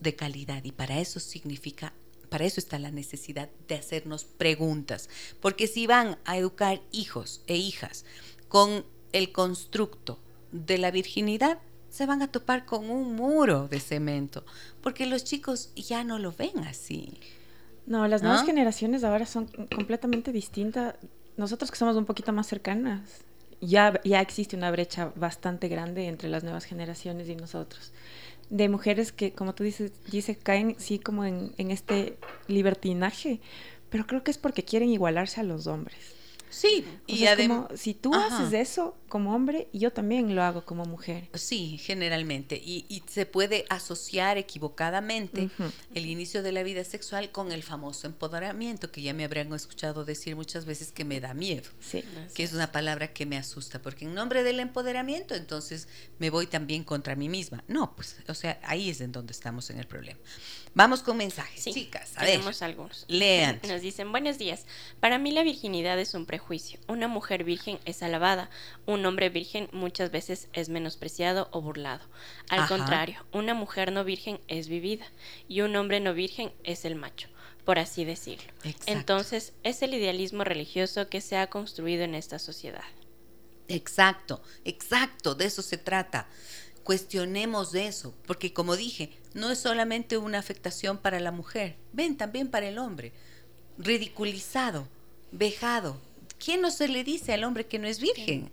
de 0.00 0.16
calidad 0.16 0.64
y 0.64 0.72
para 0.72 0.98
eso 0.98 1.20
significa, 1.20 1.92
para 2.30 2.46
eso 2.46 2.58
está 2.58 2.78
la 2.78 2.90
necesidad 2.90 3.50
de 3.68 3.74
hacernos 3.74 4.24
preguntas, 4.24 5.10
porque 5.40 5.66
si 5.66 5.86
van 5.86 6.16
a 6.24 6.38
educar 6.38 6.80
hijos 6.90 7.42
e 7.46 7.56
hijas 7.56 8.06
con 8.48 8.86
el 9.12 9.30
constructo 9.30 10.18
de 10.52 10.78
la 10.78 10.90
virginidad, 10.90 11.58
se 11.90 12.06
van 12.06 12.22
a 12.22 12.32
topar 12.32 12.64
con 12.64 12.88
un 12.88 13.14
muro 13.14 13.68
de 13.68 13.80
cemento, 13.80 14.44
porque 14.82 15.04
los 15.04 15.24
chicos 15.24 15.70
ya 15.74 16.02
no 16.02 16.18
lo 16.18 16.32
ven 16.32 16.58
así. 16.60 17.20
No, 17.88 18.06
las 18.06 18.22
nuevas 18.22 18.44
generaciones 18.44 19.02
ahora 19.02 19.24
son 19.24 19.46
completamente 19.74 20.30
distintas. 20.30 20.94
Nosotros 21.36 21.70
que 21.70 21.78
somos 21.78 21.96
un 21.96 22.04
poquito 22.04 22.32
más 22.32 22.46
cercanas, 22.46 23.00
ya, 23.60 23.98
ya 24.04 24.20
existe 24.20 24.56
una 24.56 24.70
brecha 24.70 25.12
bastante 25.16 25.68
grande 25.68 26.06
entre 26.06 26.28
las 26.28 26.44
nuevas 26.44 26.64
generaciones 26.64 27.28
y 27.28 27.36
nosotros. 27.36 27.92
De 28.50 28.68
mujeres 28.68 29.10
que, 29.10 29.32
como 29.32 29.54
tú 29.54 29.64
dices, 29.64 29.92
dice, 30.10 30.36
caen 30.36 30.76
sí 30.78 30.98
como 30.98 31.24
en, 31.24 31.54
en 31.56 31.70
este 31.70 32.18
libertinaje, 32.46 33.40
pero 33.88 34.06
creo 34.06 34.22
que 34.22 34.30
es 34.30 34.38
porque 34.38 34.64
quieren 34.64 34.90
igualarse 34.90 35.40
a 35.40 35.44
los 35.44 35.66
hombres. 35.66 36.14
Sí, 36.50 36.84
y 37.06 37.26
además, 37.26 37.66
si 37.74 37.94
tú 37.94 38.14
haces 38.14 38.52
eso 38.52 38.96
como 39.08 39.34
hombre, 39.34 39.68
yo 39.72 39.92
también 39.92 40.34
lo 40.34 40.42
hago 40.42 40.64
como 40.64 40.84
mujer. 40.84 41.28
Sí, 41.34 41.78
generalmente. 41.78 42.56
Y, 42.56 42.84
y 42.88 43.02
se 43.08 43.26
puede 43.26 43.64
asociar 43.68 44.38
equivocadamente 44.38 45.50
el 45.94 46.06
inicio 46.06 46.42
de 46.42 46.52
la 46.52 46.62
vida 46.62 46.84
sexual 46.84 47.30
con 47.30 47.52
el 47.52 47.62
famoso 47.62 48.06
empoderamiento, 48.06 48.90
que 48.90 49.02
ya 49.02 49.14
me 49.14 49.24
habrán 49.24 49.52
escuchado 49.54 50.04
decir 50.04 50.36
muchas 50.36 50.64
veces 50.64 50.92
que 50.92 51.04
me 51.04 51.20
da 51.20 51.34
miedo. 51.34 51.68
Sí. 51.80 52.04
Que 52.34 52.42
es 52.42 52.52
una 52.52 52.72
palabra 52.72 53.12
que 53.12 53.26
me 53.26 53.36
asusta, 53.36 53.80
porque 53.80 54.04
en 54.04 54.14
nombre 54.14 54.42
del 54.42 54.60
empoderamiento, 54.60 55.34
entonces 55.34 55.88
me 56.18 56.30
voy 56.30 56.46
también 56.46 56.84
contra 56.84 57.16
mí 57.16 57.28
misma. 57.28 57.64
No, 57.68 57.94
pues, 57.96 58.16
o 58.28 58.34
sea, 58.34 58.60
ahí 58.62 58.90
es 58.90 59.00
en 59.00 59.12
donde 59.12 59.32
estamos 59.32 59.70
en 59.70 59.78
el 59.78 59.86
problema. 59.86 60.18
Vamos 60.74 61.02
con 61.02 61.16
mensajes, 61.16 61.64
chicas. 61.64 62.12
A 62.16 62.24
tenemos 62.24 62.62
algunos. 62.62 63.04
Lean. 63.08 63.60
Nos 63.68 63.80
dicen, 63.80 64.12
buenos 64.12 64.38
días. 64.38 64.64
Para 65.00 65.18
mí 65.18 65.32
la 65.32 65.42
virginidad 65.42 65.98
es 65.98 66.14
un 66.14 66.26
prejuicio. 66.26 66.78
Una 66.86 67.08
mujer 67.08 67.44
virgen 67.44 67.78
es 67.84 68.02
alabada. 68.02 68.50
Un 68.98 69.06
hombre 69.06 69.28
virgen 69.28 69.68
muchas 69.72 70.10
veces 70.10 70.48
es 70.52 70.68
menospreciado 70.68 71.48
o 71.52 71.62
burlado. 71.62 72.04
Al 72.48 72.66
contrario, 72.66 73.24
una 73.32 73.54
mujer 73.54 73.92
no 73.92 74.04
virgen 74.04 74.40
es 74.48 74.68
vivida. 74.68 75.06
Y 75.46 75.60
un 75.60 75.76
hombre 75.76 76.00
no 76.00 76.14
virgen 76.14 76.52
es 76.64 76.84
el 76.84 76.94
macho 76.94 77.28
por 77.64 77.78
así 77.78 78.06
decirlo. 78.06 78.50
Entonces, 78.86 79.52
es 79.62 79.82
el 79.82 79.92
idealismo 79.92 80.42
religioso 80.42 81.10
que 81.10 81.20
se 81.20 81.36
ha 81.36 81.50
construido 81.50 82.02
en 82.02 82.14
esta 82.14 82.38
sociedad. 82.38 82.84
Exacto, 83.68 84.40
exacto, 84.64 85.34
de 85.34 85.44
eso 85.44 85.60
se 85.60 85.76
trata 85.76 86.26
cuestionemos 86.88 87.74
eso, 87.74 88.14
porque 88.26 88.54
como 88.54 88.74
dije, 88.74 89.10
no 89.34 89.50
es 89.50 89.58
solamente 89.58 90.16
una 90.16 90.38
afectación 90.38 90.96
para 90.96 91.20
la 91.20 91.30
mujer, 91.30 91.76
ven 91.92 92.16
también 92.16 92.48
para 92.48 92.66
el 92.66 92.78
hombre, 92.78 93.12
ridiculizado, 93.76 94.88
vejado. 95.30 96.00
¿Quién 96.42 96.62
no 96.62 96.70
se 96.70 96.88
le 96.88 97.04
dice 97.04 97.34
al 97.34 97.44
hombre 97.44 97.66
que 97.66 97.78
no 97.78 97.88
es 97.88 98.00
virgen? 98.00 98.50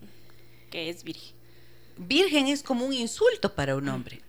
Que 0.76 0.89
es 0.89 1.05
virgen. 1.05 1.34
Virgen 1.95 2.47
es 2.47 2.61
como 2.61 2.86
un 2.86 2.91
insulto 2.91 3.55
para 3.55 3.78
un 3.78 3.88
hombre. 3.88 4.19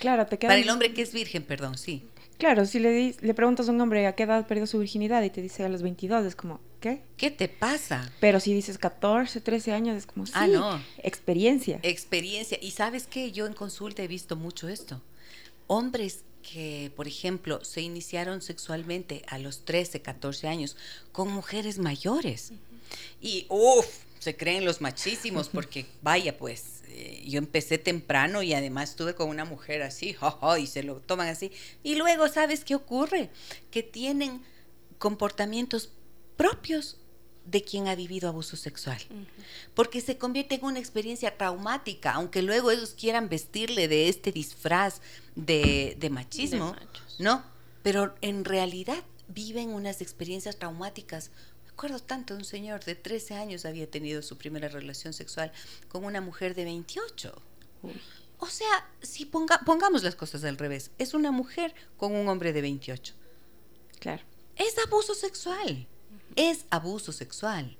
Claro, 0.00 0.26
te 0.26 0.40
queda... 0.40 0.48
Para 0.48 0.60
el 0.60 0.68
hombre 0.68 0.92
que 0.92 1.02
es 1.02 1.12
virgen, 1.12 1.44
perdón, 1.44 1.78
sí. 1.78 2.02
Claro, 2.36 2.66
si 2.66 2.80
le, 2.80 3.14
le 3.20 3.34
preguntas 3.34 3.68
a 3.68 3.70
un 3.70 3.80
hombre 3.80 4.04
a 4.08 4.16
qué 4.16 4.24
edad 4.24 4.44
perdió 4.48 4.66
su 4.66 4.80
virginidad 4.80 5.22
y 5.22 5.30
te 5.30 5.40
dice 5.40 5.62
a 5.62 5.68
los 5.68 5.82
22, 5.82 6.26
es 6.26 6.34
como, 6.34 6.60
¿qué? 6.80 7.02
¿Qué 7.16 7.30
te 7.30 7.48
pasa? 7.48 8.10
Pero 8.18 8.40
si 8.40 8.52
dices 8.52 8.76
14, 8.76 9.40
13 9.40 9.70
años, 9.70 9.96
es 9.96 10.06
como, 10.06 10.24
ah, 10.32 10.46
sí, 10.46 10.52
no. 10.52 10.82
experiencia. 10.98 11.78
Experiencia. 11.84 12.58
Y 12.60 12.72
sabes 12.72 13.06
qué, 13.06 13.30
yo 13.30 13.46
en 13.46 13.54
consulta 13.54 14.02
he 14.02 14.08
visto 14.08 14.34
mucho 14.34 14.68
esto. 14.68 15.00
Hombres 15.68 16.24
que, 16.42 16.90
por 16.96 17.06
ejemplo, 17.06 17.64
se 17.64 17.82
iniciaron 17.82 18.42
sexualmente 18.42 19.22
a 19.28 19.38
los 19.38 19.64
13, 19.64 20.02
14 20.02 20.48
años 20.48 20.76
con 21.12 21.30
mujeres 21.30 21.78
mayores. 21.78 22.50
Y, 23.20 23.46
uff, 23.48 24.03
se 24.24 24.36
creen 24.36 24.64
los 24.64 24.80
machísimos 24.80 25.48
porque, 25.52 25.86
vaya, 26.02 26.36
pues, 26.36 26.82
eh, 26.88 27.22
yo 27.26 27.38
empecé 27.38 27.78
temprano 27.78 28.42
y 28.42 28.54
además 28.54 28.90
estuve 28.90 29.14
con 29.14 29.28
una 29.28 29.44
mujer 29.44 29.82
así, 29.82 30.16
y 30.58 30.66
se 30.66 30.82
lo 30.82 30.96
toman 30.96 31.28
así. 31.28 31.52
Y 31.82 31.94
luego, 31.96 32.28
¿sabes 32.28 32.64
qué 32.64 32.74
ocurre? 32.74 33.30
Que 33.70 33.82
tienen 33.82 34.42
comportamientos 34.98 35.90
propios 36.36 36.98
de 37.44 37.62
quien 37.62 37.88
ha 37.88 37.94
vivido 37.94 38.28
abuso 38.28 38.56
sexual. 38.56 38.98
Porque 39.74 40.00
se 40.00 40.16
convierte 40.16 40.54
en 40.54 40.64
una 40.64 40.78
experiencia 40.78 41.36
traumática, 41.36 42.12
aunque 42.12 42.40
luego 42.40 42.70
ellos 42.70 42.94
quieran 42.98 43.28
vestirle 43.28 43.86
de 43.86 44.08
este 44.08 44.32
disfraz 44.32 45.02
de, 45.34 46.08
machismo, 46.10 46.74
¿no? 47.18 47.44
Pero 47.82 48.14
en 48.22 48.46
realidad 48.46 49.04
viven 49.28 49.70
unas 49.70 50.00
experiencias 50.00 50.56
traumáticas 50.56 51.30
acuerdo 51.74 51.98
tanto 51.98 52.34
de 52.34 52.38
un 52.38 52.44
señor 52.44 52.84
de 52.84 52.94
13 52.94 53.34
años 53.34 53.64
había 53.64 53.90
tenido 53.90 54.22
su 54.22 54.38
primera 54.38 54.68
relación 54.68 55.12
sexual 55.12 55.52
con 55.88 56.04
una 56.04 56.20
mujer 56.20 56.54
de 56.54 56.64
28. 56.64 57.42
O 58.38 58.46
sea, 58.46 58.88
si 59.02 59.26
ponga, 59.26 59.60
pongamos 59.66 60.02
las 60.02 60.14
cosas 60.14 60.44
al 60.44 60.56
revés, 60.56 60.92
es 60.98 61.14
una 61.14 61.32
mujer 61.32 61.74
con 61.96 62.14
un 62.14 62.28
hombre 62.28 62.52
de 62.52 62.62
28. 62.62 63.14
Claro. 63.98 64.22
Es 64.56 64.76
abuso 64.86 65.14
sexual. 65.14 65.86
Es 66.36 66.64
abuso 66.70 67.12
sexual. 67.12 67.76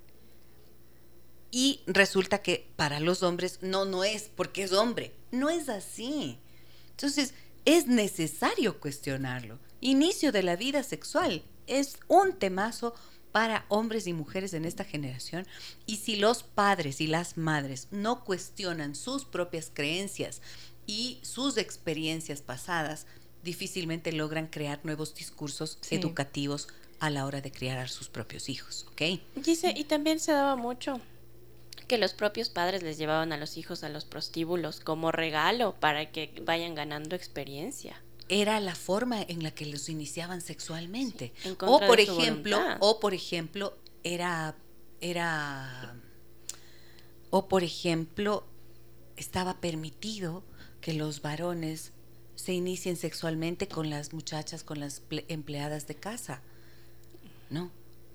Y 1.51 1.81
resulta 1.87 2.39
que 2.41 2.69
para 2.75 2.99
los 2.99 3.23
hombres 3.23 3.59
no, 3.61 3.85
no 3.85 4.03
es 4.03 4.29
porque 4.35 4.63
es 4.63 4.73
hombre. 4.73 5.13
No 5.31 5.49
es 5.49 5.69
así. 5.69 6.37
Entonces, 6.91 7.33
es 7.63 7.87
necesario 7.87 8.79
cuestionarlo. 8.79 9.57
Inicio 9.79 10.33
de 10.33 10.43
la 10.43 10.57
vida 10.57 10.83
sexual 10.83 11.43
es 11.67 11.97
un 12.07 12.33
temazo 12.33 12.93
para 13.35 13.65
hombres 13.67 14.07
y 14.07 14.13
mujeres 14.13 14.53
en 14.53 14.63
esta 14.63 14.85
generación. 14.85 15.45
Y 15.85 15.97
si 15.97 16.15
los 16.15 16.41
padres 16.41 17.01
y 17.01 17.07
las 17.07 17.35
madres 17.35 17.89
no 17.91 18.23
cuestionan 18.23 18.95
sus 18.95 19.25
propias 19.25 19.69
creencias 19.73 20.41
y 20.87 21.19
sus 21.21 21.57
experiencias 21.57 22.41
pasadas, 22.41 23.07
difícilmente 23.43 24.13
logran 24.13 24.47
crear 24.47 24.79
nuevos 24.85 25.15
discursos 25.15 25.79
educativos 25.91 26.69
a 27.01 27.09
la 27.09 27.25
hora 27.25 27.41
de 27.41 27.51
criar 27.51 27.77
a 27.77 27.89
sus 27.89 28.07
propios 28.07 28.47
hijos, 28.47 28.85
¿ok? 28.93 29.19
Dice, 29.35 29.73
y 29.75 29.83
también 29.83 30.21
se 30.21 30.31
daba 30.31 30.55
mucho 30.55 31.01
que 31.89 31.97
los 31.97 32.13
propios 32.13 32.47
padres 32.47 32.83
les 32.83 32.97
llevaban 32.97 33.33
a 33.33 33.37
los 33.37 33.57
hijos 33.57 33.83
a 33.83 33.89
los 33.89 34.05
prostíbulos 34.05 34.79
como 34.79 35.11
regalo 35.11 35.75
para 35.81 36.09
que 36.09 36.41
vayan 36.45 36.73
ganando 36.73 37.17
experiencia 37.17 38.01
era 38.29 38.59
la 38.59 38.75
forma 38.75 39.21
en 39.21 39.43
la 39.43 39.51
que 39.51 39.65
los 39.65 39.89
iniciaban 39.89 40.41
sexualmente. 40.41 41.33
o 41.61 41.79
por 41.79 41.99
ejemplo, 41.99 42.59
o 42.79 42.99
por 42.99 43.13
ejemplo, 43.13 43.77
era 44.03 44.55
era 45.01 45.95
o 47.29 47.47
por 47.47 47.63
ejemplo, 47.63 48.45
estaba 49.17 49.59
permitido 49.59 50.43
que 50.81 50.93
los 50.93 51.21
varones 51.21 51.91
se 52.35 52.53
inicien 52.53 52.95
sexualmente 52.97 53.67
con 53.67 53.89
las 53.89 54.13
muchachas, 54.13 54.63
con 54.63 54.79
las 54.79 55.01
empleadas 55.27 55.87
de 55.87 55.95
casa. 55.95 56.41
¿No? 57.49 57.71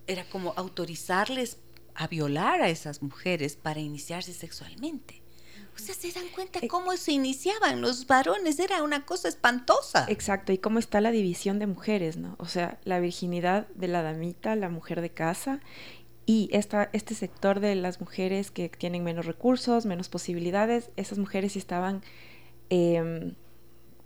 Era 0.07 0.29
como 0.29 0.55
autorizarles 0.57 1.59
a 1.95 2.07
violar 2.07 2.63
a 2.63 2.69
esas 2.69 3.03
mujeres 3.03 3.57
para 3.57 3.81
iniciarse 3.81 4.33
sexualmente. 4.33 5.20
Sea, 5.81 5.95
se 5.95 6.13
dan 6.13 6.29
cuenta 6.35 6.61
eh, 6.63 6.69
cómo 6.69 6.97
se 6.97 7.13
iniciaban 7.13 7.81
los 7.81 8.07
varones, 8.07 8.59
era 8.59 8.83
una 8.83 9.05
cosa 9.05 9.29
espantosa. 9.29 10.07
Exacto, 10.09 10.53
y 10.53 10.59
cómo 10.59 10.79
está 10.79 11.01
la 11.01 11.11
división 11.11 11.59
de 11.59 11.67
mujeres, 11.67 12.17
¿no? 12.17 12.37
O 12.39 12.47
sea, 12.47 12.79
la 12.85 13.01
virginidad 13.01 13.67
de 13.69 13.89
la 13.89 14.03
damita, 14.03 14.57
la 14.57 14.69
mujer 14.69 15.01
de 15.01 15.11
casa, 15.11 15.61
y 16.27 16.49
esta, 16.53 16.91
este 16.93 17.15
sector 17.15 17.61
de 17.61 17.75
las 17.75 18.01
mujeres 18.01 18.51
que 18.51 18.69
tienen 18.69 19.03
menos 19.03 19.27
recursos, 19.27 19.87
menos 19.87 20.09
posibilidades, 20.09 20.91
esas 20.97 21.19
mujeres 21.19 21.57
estaban 21.57 22.03
eh, 22.69 23.33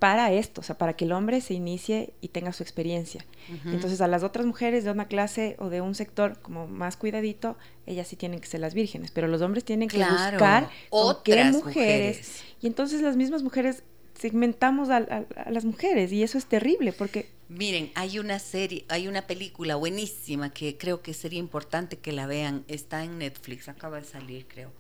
para 0.05 0.31
esto, 0.31 0.61
o 0.61 0.65
sea, 0.65 0.77
para 0.77 0.93
que 0.93 1.07
el 1.07 1.13
hombre 1.13 1.41
se 1.41 1.55
inicie 1.55 2.13
y 2.21 2.29
tenga 2.29 2.53
su 2.53 2.63
experiencia. 2.63 3.25
Entonces 3.65 4.03
a 4.03 4.07
las 4.07 4.23
otras 4.23 4.45
mujeres 4.45 4.85
de 4.85 4.91
una 4.91 5.07
clase 5.07 5.57
o 5.59 5.71
de 5.71 5.81
un 5.81 5.95
sector 5.95 6.39
como 6.43 6.67
más 6.67 6.99
cuidadito, 6.99 7.57
ellas 7.87 8.07
sí 8.07 8.15
tienen 8.15 8.39
que 8.39 8.47
ser 8.47 8.61
las 8.61 8.75
vírgenes, 8.75 9.11
pero 9.13 9.29
los 9.29 9.41
hombres 9.41 9.65
tienen 9.65 9.89
que 9.89 10.05
buscar 10.05 10.69
otras 10.91 11.53
mujeres. 11.53 12.43
Y 12.61 12.67
entonces 12.67 13.01
las 13.01 13.17
mismas 13.17 13.43
mujeres 13.43 13.83
segmentamos 14.13 14.91
a, 14.91 15.25
las 15.49 15.65
mujeres 15.65 16.13
y 16.13 16.23
eso 16.23 16.37
es 16.37 16.45
terrible 16.45 16.93
porque... 16.93 17.31
Miren, 17.49 17.91
hay 17.95 18.19
una 18.19 18.39
serie, 18.41 18.85
hay 18.91 19.09
una 19.09 19.27
película 19.27 19.77
buenísima 19.77 20.51
que 20.51 20.77
creo 20.77 21.01
que 21.01 21.15
sería 21.15 21.39
importante 21.39 21.97
que 21.97 22.13
la 22.13 22.27
vean, 22.27 22.67
está 22.69 23.05
en 23.05 23.17
Netflix, 23.17 23.71
acaba 23.71 24.01
de 24.01 24.05
salir 24.05 24.47
creo. 24.49 24.71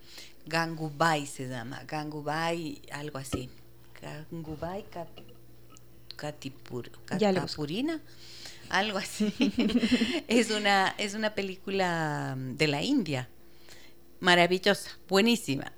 Gangubai 0.45 1.25
se 1.25 1.49
llama, 1.49 1.83
Gangubai, 1.89 2.83
algo 2.93 3.17
así. 3.17 3.49
Gangubai 4.05 4.85
Katipur, 6.17 6.91
Katapurina, 7.07 8.01
algo 8.69 8.99
así. 8.99 9.33
es, 10.29 10.51
una, 10.51 10.95
es 10.99 11.15
una 11.15 11.35
película 11.35 12.37
de 12.39 12.69
la 12.69 12.83
India, 12.83 13.29
maravillosa, 14.21 14.91
buenísima. 15.09 15.73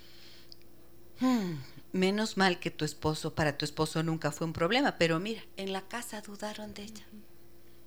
Hmm 1.20 1.55
menos 1.95 2.36
mal 2.36 2.59
que 2.59 2.72
tu 2.72 2.84
esposo, 2.84 3.34
para 3.34 3.57
tu 3.57 3.64
esposo 3.64 4.03
nunca 4.03 4.32
fue 4.32 4.47
un 4.47 4.53
problema, 4.53 4.99
pero 4.99 5.20
mira, 5.20 5.42
en 5.57 5.72
la 5.72 5.82
casa 5.82 6.20
dudaron 6.20 6.74
de 6.74 6.82
ella. 6.82 7.07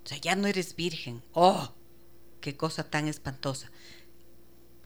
O 0.04 0.08
sea, 0.08 0.18
ya 0.18 0.36
no 0.36 0.48
eres 0.48 0.76
virgen. 0.76 1.22
¡Oh! 1.34 1.74
¡Qué 2.40 2.56
cosa 2.56 2.90
tan 2.90 3.08
espantosa! 3.08 3.70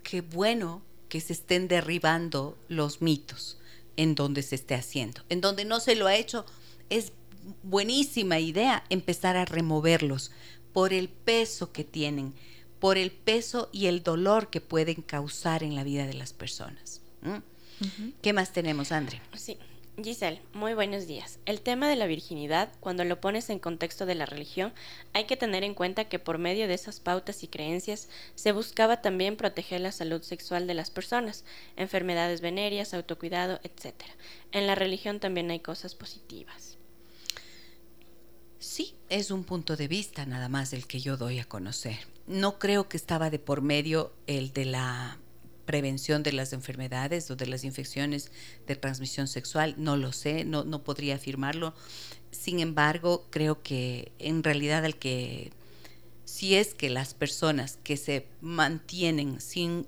Qué 0.04 0.22
bueno 0.22 0.82
que 1.10 1.22
se 1.22 1.34
estén 1.34 1.68
derribando 1.68 2.58
los 2.68 3.02
mitos 3.02 3.58
en 3.97 4.16
donde 4.16 4.43
se 4.43 4.56
esté 4.56 4.76
haciendo. 4.76 5.22
En 5.30 5.41
donde 5.41 5.66
no 5.66 5.80
se 5.80 5.95
lo 5.95 6.08
ha 6.08 6.16
hecho, 6.16 6.45
es 6.89 7.12
buenísima 7.64 8.39
idea 8.39 8.84
empezar 8.89 9.36
a 9.38 9.45
removerlos 9.45 10.32
por 10.74 10.93
el 10.93 11.10
peso 11.10 11.72
que 11.72 11.84
tienen, 11.84 12.34
por 12.80 12.97
el 12.97 13.12
peso 13.12 13.70
y 13.72 13.88
el 13.88 14.04
dolor 14.04 14.49
que 14.49 14.62
pueden 14.62 15.02
causar 15.02 15.64
en 15.64 15.76
la 15.76 15.84
vida 15.84 16.08
de 16.08 16.14
las 16.14 16.34
personas. 16.34 17.02
¿Qué 18.22 18.34
más 18.34 18.54
tenemos, 18.54 18.91
Andre? 18.91 19.22
Sí. 19.36 19.58
Giselle, 19.98 20.42
muy 20.54 20.74
buenos 20.74 21.06
días. 21.06 21.39
El 21.46 21.62
tema 21.62 21.88
de 21.88 21.96
la 21.96 22.08
virginidad, 22.08 22.72
cuando 22.80 23.04
lo 23.04 23.20
pones 23.20 23.50
en 23.50 23.60
contexto 23.60 24.06
de 24.06 24.16
la 24.16 24.26
religión, 24.26 24.74
hay 25.14 25.26
que 25.26 25.36
tener 25.36 25.64
en 25.64 25.76
cuenta 25.76 26.06
que 26.06 26.18
por 26.18 26.38
medio 26.38 26.68
de 26.68 26.74
esas 26.74 27.00
pautas 27.00 27.44
y 27.44 27.48
creencias 27.48 28.08
se 28.34 28.54
buscaba 28.54 29.02
también 29.02 29.36
proteger 29.36 29.82
la 29.82 29.92
salud 29.92 30.22
sexual 30.22 30.66
de 30.66 30.74
las 30.76 30.89
personas, 30.89 31.44
enfermedades 31.76 32.42
venéreas, 32.42 32.94
autocuidado, 32.94 33.60
etc. 33.64 33.94
En 34.54 34.66
la 34.66 34.76
religión 34.76 35.20
también 35.20 35.52
hay 35.52 35.60
cosas 35.60 35.94
positivas. 35.94 36.78
Sí, 38.60 38.96
es 39.10 39.30
un 39.30 39.44
punto 39.44 39.76
de 39.76 39.88
vista 39.88 40.26
nada 40.26 40.48
más 40.48 40.72
el 40.72 40.88
que 40.88 41.02
yo 41.02 41.18
doy 41.18 41.39
a 41.39 41.46
conocer. 41.46 42.00
No 42.28 42.60
creo 42.60 42.88
que 42.88 42.98
estaba 42.98 43.30
de 43.30 43.39
por 43.39 43.62
medio 43.62 44.14
el 44.26 44.54
de 44.54 44.66
la 44.66 45.20
prevención 45.72 46.22
de 46.22 46.34
las 46.34 46.51
enfermedades 46.51 47.32
o 47.32 47.38
de 47.38 47.47
las 47.47 47.63
infecciones 47.63 48.30
de 48.67 48.76
transmisión 48.76 49.30
sexual, 49.30 49.74
no 49.78 49.95
lo 49.95 50.11
sé, 50.11 50.43
no, 50.43 50.65
no 50.65 50.84
podría 50.84 51.15
afirmarlo. 51.15 51.74
Sin 52.30 52.59
embargo, 52.59 53.26
creo 53.30 53.63
que 53.63 54.11
en 54.19 54.43
realidad 54.43 54.84
al 54.84 54.97
que, 54.97 55.53
si 56.26 56.55
es 56.55 56.74
que 56.74 56.89
las 56.89 57.13
personas 57.13 57.80
que 57.86 57.95
se 57.95 58.28
mantienen 58.41 59.39
sin 59.39 59.88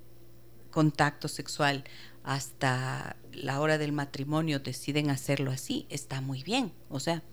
contacto 0.72 1.28
sexual 1.28 1.84
hasta 2.24 3.18
la 3.34 3.60
hora 3.60 3.78
del 3.78 3.92
matrimonio 3.92 4.60
deciden 4.60 5.10
hacerlo 5.10 5.52
así, 5.52 5.86
está 5.90 6.22
muy 6.22 6.44
bien. 6.44 6.72
O 6.88 7.02
sea, 7.02 7.24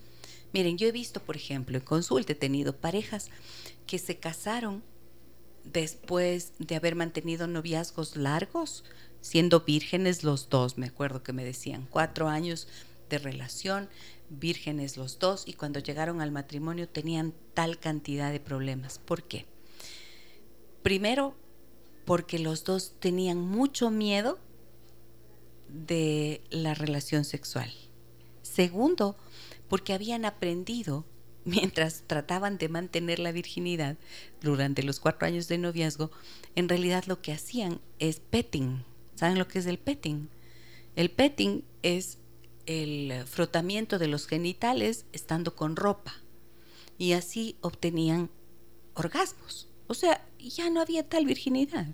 miren, 0.51 0.77
yo 0.77 0.89
he 0.89 0.91
visto, 0.91 1.21
por 1.21 1.37
ejemplo, 1.37 1.77
en 1.77 1.85
consulta 1.85 2.33
he 2.33 2.35
tenido 2.35 2.75
parejas 2.75 3.29
que 3.87 3.97
se 3.97 4.17
casaron 4.17 4.83
después 5.63 6.53
de 6.59 6.75
haber 6.75 6.95
mantenido 6.95 7.47
noviazgos 7.47 8.15
largos, 8.15 8.83
siendo 9.21 9.61
vírgenes 9.61 10.23
los 10.23 10.49
dos, 10.49 10.77
me 10.77 10.87
acuerdo 10.87 11.23
que 11.23 11.33
me 11.33 11.45
decían, 11.45 11.87
cuatro 11.89 12.27
años 12.27 12.67
de 13.09 13.19
relación, 13.19 13.89
vírgenes 14.29 14.97
los 14.97 15.19
dos, 15.19 15.43
y 15.45 15.53
cuando 15.53 15.79
llegaron 15.79 16.21
al 16.21 16.31
matrimonio 16.31 16.87
tenían 16.87 17.33
tal 17.53 17.79
cantidad 17.79 18.31
de 18.31 18.39
problemas. 18.39 18.99
¿Por 18.99 19.23
qué? 19.23 19.45
Primero, 20.81 21.35
porque 22.05 22.39
los 22.39 22.63
dos 22.63 22.93
tenían 22.99 23.37
mucho 23.37 23.91
miedo 23.91 24.39
de 25.67 26.41
la 26.49 26.73
relación 26.73 27.23
sexual. 27.23 27.71
Segundo, 28.41 29.15
porque 29.69 29.93
habían 29.93 30.25
aprendido 30.25 31.05
mientras 31.45 32.03
trataban 32.07 32.57
de 32.57 32.69
mantener 32.69 33.19
la 33.19 33.31
virginidad 33.31 33.97
durante 34.41 34.83
los 34.83 34.99
cuatro 34.99 35.27
años 35.27 35.47
de 35.47 35.57
noviazgo, 35.57 36.11
en 36.55 36.69
realidad 36.69 37.05
lo 37.07 37.21
que 37.21 37.33
hacían 37.33 37.79
es 37.99 38.19
petting. 38.19 38.83
¿Saben 39.15 39.37
lo 39.37 39.47
que 39.47 39.59
es 39.59 39.65
el 39.65 39.77
petting? 39.77 40.29
El 40.95 41.09
petting 41.11 41.63
es 41.83 42.17
el 42.65 43.23
frotamiento 43.25 43.99
de 43.99 44.07
los 44.07 44.27
genitales 44.27 45.05
estando 45.13 45.55
con 45.55 45.75
ropa. 45.75 46.15
Y 46.97 47.13
así 47.13 47.55
obtenían 47.61 48.29
orgasmos. 48.93 49.67
O 49.87 49.93
sea, 49.93 50.25
ya 50.39 50.69
no 50.69 50.81
había 50.81 51.07
tal 51.07 51.25
virginidad. 51.25 51.87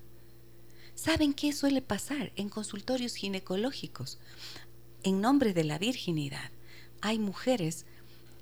¿Saben 0.96 1.34
qué 1.34 1.54
suele 1.54 1.82
pasar 1.82 2.32
en 2.36 2.50
consultorios 2.50 3.16
ginecológicos? 3.16 4.20
En 5.04 5.22
nombre 5.22 5.54
de 5.54 5.64
la 5.64 5.78
virginidad, 5.78 6.52
hay 7.02 7.20
mujeres 7.20 7.86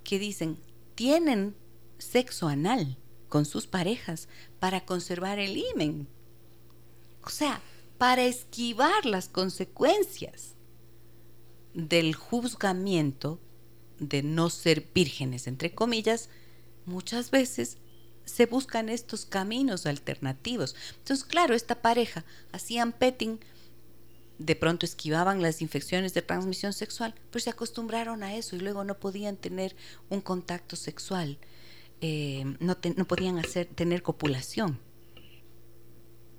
que 0.04 0.20
dicen, 0.20 0.58
tienen 0.96 1.56
sexo 1.98 2.48
anal 2.48 2.98
con 3.30 3.46
sus 3.46 3.68
parejas 3.68 4.28
para 4.60 4.86
conservar 4.86 5.40
el 5.40 5.58
himen. 5.58 6.08
O 7.24 7.30
sea, 7.30 7.62
para 7.98 8.24
esquivar 8.24 9.06
las 9.06 9.30
consecuencias 9.30 10.56
del 11.74 12.16
juzgamiento 12.16 13.40
de 14.00 14.24
no 14.24 14.50
ser 14.50 14.90
vírgenes, 14.94 15.48
entre 15.48 15.74
comillas, 15.74 16.30
muchas 16.86 17.32
veces 17.32 17.78
se 18.26 18.46
buscan 18.46 18.90
estos 18.90 19.26
caminos 19.26 19.86
alternativos. 19.86 20.76
Entonces, 20.98 21.26
claro, 21.26 21.54
esta 21.54 21.82
pareja 21.82 22.26
hacían 22.52 22.92
petting, 22.92 23.40
de 24.38 24.56
pronto 24.56 24.86
esquivaban 24.86 25.42
las 25.42 25.62
infecciones 25.62 26.14
de 26.14 26.22
transmisión 26.22 26.74
sexual, 26.74 27.16
pero 27.32 27.44
se 27.44 27.50
acostumbraron 27.50 28.24
a 28.24 28.36
eso 28.36 28.56
y 28.56 28.60
luego 28.60 28.84
no 28.84 29.00
podían 29.00 29.38
tener 29.38 29.76
un 30.10 30.22
contacto 30.22 30.76
sexual, 30.76 31.38
eh, 32.02 32.44
no, 32.60 32.78
no, 32.96 33.06
podían 33.06 33.40
hacer, 33.40 33.68
tener 33.68 34.02
copulación. 34.02 34.80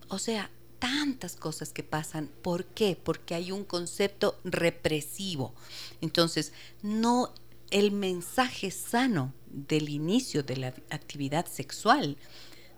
O 0.08 0.18
sea, 0.18 0.50
tantas 0.78 1.36
cosas 1.36 1.72
que 1.72 1.82
pasan. 1.82 2.30
¿Por 2.42 2.66
qué? 2.66 2.98
Porque 3.02 3.34
hay 3.34 3.50
un 3.50 3.64
concepto 3.64 4.38
represivo. 4.44 5.54
Entonces, 6.00 6.52
no 6.82 7.32
el 7.70 7.90
mensaje 7.90 8.70
sano 8.70 9.32
del 9.46 9.88
inicio 9.88 10.42
de 10.42 10.56
la 10.56 10.68
actividad 10.90 11.46
sexual 11.46 12.16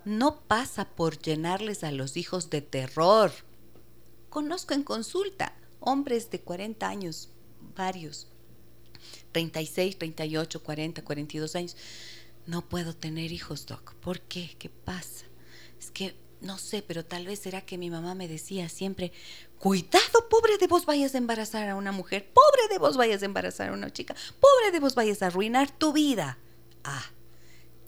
no 0.05 0.41
pasa 0.41 0.87
por 0.87 1.19
llenarles 1.19 1.85
a 1.85 1.93
los 1.93 2.17
hijos 2.17 2.49
de 2.51 2.63
terror. 2.63 3.31
Conozco 4.39 4.73
en 4.73 4.85
consulta 4.85 5.53
hombres 5.81 6.31
de 6.31 6.41
40 6.41 6.89
años, 6.89 7.31
varios, 7.75 8.29
36, 9.33 9.99
38, 9.99 10.63
40, 10.63 11.03
42 11.03 11.57
años. 11.57 11.77
No 12.47 12.69
puedo 12.69 12.95
tener 12.95 13.33
hijos, 13.33 13.67
doc. 13.67 13.95
¿Por 13.95 14.21
qué? 14.21 14.55
¿Qué 14.57 14.69
pasa? 14.69 15.25
Es 15.81 15.91
que 15.91 16.15
no 16.41 16.57
sé, 16.57 16.83
pero 16.83 17.05
tal 17.05 17.27
vez 17.27 17.41
será 17.41 17.63
que 17.63 17.79
mi 17.79 17.91
mamá 17.91 18.15
me 18.15 18.29
decía 18.29 18.69
siempre, 18.69 19.11
cuidado, 19.59 20.29
pobre 20.31 20.57
de 20.57 20.69
vos 20.69 20.87
vayas 20.87 21.17
a 21.17 21.19
embarazar 21.19 21.69
a 21.69 21.75
una 21.75 21.91
mujer, 21.91 22.33
pobre 22.33 22.69
de 22.71 22.79
vos 22.79 22.97
vayas 22.97 23.23
a 23.23 23.27
embarazar 23.27 23.71
a 23.71 23.73
una 23.73 23.93
chica, 23.93 24.15
pobre 24.39 24.71
de 24.71 24.79
vos 24.79 24.95
vayas 24.95 25.21
a 25.21 25.27
arruinar 25.27 25.69
tu 25.77 25.93
vida. 25.93 26.39
Ah, 26.85 27.11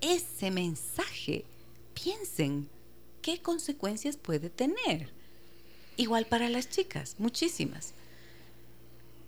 ese 0.00 0.50
mensaje, 0.50 1.44
piensen 1.94 2.68
qué 3.22 3.40
consecuencias 3.40 4.16
puede 4.16 4.50
tener. 4.50 5.19
Igual 6.00 6.24
para 6.24 6.48
las 6.48 6.70
chicas, 6.70 7.16
muchísimas. 7.18 7.92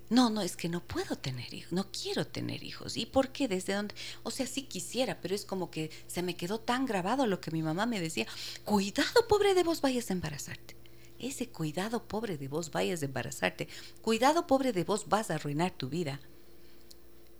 No, 0.08 0.30
no, 0.30 0.40
es 0.40 0.56
que 0.56 0.70
no 0.70 0.82
puedo 0.82 1.16
tener 1.16 1.52
hijos, 1.52 1.70
no 1.70 1.92
quiero 1.92 2.26
tener 2.26 2.64
hijos. 2.64 2.96
¿Y 2.96 3.04
por 3.04 3.28
qué? 3.28 3.46
¿Desde 3.46 3.74
dónde? 3.74 3.94
O 4.22 4.30
sea, 4.30 4.46
sí 4.46 4.62
quisiera, 4.62 5.20
pero 5.20 5.34
es 5.34 5.44
como 5.44 5.70
que 5.70 5.90
se 6.06 6.22
me 6.22 6.34
quedó 6.34 6.60
tan 6.60 6.86
grabado 6.86 7.26
lo 7.26 7.42
que 7.42 7.50
mi 7.50 7.62
mamá 7.62 7.84
me 7.84 8.00
decía, 8.00 8.26
cuidado 8.64 9.28
pobre 9.28 9.52
de 9.52 9.64
vos 9.64 9.82
vayas 9.82 10.08
a 10.08 10.14
embarazarte. 10.14 10.74
Ese 11.18 11.50
cuidado 11.50 12.08
pobre 12.08 12.38
de 12.38 12.48
vos 12.48 12.70
vayas 12.70 13.02
a 13.02 13.04
embarazarte, 13.04 13.68
cuidado 14.00 14.46
pobre 14.46 14.72
de 14.72 14.84
vos 14.84 15.10
vas 15.10 15.30
a 15.30 15.34
arruinar 15.34 15.72
tu 15.72 15.90
vida. 15.90 16.22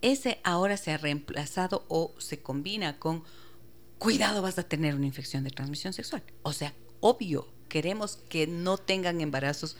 Ese 0.03 0.41
ahora 0.43 0.77
se 0.77 0.91
ha 0.91 0.97
reemplazado 0.97 1.85
o 1.87 2.13
se 2.19 2.39
combina 2.43 2.99
con 2.99 3.23
cuidado 3.97 4.43
vas 4.43 4.59
a 4.59 4.69
tener 4.69 4.93
una 4.93 5.07
infección 5.07 5.43
de 5.43 5.49
transmisión 5.49 5.91
sexual. 5.91 6.21
O 6.43 6.53
sea, 6.53 6.75
obvio, 6.99 7.52
queremos 7.73 8.19
que 8.29 8.45
no 8.45 8.77
tengan 8.77 9.19
embarazos 9.19 9.75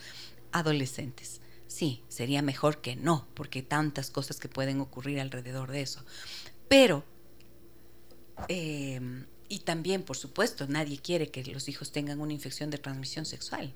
adolescentes 0.50 1.40
sí, 1.74 2.02
sería 2.08 2.40
mejor 2.40 2.80
que 2.80 2.94
no, 2.94 3.26
porque 3.34 3.62
tantas 3.62 4.10
cosas 4.10 4.38
que 4.38 4.48
pueden 4.48 4.80
ocurrir 4.80 5.20
alrededor 5.20 5.72
de 5.72 5.82
eso. 5.82 6.04
Pero, 6.68 7.04
em, 8.48 9.26
y 9.48 9.60
también, 9.60 10.04
por 10.04 10.16
supuesto, 10.16 10.66
nadie 10.68 10.98
quiere 10.98 11.30
que 11.30 11.44
los 11.44 11.68
hijos 11.68 11.90
tengan 11.90 12.20
una 12.20 12.32
infección 12.32 12.70
de 12.70 12.78
transmisión 12.78 13.26
sexual. 13.26 13.74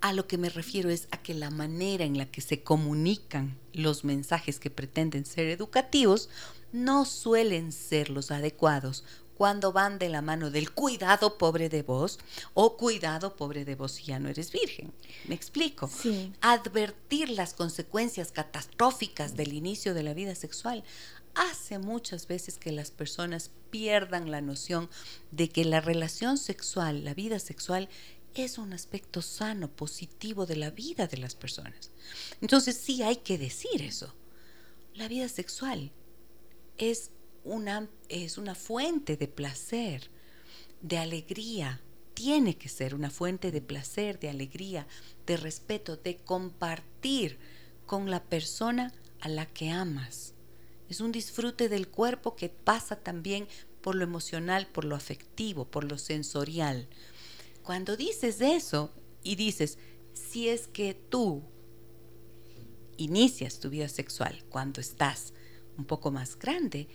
A 0.00 0.12
lo 0.14 0.26
que 0.26 0.38
me 0.38 0.48
refiero 0.48 0.90
es 0.90 1.06
a 1.10 1.22
que 1.22 1.34
la 1.34 1.50
manera 1.50 2.04
en 2.04 2.18
la 2.18 2.26
que 2.26 2.40
se 2.40 2.62
comunican 2.62 3.58
los 3.72 4.02
mensajes 4.02 4.58
que 4.58 4.70
pretenden 4.70 5.26
ser 5.26 5.48
educativos 5.48 6.28
no 6.72 7.04
suelen 7.04 7.70
ser 7.72 8.08
los 8.10 8.30
adecuados 8.30 9.04
cuando 9.42 9.72
van 9.72 9.98
de 9.98 10.08
la 10.08 10.22
mano 10.22 10.52
del 10.52 10.70
cuidado 10.70 11.36
pobre 11.36 11.68
de 11.68 11.82
vos 11.82 12.20
o 12.54 12.76
cuidado 12.76 13.34
pobre 13.34 13.64
de 13.64 13.74
vos 13.74 13.90
si 13.90 14.04
ya 14.04 14.20
no 14.20 14.28
eres 14.28 14.52
virgen. 14.52 14.92
¿Me 15.26 15.34
explico? 15.34 15.88
Sí. 15.88 16.32
Advertir 16.40 17.28
las 17.28 17.52
consecuencias 17.52 18.30
catastróficas 18.30 19.34
del 19.34 19.52
inicio 19.52 19.94
de 19.94 20.04
la 20.04 20.14
vida 20.14 20.36
sexual 20.36 20.84
hace 21.34 21.80
muchas 21.80 22.28
veces 22.28 22.56
que 22.56 22.70
las 22.70 22.92
personas 22.92 23.50
pierdan 23.70 24.30
la 24.30 24.40
noción 24.40 24.88
de 25.32 25.48
que 25.48 25.64
la 25.64 25.80
relación 25.80 26.38
sexual, 26.38 27.04
la 27.04 27.12
vida 27.12 27.40
sexual, 27.40 27.88
es 28.34 28.58
un 28.58 28.72
aspecto 28.72 29.22
sano, 29.22 29.66
positivo 29.66 30.46
de 30.46 30.54
la 30.54 30.70
vida 30.70 31.08
de 31.08 31.16
las 31.16 31.34
personas. 31.34 31.90
Entonces 32.40 32.76
sí 32.76 33.02
hay 33.02 33.16
que 33.16 33.38
decir 33.38 33.82
eso. 33.82 34.14
La 34.94 35.08
vida 35.08 35.28
sexual 35.28 35.90
es 36.78 37.10
una, 37.44 37.88
es 38.08 38.38
una 38.38 38.54
fuente 38.54 39.16
de 39.16 39.28
placer, 39.28 40.10
de 40.80 40.98
alegría. 40.98 41.80
Tiene 42.14 42.56
que 42.56 42.68
ser 42.68 42.94
una 42.94 43.10
fuente 43.10 43.50
de 43.50 43.60
placer, 43.60 44.18
de 44.18 44.28
alegría, 44.28 44.86
de 45.26 45.36
respeto, 45.36 45.96
de 45.96 46.16
compartir 46.16 47.38
con 47.86 48.10
la 48.10 48.22
persona 48.22 48.92
a 49.20 49.28
la 49.28 49.46
que 49.46 49.70
amas. 49.70 50.34
Es 50.88 51.00
un 51.00 51.12
disfrute 51.12 51.68
del 51.68 51.88
cuerpo 51.88 52.36
que 52.36 52.48
pasa 52.48 52.96
también 52.96 53.48
por 53.80 53.94
lo 53.94 54.04
emocional, 54.04 54.66
por 54.66 54.84
lo 54.84 54.94
afectivo, 54.94 55.64
por 55.64 55.84
lo 55.84 55.98
sensorial. 55.98 56.88
Cuando 57.62 57.96
dices 57.96 58.40
eso 58.40 58.90
y 59.22 59.36
dices, 59.36 59.78
si 60.12 60.48
es 60.48 60.68
que 60.68 60.94
tú 60.94 61.42
inicias 62.96 63.58
tu 63.58 63.70
vida 63.70 63.88
sexual 63.88 64.44
cuando 64.48 64.80
estás 64.80 65.32
un 65.78 65.84
poco 65.84 66.10
más 66.10 66.38
grande, 66.38 66.88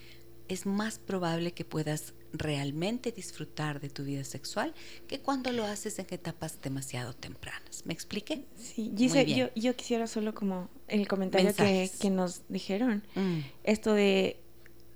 es 0.47 0.65
más 0.65 0.99
probable 0.99 1.53
que 1.53 1.65
puedas 1.65 2.13
realmente 2.33 3.11
disfrutar 3.11 3.79
de 3.79 3.89
tu 3.89 4.03
vida 4.03 4.23
sexual 4.23 4.73
que 5.07 5.19
cuando 5.19 5.51
lo 5.51 5.65
haces 5.65 5.99
en 5.99 6.07
etapas 6.09 6.61
demasiado 6.61 7.13
tempranas. 7.13 7.85
¿Me 7.85 7.93
expliqué? 7.93 8.45
Sí, 8.57 8.91
yo, 8.95 9.49
yo, 9.55 9.75
quisiera 9.75 10.07
solo 10.07 10.33
como 10.33 10.69
el 10.87 11.07
comentario 11.07 11.53
que, 11.55 11.89
que, 11.99 12.09
nos 12.09 12.41
dijeron, 12.49 13.03
mm. 13.15 13.39
esto 13.63 13.93
de 13.93 14.39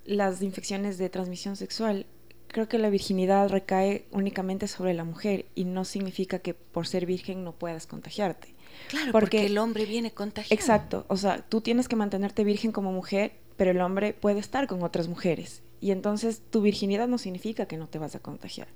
las 0.04 0.42
infecciones 0.42 0.98
de 0.98 1.08
transmisión 1.08 1.56
sexual. 1.56 2.06
Creo 2.48 2.68
que 2.68 2.78
la 2.78 2.90
virginidad 2.90 3.48
recae 3.48 4.04
únicamente 4.10 4.68
sobre 4.68 4.92
la 4.92 5.04
mujer 5.04 5.46
y 5.54 5.64
no 5.64 5.84
significa 5.86 6.40
que 6.40 6.52
por 6.52 6.86
ser 6.86 7.06
virgen 7.06 7.44
no 7.44 7.52
puedas 7.52 7.86
contagiarte. 7.86 8.54
Claro, 8.88 9.12
porque, 9.12 9.46
el 9.46 9.56
hombre 9.58 9.86
viene 9.86 10.12
contagiado. 10.12 10.54
Exacto, 10.54 11.06
o 11.08 11.16
sea, 11.16 11.42
tú 11.48 11.60
tienes 11.60 11.88
que 11.88 11.96
mantenerte 11.96 12.44
virgen 12.44 12.72
como 12.72 12.92
mujer 12.92 13.32
pero 13.56 13.70
el 13.70 13.80
hombre 13.80 14.14
puede 14.14 14.40
estar 14.40 14.66
con 14.66 14.82
otras 14.82 15.08
mujeres. 15.08 15.62
Y 15.80 15.90
entonces 15.90 16.42
tu 16.50 16.62
virginidad 16.62 17.08
no 17.08 17.18
significa 17.18 17.66
que 17.66 17.76
no 17.76 17.88
te 17.88 17.98
vas 17.98 18.14
a 18.14 18.20
contagiar. 18.20 18.68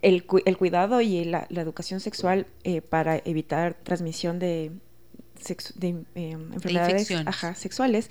El, 0.00 0.24
el, 0.46 0.56
cuidado 0.56 1.02
y 1.02 1.24
la, 1.24 1.46
educación 1.50 2.00
sexual 2.00 2.46
eh, 2.64 2.80
para 2.80 3.18
evitar 3.18 3.74
transmisión 3.82 4.38
de, 4.38 4.72
de 5.74 5.88
eh, 6.14 6.30
enfermedades 6.30 7.12
sexuales, 7.56 8.08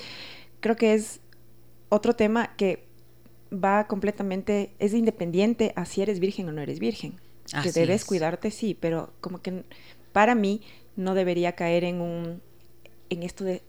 creo 0.60 0.76
que 0.76 0.94
es 0.94 1.20
otro 1.90 2.16
tema 2.16 2.56
que 2.56 2.86
va 3.52 3.88
completamente, 3.88 4.74
es 4.78 4.94
independiente 4.94 5.74
a 5.76 5.86
si 5.86 6.04
eres 6.04 6.20
virgen 6.20 6.48
o 6.48 6.52
no 6.52 6.62
eres 6.62 6.80
virgen. 6.80 7.20
que 7.64 7.72
debes 7.72 8.06
cuidarte, 8.06 8.52
sí, 8.52 8.78
pero 8.80 9.14
como 9.20 9.42
que 9.42 9.66
para 10.14 10.36
mí 10.36 10.62
no 10.96 11.16
debería 11.16 11.54
caer 11.54 11.84
en 11.84 12.02
un 12.02 12.42
en 13.10 13.24
esto 13.24 13.44
de 13.44 13.62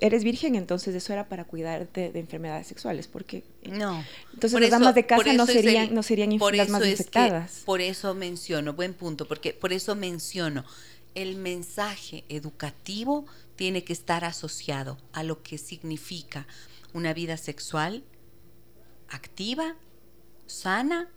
eres 0.00 0.24
virgen, 0.24 0.54
entonces 0.54 0.94
eso 0.94 1.12
era 1.12 1.28
para 1.28 1.44
cuidarte 1.44 2.10
de 2.12 2.20
enfermedades 2.20 2.66
sexuales, 2.66 3.08
porque 3.08 3.44
no. 3.64 4.04
Entonces 4.34 4.60
las 4.60 4.70
damas 4.70 4.94
de 4.94 5.06
casa 5.06 5.32
no 5.32 5.46
serían, 5.46 5.94
no 5.94 6.02
serían 6.02 6.38
las 6.38 6.68
más 6.68 6.86
infectadas. 6.86 7.62
por 7.64 7.80
eso 7.80 8.14
menciono, 8.14 8.74
buen 8.74 8.94
punto, 8.94 9.26
porque 9.26 9.52
por 9.52 9.72
eso 9.72 9.94
menciono, 9.94 10.64
el 11.14 11.36
mensaje 11.36 12.24
educativo 12.28 13.26
tiene 13.56 13.84
que 13.84 13.92
estar 13.92 14.24
asociado 14.24 14.98
a 15.12 15.22
lo 15.22 15.42
que 15.42 15.56
significa 15.56 16.46
una 16.92 17.14
vida 17.14 17.36
sexual 17.36 18.04
activa, 19.08 19.76
sana, 20.46 21.08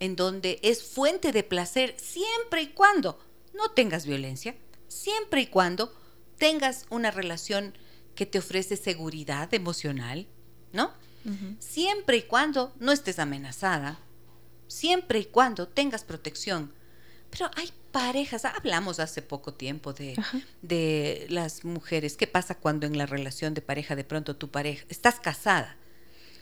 en 0.00 0.14
donde 0.14 0.60
es 0.62 0.84
fuente 0.84 1.32
de 1.32 1.42
placer 1.42 1.94
siempre 1.98 2.62
y 2.62 2.68
cuando 2.68 3.18
no 3.54 3.70
tengas 3.70 4.06
violencia, 4.06 4.54
siempre 4.86 5.42
y 5.42 5.46
cuando 5.46 5.92
tengas 6.38 6.86
una 6.90 7.10
relación 7.10 7.74
que 8.18 8.26
te 8.26 8.40
ofrece 8.40 8.76
seguridad 8.76 9.54
emocional, 9.54 10.26
¿no? 10.72 10.92
Siempre 11.60 12.16
y 12.16 12.22
cuando 12.22 12.74
no 12.80 12.90
estés 12.90 13.20
amenazada, 13.20 14.00
siempre 14.66 15.20
y 15.20 15.26
cuando 15.26 15.68
tengas 15.68 16.02
protección. 16.02 16.72
Pero 17.30 17.48
hay 17.54 17.70
parejas, 17.92 18.44
hablamos 18.44 18.98
hace 18.98 19.22
poco 19.22 19.54
tiempo 19.54 19.92
de, 19.92 20.20
de 20.62 21.28
las 21.30 21.64
mujeres, 21.64 22.16
¿qué 22.16 22.26
pasa 22.26 22.56
cuando 22.56 22.88
en 22.88 22.98
la 22.98 23.06
relación 23.06 23.54
de 23.54 23.62
pareja 23.62 23.94
de 23.94 24.02
pronto 24.02 24.34
tu 24.34 24.50
pareja, 24.50 24.84
estás 24.88 25.20
casada, 25.20 25.76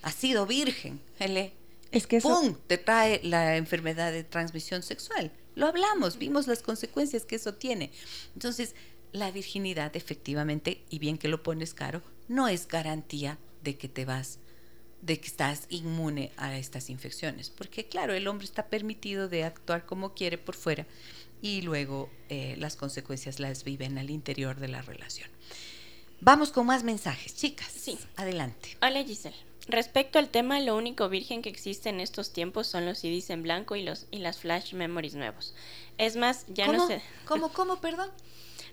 has 0.00 0.14
sido 0.14 0.46
virgen, 0.46 1.02
¿ele? 1.18 1.52
Es 1.92 2.06
que 2.06 2.22
¡pum! 2.22 2.56
te 2.66 2.78
trae 2.78 3.20
la 3.22 3.58
enfermedad 3.58 4.12
de 4.12 4.24
transmisión 4.24 4.82
sexual. 4.82 5.30
Lo 5.54 5.66
hablamos, 5.66 6.16
vimos 6.16 6.46
las 6.46 6.62
consecuencias 6.62 7.26
que 7.26 7.36
eso 7.36 7.52
tiene. 7.52 7.92
Entonces, 8.32 8.74
la 9.16 9.30
virginidad 9.30 9.96
efectivamente, 9.96 10.84
y 10.90 10.98
bien 10.98 11.18
que 11.18 11.28
lo 11.28 11.42
pones 11.42 11.74
caro, 11.74 12.02
no 12.28 12.48
es 12.48 12.68
garantía 12.68 13.38
de 13.62 13.76
que 13.76 13.88
te 13.88 14.04
vas 14.04 14.38
de 15.02 15.20
que 15.20 15.28
estás 15.28 15.66
inmune 15.68 16.32
a 16.36 16.56
estas 16.56 16.90
infecciones, 16.90 17.50
porque 17.50 17.86
claro, 17.86 18.14
el 18.14 18.26
hombre 18.26 18.46
está 18.46 18.66
permitido 18.66 19.28
de 19.28 19.44
actuar 19.44 19.86
como 19.86 20.14
quiere 20.14 20.36
por 20.36 20.56
fuera 20.56 20.86
y 21.42 21.62
luego 21.62 22.10
eh, 22.28 22.56
las 22.58 22.76
consecuencias 22.76 23.38
las 23.38 23.62
viven 23.62 23.98
al 23.98 24.10
interior 24.10 24.58
de 24.58 24.68
la 24.68 24.82
relación. 24.82 25.30
Vamos 26.20 26.50
con 26.50 26.66
más 26.66 26.82
mensajes, 26.82 27.36
chicas. 27.36 27.70
Sí. 27.70 27.98
Adelante. 28.16 28.76
Hola 28.80 29.04
Giselle. 29.04 29.36
Respecto 29.68 30.18
al 30.18 30.28
tema, 30.28 30.60
lo 30.60 30.76
único 30.76 31.08
virgen 31.08 31.42
que 31.42 31.50
existe 31.50 31.88
en 31.88 32.00
estos 32.00 32.32
tiempos 32.32 32.66
son 32.66 32.86
los 32.86 32.98
CDs 32.98 33.30
en 33.30 33.42
blanco 33.42 33.76
y, 33.76 33.82
los, 33.82 34.06
y 34.10 34.18
las 34.18 34.38
flash 34.38 34.72
memories 34.74 35.14
nuevos. 35.14 35.54
Es 35.98 36.16
más, 36.16 36.46
ya 36.48 36.68
no 36.68 36.86
sé. 36.86 37.02
¿Cómo, 37.26 37.52
cómo, 37.52 37.80
perdón? 37.80 38.10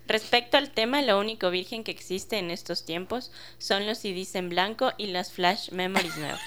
Respecto 0.07 0.57
al 0.57 0.71
tema, 0.71 1.01
lo 1.01 1.19
único 1.19 1.49
virgen 1.49 1.83
que 1.83 1.91
existe 1.91 2.37
en 2.37 2.51
estos 2.51 2.85
tiempos 2.85 3.31
son 3.57 3.85
los 3.85 3.99
CDs 3.99 4.35
en 4.35 4.49
blanco 4.49 4.91
y 4.97 5.07
las 5.07 5.31
flash 5.31 5.71
memories 5.71 6.17
nuevos. 6.17 6.39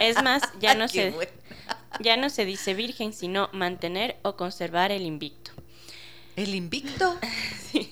Es 0.00 0.22
más, 0.22 0.42
ya 0.60 0.74
no 0.76 0.88
se 0.88 1.14
ya 2.00 2.16
no 2.16 2.30
se 2.30 2.44
dice 2.44 2.74
virgen, 2.74 3.12
sino 3.12 3.48
mantener 3.52 4.16
o 4.22 4.36
conservar 4.36 4.90
el 4.92 5.02
invicto. 5.02 5.52
¿El 6.34 6.54
invicto? 6.54 7.18
sí. 7.72 7.88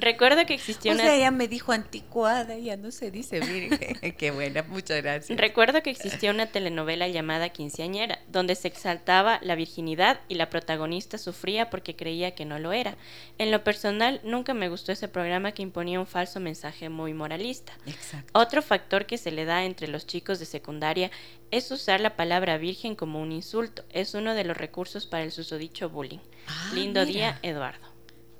Recuerdo 0.00 0.46
que 0.46 0.54
existió 0.54 0.92
o 0.92 0.94
una... 0.94 1.04
sea, 1.04 1.14
ella 1.14 1.30
me 1.30 1.46
dijo 1.46 1.72
anticuada, 1.72 2.56
ya 2.56 2.76
no 2.76 2.90
se 2.90 3.10
dice 3.10 3.40
virgen. 3.40 4.12
Qué 4.18 4.30
buena, 4.30 4.62
muchas 4.62 5.02
gracias. 5.02 5.38
Recuerdo 5.38 5.82
que 5.82 5.90
existía 5.90 6.30
una 6.30 6.46
telenovela 6.46 7.06
llamada 7.08 7.50
Quinceañera, 7.50 8.18
donde 8.28 8.54
se 8.54 8.68
exaltaba 8.68 9.38
la 9.42 9.54
virginidad 9.54 10.20
y 10.28 10.34
la 10.34 10.48
protagonista 10.50 11.18
sufría 11.18 11.70
porque 11.70 11.96
creía 11.96 12.34
que 12.34 12.44
no 12.44 12.58
lo 12.58 12.72
era. 12.72 12.96
En 13.38 13.50
lo 13.50 13.62
personal, 13.62 14.20
nunca 14.24 14.54
me 14.54 14.68
gustó 14.68 14.92
ese 14.92 15.08
programa 15.08 15.52
que 15.52 15.62
imponía 15.62 16.00
un 16.00 16.06
falso 16.06 16.40
mensaje 16.40 16.88
muy 16.88 17.12
moralista. 17.12 17.72
Exacto. 17.86 18.30
Otro 18.32 18.62
factor 18.62 19.06
que 19.06 19.18
se 19.18 19.30
le 19.30 19.44
da 19.44 19.64
entre 19.64 19.88
los 19.88 20.06
chicos 20.06 20.38
de 20.38 20.46
secundaria 20.46 21.10
es 21.50 21.70
usar 21.70 22.00
la 22.00 22.16
palabra 22.16 22.58
virgen 22.58 22.94
como 22.94 23.20
un 23.20 23.32
insulto. 23.32 23.84
Es 23.90 24.14
uno 24.14 24.34
de 24.34 24.44
los 24.44 24.56
recursos 24.56 25.06
para 25.06 25.24
el 25.24 25.32
susodicho 25.32 25.90
bullying. 25.90 26.20
Ah, 26.46 26.70
Lindo 26.74 27.00
mira. 27.00 27.12
día, 27.12 27.38
Eduardo. 27.42 27.89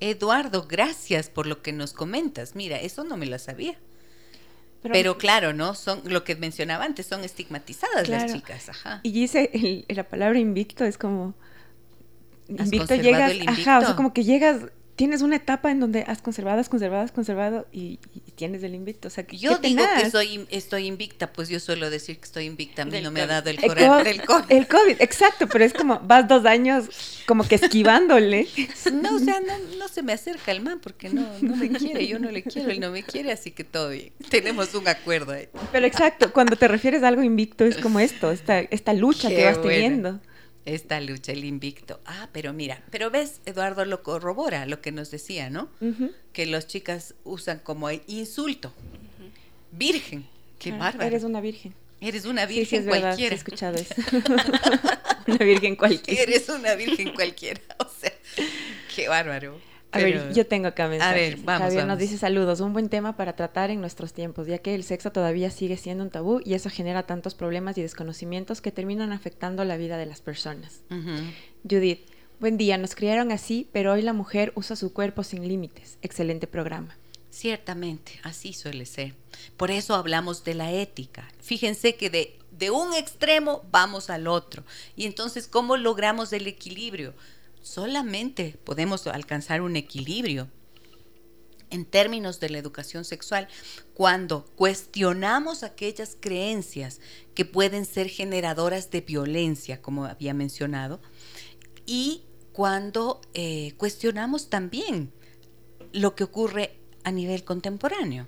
Eduardo, 0.01 0.67
gracias 0.67 1.29
por 1.29 1.47
lo 1.47 1.61
que 1.61 1.71
nos 1.71 1.93
comentas. 1.93 2.55
Mira, 2.55 2.77
eso 2.77 3.03
no 3.05 3.15
me 3.15 3.25
lo 3.27 3.39
sabía. 3.39 3.77
Pero, 4.83 5.17
claro, 5.19 5.53
¿no? 5.53 5.75
Son 5.75 6.01
lo 6.05 6.23
que 6.23 6.35
mencionaba 6.35 6.83
antes, 6.85 7.05
son 7.05 7.23
estigmatizadas 7.23 8.09
las 8.09 8.33
chicas. 8.33 8.67
Ajá. 8.67 8.99
Y 9.03 9.11
dice, 9.11 9.51
el- 9.53 9.85
la 9.95 10.03
palabra 10.03 10.39
invicto 10.39 10.83
es 10.85 10.97
como... 10.97 11.35
Invicto 12.47 12.95
llegas, 12.95 13.31
ajá, 13.47 13.77
o 13.79 13.81
sea, 13.81 13.95
como 13.95 14.11
que 14.11 14.23
llegas, 14.23 14.57
tienes 14.95 15.21
una 15.21 15.35
etapa 15.37 15.71
en 15.71 15.79
donde 15.79 16.03
has 16.03 16.21
conservado, 16.21 16.59
has 16.59 16.69
conservado, 16.69 17.03
has 17.03 17.11
conservado 17.11 17.67
y, 17.71 17.99
y 18.13 18.31
tienes 18.31 18.61
el 18.63 18.75
invicto. 18.75 19.07
O 19.07 19.11
sea, 19.11 19.25
que 19.25 19.37
Yo 19.37 19.59
qué 19.61 19.69
digo 19.69 19.83
que 20.01 20.09
soy, 20.11 20.45
estoy 20.51 20.85
invicta, 20.87 21.31
pues 21.33 21.49
yo 21.49 21.59
suelo 21.59 21.89
decir 21.89 22.17
que 22.17 22.25
estoy 22.25 22.45
invicta. 22.45 22.83
A 22.83 22.85
mí 22.85 22.91
Del 22.91 23.03
no 23.05 23.11
me 23.11 23.21
ha 23.21 23.23
COVID. 23.25 23.31
dado 23.33 23.49
el, 23.49 23.55
El 23.57 23.67
correr 23.67 23.87
co- 23.87 24.03
del 24.03 24.21
COVID. 24.25 24.45
El 24.51 24.67
COVID, 24.67 24.95
exacto, 25.01 25.47
pero 25.47 25.63
es 25.65 25.73
como 25.73 25.99
vas 26.01 26.27
dos 26.27 26.45
años 26.45 27.23
como 27.27 27.47
que 27.47 27.55
esquivándole. 27.55 28.47
No, 28.93 29.15
o 29.15 29.19
sea, 29.19 29.39
no, 29.39 29.77
no 29.77 29.87
se 29.87 30.03
me 30.03 30.13
acerca 30.13 30.51
el 30.51 30.61
man 30.61 30.79
porque 30.81 31.09
no, 31.09 31.25
no 31.41 31.55
me 31.55 31.69
quiere, 31.69 32.05
yo 32.07 32.19
no 32.19 32.29
le 32.31 32.43
quiero, 32.43 32.69
él 32.71 32.79
no 32.79 32.91
me 32.91 33.03
quiere, 33.03 33.31
así 33.31 33.51
que 33.51 33.63
todo 33.63 33.89
bien. 33.89 34.11
Tenemos 34.29 34.73
un 34.75 34.87
acuerdo 34.87 35.31
ahí. 35.33 35.47
Pero 35.71 35.85
exacto, 35.85 36.31
cuando 36.33 36.55
te 36.55 36.67
refieres 36.67 37.03
a 37.03 37.07
algo 37.07 37.23
invicto 37.23 37.65
es 37.65 37.77
como 37.77 37.99
esto, 37.99 38.31
esta, 38.31 38.59
esta 38.59 38.93
lucha 38.93 39.29
Qué 39.29 39.35
que 39.37 39.45
vas 39.45 39.57
buena. 39.57 39.71
teniendo. 39.73 40.19
Esta 40.65 40.99
lucha, 41.01 41.31
el 41.31 41.43
invicto. 41.43 41.99
Ah, 42.05 42.29
pero 42.31 42.53
mira, 42.53 42.83
pero 42.91 43.09
ves, 43.09 43.41
Eduardo 43.45 43.83
lo 43.85 44.03
corrobora, 44.03 44.65
lo 44.67 44.79
que 44.81 44.91
nos 44.91 45.09
decía, 45.09 45.49
¿no? 45.49 45.69
Que 46.33 46.45
las 46.45 46.67
chicas 46.67 47.15
usan 47.23 47.59
como 47.59 47.89
insulto. 48.07 48.71
Virgen. 49.71 50.27
Qué 50.59 50.71
Ah, 50.73 50.77
bárbaro. 50.77 51.07
Eres 51.07 51.23
una 51.23 51.41
virgen. 51.41 51.73
Eres 51.99 52.25
una 52.25 52.45
Sí, 52.47 52.53
sí, 52.53 52.59
virgen 52.59 52.79
es 52.81 52.85
verdad, 52.85 53.15
sí 53.15 53.23
he 53.25 53.29
cualquiera. 53.29 53.35
escuchado 53.35 53.75
eso. 53.77 53.95
una 55.27 55.37
virgen 55.45 55.75
cualquiera. 55.75 56.21
Eres 56.21 56.49
una 56.49 56.75
virgen 56.75 57.13
cualquiera. 57.13 57.61
O 57.79 57.87
sea, 57.99 58.13
qué 58.95 59.07
bárbaro. 59.07 59.59
A 59.93 59.97
Pero- 59.99 60.23
ver, 60.25 60.33
yo 60.33 60.47
tengo 60.47 60.67
acá 60.67 60.87
mensajes. 60.87 61.35
ver, 61.35 61.45
vamos, 61.45 61.63
Javier 61.63 61.81
nos 61.83 61.97
vamos. 61.97 61.99
dice 61.99 62.17
saludos, 62.17 62.61
un 62.61 62.71
buen 62.71 62.87
tema 62.87 63.17
para 63.17 63.35
tratar 63.35 63.71
en 63.71 63.81
nuestros 63.81 64.13
tiempos, 64.13 64.47
ya 64.47 64.57
que 64.59 64.73
el 64.73 64.83
sexo 64.85 65.11
todavía 65.11 65.51
sigue 65.51 65.75
siendo 65.75 66.03
un 66.03 66.09
tabú 66.09 66.39
y 66.45 66.53
eso 66.53 66.69
genera 66.69 67.03
tantos 67.03 67.35
problemas 67.35 67.77
y 67.77 67.81
desconocimientos 67.81 68.61
que 68.61 68.71
terminan 68.71 69.11
afectando 69.11 69.65
la 69.65 69.75
vida 69.75 69.97
de 69.97 70.05
las 70.05 70.21
personas. 70.21 70.81
Ujú. 70.89 71.11
Judith, 71.69 72.05
buen 72.39 72.57
día, 72.57 72.77
nos 72.77 72.95
criaron 72.95 73.33
así, 73.33 73.67
pero 73.73 73.91
hoy 73.91 74.01
la 74.01 74.13
mujer 74.13 74.53
usa 74.55 74.77
su 74.77 74.93
cuerpo 74.93 75.23
sin 75.23 75.45
límites. 75.47 75.97
Excelente 76.01 76.47
programa. 76.47 76.97
Ciertamente, 77.29 78.13
así 78.23 78.53
suele 78.53 78.85
ser. 78.85 79.15
Por 79.57 79.71
eso 79.71 79.95
hablamos 79.95 80.43
de 80.43 80.53
la 80.53 80.71
ética. 80.71 81.27
Fíjense 81.41 81.95
que 81.95 82.09
de, 82.09 82.37
de 82.51 82.71
un 82.71 82.93
extremo 82.93 83.63
vamos 83.71 84.09
al 84.09 84.27
otro. 84.27 84.63
Y 84.95 85.05
entonces, 85.05 85.47
¿cómo 85.47 85.75
logramos 85.75 86.33
el 86.33 86.45
equilibrio? 86.47 87.13
Solamente 87.61 88.57
podemos 88.63 89.05
alcanzar 89.07 89.61
un 89.61 89.75
equilibrio 89.75 90.49
en 91.69 91.85
términos 91.85 92.39
de 92.39 92.49
la 92.49 92.57
educación 92.57 93.05
sexual 93.05 93.47
cuando 93.93 94.45
cuestionamos 94.55 95.63
aquellas 95.63 96.17
creencias 96.19 96.99
que 97.33 97.45
pueden 97.45 97.85
ser 97.85 98.09
generadoras 98.09 98.91
de 98.91 99.01
violencia, 99.01 99.81
como 99.81 100.05
había 100.05 100.33
mencionado, 100.33 101.01
y 101.85 102.23
cuando 102.51 103.21
eh, 103.33 103.73
cuestionamos 103.77 104.49
también 104.49 105.11
lo 105.93 106.15
que 106.15 106.25
ocurre 106.25 106.77
a 107.03 107.11
nivel 107.11 107.43
contemporáneo. 107.43 108.27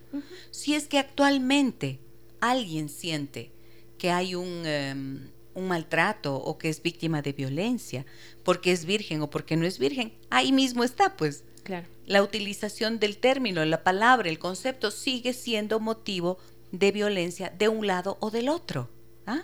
Si 0.52 0.74
es 0.74 0.88
que 0.88 0.98
actualmente 0.98 2.00
alguien 2.40 2.90
siente 2.90 3.52
que 3.98 4.12
hay 4.12 4.36
un, 4.36 4.66
em, 4.66 5.30
un 5.56 5.68
maltrato 5.68 6.36
o 6.36 6.58
que 6.58 6.70
es 6.70 6.82
víctima 6.82 7.22
de 7.22 7.34
violencia 7.34 8.06
porque 8.44 8.72
es 8.72 8.86
virgen 8.86 9.22
o 9.22 9.30
porque 9.30 9.56
no 9.56 9.66
es 9.66 9.80
virgen, 9.80 10.14
ahí 10.30 10.52
mismo 10.52 10.84
está, 10.84 11.16
pues. 11.16 11.44
Claro. 11.64 11.88
La 12.06 12.22
utilización 12.22 13.00
del 13.00 13.18
término, 13.18 13.64
la 13.64 13.84
palabra, 13.84 14.30
el 14.30 14.40
concepto 14.40 14.92
sigue 14.92 15.34
siendo 15.34 15.80
motivo 15.80 16.38
de 16.72 16.92
violencia 16.92 17.54
de 17.58 17.70
un 17.70 17.88
lado 17.88 18.18
o 18.20 18.32
del 18.32 18.50
otro. 18.50 18.90
¿ah? 19.26 19.44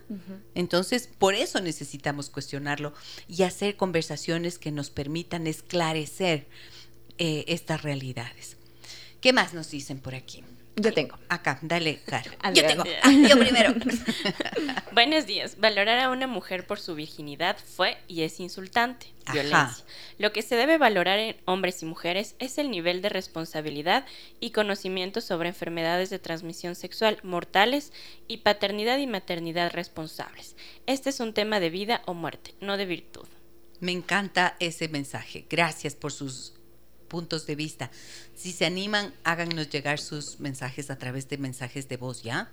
Entonces, 0.56 1.10
por 1.18 1.34
eso 1.34 1.62
necesitamos 1.62 2.30
cuestionarlo 2.30 2.94
y 3.28 3.44
hacer 3.44 3.78
conversaciones 3.78 4.60
que 4.60 4.72
nos 4.72 4.90
permitan 4.90 5.48
esclarecer 5.48 6.48
eh, 7.18 7.46
estas 7.48 7.84
realidades. 7.84 8.58
¿Qué 9.22 9.34
más 9.34 9.54
nos 9.54 9.72
dicen 9.72 10.00
por 10.00 10.16
aquí? 10.16 10.44
Yo 10.80 10.94
tengo. 10.94 11.18
Acá, 11.28 11.60
dale, 11.62 12.00
Caro. 12.06 12.32
Yo 12.54 12.66
tengo. 12.66 12.84
Ah, 13.04 13.12
yo 13.12 13.38
primero. 13.38 13.74
Buenos 14.94 15.26
días. 15.26 15.58
Valorar 15.60 16.00
a 16.00 16.10
una 16.10 16.26
mujer 16.26 16.66
por 16.66 16.80
su 16.80 16.96
virginidad 16.96 17.58
fue 17.58 17.98
y 18.08 18.22
es 18.22 18.40
insultante. 18.40 19.08
Ajá. 19.26 19.34
Violencia. 19.34 19.86
Lo 20.18 20.32
que 20.32 20.42
se 20.42 20.56
debe 20.56 20.78
valorar 20.78 21.20
en 21.20 21.36
hombres 21.46 21.84
y 21.84 21.86
mujeres 21.86 22.36
es 22.40 22.58
el 22.58 22.72
nivel 22.72 23.02
de 23.02 23.10
responsabilidad 23.10 24.06
y 24.40 24.52
conocimiento 24.52 25.22
sobre 25.22 25.50
enfermedades 25.50 26.10
de 26.10 26.20
transmisión 26.20 26.76
sexual 26.76 27.20
mortales 27.24 27.92
y 28.28 28.38
paternidad 28.38 28.98
y 29.00 29.08
maternidad 29.08 29.72
responsables. 29.74 30.56
Este 30.88 31.10
es 31.10 31.20
un 31.20 31.34
tema 31.34 31.60
de 31.60 31.70
vida 31.70 32.02
o 32.06 32.14
muerte, 32.14 32.56
no 32.62 32.78
de 32.78 32.86
virtud. 32.86 33.28
Me 33.82 33.92
encanta 33.92 34.56
ese 34.60 34.88
mensaje. 34.88 35.46
Gracias 35.50 35.96
por 35.96 36.12
sus 36.12 36.59
puntos 37.10 37.46
de 37.46 37.56
vista. 37.56 37.92
Si 38.36 38.54
se 38.54 38.66
animan, 38.66 39.14
háganos 39.26 39.70
llegar 39.70 40.00
sus 40.00 40.40
mensajes 40.40 40.90
a 40.90 40.98
través 40.98 41.28
de 41.28 41.38
mensajes 41.38 41.90
de 41.90 41.98
voz, 41.98 42.24
¿ya? 42.24 42.50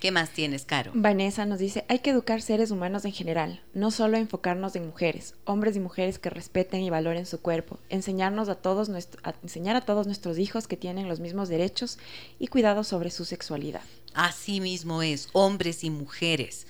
¿Qué 0.00 0.12
más 0.12 0.30
tienes, 0.30 0.64
Caro? 0.64 0.92
Vanessa 0.94 1.44
nos 1.44 1.58
dice, 1.58 1.84
hay 1.88 1.98
que 1.98 2.10
educar 2.10 2.40
seres 2.40 2.70
humanos 2.70 3.04
en 3.04 3.10
general, 3.10 3.60
no 3.74 3.90
solo 3.90 4.16
enfocarnos 4.16 4.76
en 4.76 4.86
mujeres, 4.86 5.34
hombres 5.44 5.74
y 5.74 5.80
mujeres 5.80 6.20
que 6.20 6.30
respeten 6.30 6.82
y 6.82 6.88
valoren 6.88 7.26
su 7.26 7.40
cuerpo, 7.40 7.80
enseñarnos 7.88 8.48
a 8.48 8.54
todos 8.54 8.88
nuestro- 8.88 9.20
a 9.24 9.34
enseñar 9.42 9.74
a 9.74 9.80
todos 9.80 10.06
nuestros 10.06 10.38
hijos 10.38 10.68
que 10.68 10.76
tienen 10.76 11.08
los 11.08 11.18
mismos 11.18 11.48
derechos 11.48 11.98
y 12.38 12.46
cuidado 12.46 12.84
sobre 12.84 13.10
su 13.10 13.24
sexualidad. 13.24 13.82
Así 14.14 14.60
mismo 14.60 15.02
es, 15.02 15.28
hombres 15.32 15.82
y 15.82 15.90
mujeres. 15.90 16.68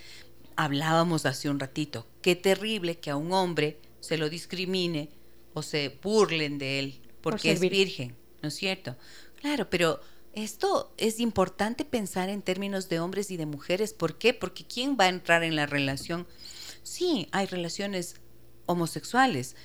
Hablábamos 0.57 1.27
hace 1.27 1.51
un 1.51 1.61
ratito, 1.61 2.07
qué 2.23 2.35
terrible 2.35 2.99
que 2.99 3.11
a 3.11 3.17
un 3.17 3.33
hombre 3.33 3.79
se 4.01 4.17
lo 4.17 4.31
discrimine 4.31 5.11
o 5.53 5.63
se 5.63 5.99
burlen 6.03 6.57
de 6.59 6.79
él 6.79 7.01
porque 7.31 7.53
es 7.53 7.61
virgen, 7.61 8.17
¿no 8.43 8.49
es 8.49 8.55
cierto? 8.55 8.97
Claro, 9.41 9.69
pero 9.71 10.01
esto 10.33 10.93
es 10.99 11.21
importante 11.21 11.85
pensar 11.85 12.29
en 12.29 12.43
términos 12.43 12.89
de 12.89 13.01
hombres 13.01 13.31
y 13.31 13.37
de 13.37 13.47
mujeres. 13.47 13.93
¿Por 13.93 14.19
qué? 14.19 14.35
Porque 14.35 14.65
¿quién 14.65 14.97
va 14.99 15.05
a 15.05 15.09
entrar 15.09 15.43
en 15.43 15.57
la 15.57 15.67
relación? 15.67 16.27
Sí, 16.83 17.29
hay 17.33 17.47
relaciones 17.47 18.17
homosexuales, 18.67 19.57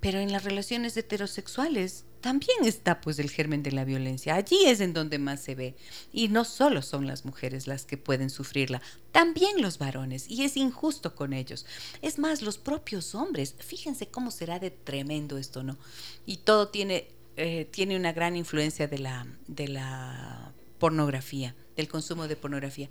pero 0.00 0.18
en 0.18 0.32
las 0.32 0.44
relaciones 0.44 0.96
heterosexuales 0.96 2.04
también 2.20 2.64
está 2.64 3.00
pues 3.00 3.18
el 3.18 3.30
germen 3.30 3.62
de 3.62 3.72
la 3.72 3.84
violencia. 3.84 4.34
Allí 4.34 4.64
es 4.66 4.80
en 4.80 4.92
donde 4.92 5.18
más 5.18 5.40
se 5.40 5.54
ve. 5.54 5.74
Y 6.12 6.28
no 6.28 6.44
solo 6.44 6.82
son 6.82 7.06
las 7.06 7.24
mujeres 7.24 7.66
las 7.66 7.86
que 7.86 7.96
pueden 7.96 8.30
sufrirla, 8.30 8.82
también 9.12 9.62
los 9.62 9.78
varones. 9.78 10.30
Y 10.30 10.44
es 10.44 10.56
injusto 10.56 11.14
con 11.14 11.32
ellos. 11.32 11.66
Es 12.02 12.18
más, 12.18 12.42
los 12.42 12.58
propios 12.58 13.14
hombres. 13.14 13.54
Fíjense 13.58 14.08
cómo 14.08 14.30
será 14.30 14.58
de 14.58 14.70
tremendo 14.70 15.38
esto, 15.38 15.62
¿no? 15.62 15.78
Y 16.26 16.38
todo 16.38 16.68
tiene, 16.68 17.08
eh, 17.36 17.66
tiene 17.70 17.96
una 17.96 18.12
gran 18.12 18.36
influencia 18.36 18.86
de 18.86 18.98
la, 18.98 19.26
de 19.46 19.68
la 19.68 20.52
pornografía, 20.78 21.54
del 21.76 21.88
consumo 21.88 22.28
de 22.28 22.36
pornografía. 22.36 22.90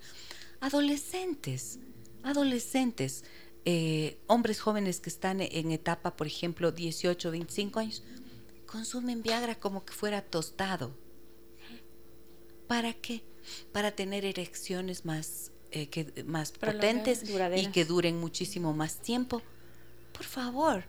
adolescentes, 0.62 1.80
adolescentes, 2.24 3.24
eh, 3.66 4.18
hombres 4.28 4.62
jóvenes 4.62 5.00
que 5.00 5.10
están 5.10 5.42
en 5.42 5.72
etapa, 5.72 6.16
por 6.16 6.28
ejemplo, 6.28 6.72
18, 6.72 7.32
25 7.32 7.80
años, 7.80 8.04
consumen 8.70 9.24
Viagra 9.24 9.56
como 9.56 9.84
que 9.84 9.94
fuera 9.94 10.22
tostado. 10.22 10.96
¿Para 12.68 12.94
qué? 12.94 13.24
Para 13.72 13.92
tener 13.92 14.26
erecciones 14.26 15.06
más, 15.06 15.52
eh, 15.72 15.88
que, 15.90 16.24
más 16.26 16.52
potentes 16.52 17.24
y 17.56 17.68
que 17.72 17.86
duren 17.86 18.20
muchísimo 18.20 18.74
más 18.74 19.02
tiempo. 19.02 19.42
Por 20.14 20.26
favor. 20.26 20.84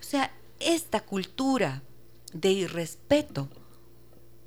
O 0.00 0.02
sea, 0.02 0.32
esta 0.60 1.00
cultura 1.00 1.82
de 2.32 2.52
irrespeto 2.52 3.50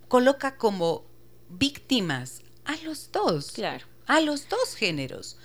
coloca 0.07 0.57
como 0.57 1.05
víctimas 1.49 2.41
a 2.65 2.75
los 2.77 3.11
dos. 3.11 3.51
Claro. 3.51 3.85
A 4.07 4.19
los 4.19 4.49
dos 4.49 4.73
géneros. 4.75 5.37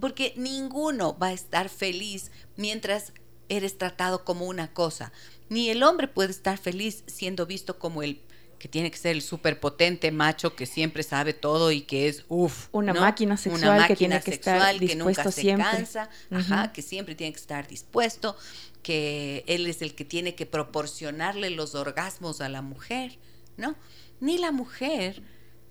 Porque 0.00 0.34
ninguno 0.36 1.16
va 1.18 1.28
a 1.28 1.32
estar 1.32 1.68
feliz 1.68 2.32
mientras 2.56 3.12
eres 3.48 3.78
tratado 3.78 4.24
como 4.24 4.46
una 4.46 4.72
cosa. 4.72 5.12
Ni 5.48 5.70
el 5.70 5.82
hombre 5.82 6.08
puede 6.08 6.30
estar 6.30 6.58
feliz 6.58 7.04
siendo 7.06 7.46
visto 7.46 7.78
como 7.78 8.02
el 8.02 8.20
que 8.62 8.68
tiene 8.68 8.92
que 8.92 8.96
ser 8.96 9.16
el 9.16 9.22
superpotente 9.22 10.12
macho 10.12 10.54
que 10.54 10.66
siempre 10.66 11.02
sabe 11.02 11.32
todo 11.34 11.72
y 11.72 11.80
que 11.80 12.06
es 12.06 12.24
uff 12.28 12.68
una 12.70 12.94
máquina 12.94 13.36
sexual 13.36 13.88
que 13.88 13.96
tiene 13.96 14.20
que 14.20 14.30
estar 14.30 14.78
dispuesto 14.78 14.86
que 14.86 14.94
nunca 14.94 15.32
siempre. 15.32 15.66
se 15.66 15.76
cansa, 15.76 16.10
ajá, 16.30 16.72
que 16.72 16.80
siempre 16.80 17.16
tiene 17.16 17.32
que 17.32 17.40
estar 17.40 17.66
dispuesto, 17.66 18.36
que 18.84 19.42
él 19.48 19.66
es 19.66 19.82
el 19.82 19.96
que 19.96 20.04
tiene 20.04 20.36
que 20.36 20.46
proporcionarle 20.46 21.50
los 21.50 21.74
orgasmos 21.74 22.40
a 22.40 22.48
la 22.48 22.62
mujer, 22.62 23.18
¿no? 23.56 23.74
Ni 24.20 24.38
la 24.38 24.52
mujer 24.52 25.22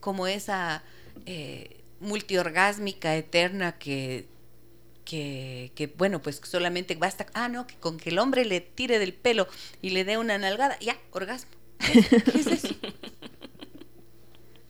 como 0.02 0.28
esa 0.28 0.84
eh, 1.26 1.82
multiorgásmica 2.02 3.16
eterna 3.16 3.78
que 3.78 4.28
que, 5.12 5.74
que, 5.76 5.88
bueno, 5.88 6.22
pues 6.22 6.40
solamente 6.42 6.96
basta, 6.96 7.26
ah, 7.34 7.50
no, 7.50 7.68
que 7.68 7.76
con 7.76 7.98
que 7.98 8.12
el 8.12 8.20
hombre 8.20 8.46
le 8.46 8.62
tire 8.62 8.98
del 8.98 9.14
pelo 9.14 9.46
y 9.82 9.90
le 9.90 10.06
dé 10.06 10.18
una 10.18 10.38
nalgada, 10.38 10.80
ya, 10.80 10.98
orgasmo. 11.12 11.52
¿Qué 12.32 12.40
es 12.40 12.48
eso? 12.48 12.76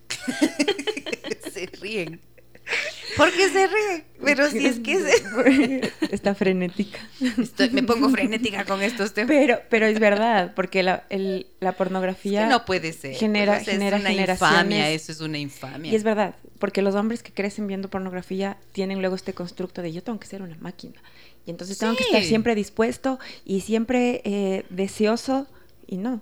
se 1.53 1.67
ríen. 1.79 2.21
¿Por 3.17 3.31
qué 3.31 3.49
se 3.49 3.67
ríen? 3.67 4.03
Pero 4.23 4.49
si 4.49 4.65
es 4.65 4.79
que 4.79 4.99
se... 4.99 5.91
está 6.11 6.35
frenética. 6.35 6.99
me 7.71 7.83
pongo 7.83 8.09
frenética 8.09 8.65
con 8.65 8.81
estos 8.81 9.13
temas. 9.13 9.29
Pero, 9.29 9.59
pero 9.69 9.85
es 9.87 9.99
verdad, 9.99 10.53
porque 10.55 10.83
la, 10.83 11.03
el, 11.09 11.47
la 11.59 11.71
pornografía 11.73 12.47
no 12.47 12.65
puede 12.65 12.93
ser. 12.93 13.15
Genera, 13.15 13.55
Pues, 13.55 13.67
genera 13.67 13.97
es 13.97 14.01
una 14.03 14.09
generaciones. 14.11 14.53
infamia, 14.55 14.89
eso 14.91 15.11
es 15.11 15.21
una 15.21 15.37
infamia. 15.39 15.91
Y 15.91 15.95
es 15.95 16.03
verdad, 16.03 16.35
porque 16.59 16.81
los 16.81 16.95
hombres 16.95 17.23
que 17.23 17.31
crecen 17.33 17.67
viendo 17.67 17.89
pornografía 17.89 18.57
tienen 18.71 18.99
luego 18.99 19.15
este 19.15 19.33
constructo 19.33 19.81
de 19.81 19.91
yo 19.91 20.03
tengo 20.03 20.19
que 20.19 20.27
ser 20.27 20.41
una 20.41 20.57
máquina. 20.59 21.01
Y 21.45 21.49
entonces 21.49 21.77
tengo 21.79 21.95
que 21.95 22.03
estar 22.03 22.23
siempre 22.23 22.53
dispuesto 22.53 23.19
y 23.45 23.61
siempre 23.61 24.21
eh, 24.23 24.63
deseoso. 24.69 25.47
Y 25.87 25.97
no. 25.97 26.21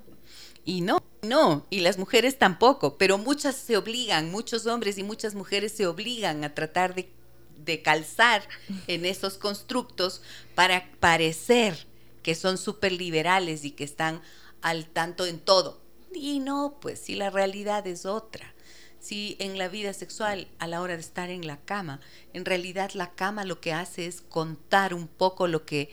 Y 0.66 0.82
no, 0.82 1.04
no, 1.22 1.66
y 1.70 1.80
las 1.80 1.98
mujeres 1.98 2.38
tampoco, 2.38 2.98
pero 2.98 3.18
muchas 3.18 3.56
se 3.56 3.78
obligan, 3.78 4.32
muchos 4.32 4.66
hombres 4.66 4.98
y 4.98 5.04
muchas 5.04 5.36
mujeres 5.36 5.72
se 5.72 5.88
obligan 5.88 6.44
a 6.44 6.54
tratar 6.54 6.96
de, 6.96 7.10
de 7.58 7.82
calzar 7.82 8.48
en 8.88 9.06
esos 9.06 9.38
constructos 9.38 10.22
para 10.56 10.92
parecer 11.00 11.88
que 12.24 12.36
son 12.36 12.58
súper 12.58 12.92
liberales 12.92 13.66
y 13.66 13.72
que 13.72 13.84
están 13.84 14.22
al 14.62 14.86
tanto 14.88 15.26
en 15.26 15.40
todo. 15.40 15.82
Y 16.14 16.40
no, 16.40 16.78
pues 16.82 17.00
si 17.00 17.16
la 17.16 17.30
realidad 17.30 17.86
es 17.88 18.06
otra. 18.06 18.54
Si 19.00 19.38
en 19.40 19.58
la 19.58 19.70
vida 19.70 19.94
sexual, 19.94 20.48
a 20.60 20.68
la 20.68 20.82
hora 20.82 20.96
de 20.96 21.02
estar 21.02 21.30
en 21.30 21.48
la 21.48 21.58
cama, 21.58 22.02
en 22.34 22.46
realidad 22.46 22.92
la 22.94 23.12
cama 23.12 23.46
lo 23.46 23.62
que 23.62 23.72
hace 23.72 24.06
es 24.06 24.22
contar 24.22 24.94
un 24.94 25.08
poco 25.08 25.48
lo 25.48 25.66
que 25.66 25.90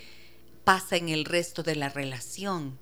pasa 0.64 0.96
en 0.96 1.08
el 1.08 1.24
resto 1.24 1.62
de 1.62 1.76
la 1.76 1.88
relación. 1.88 2.78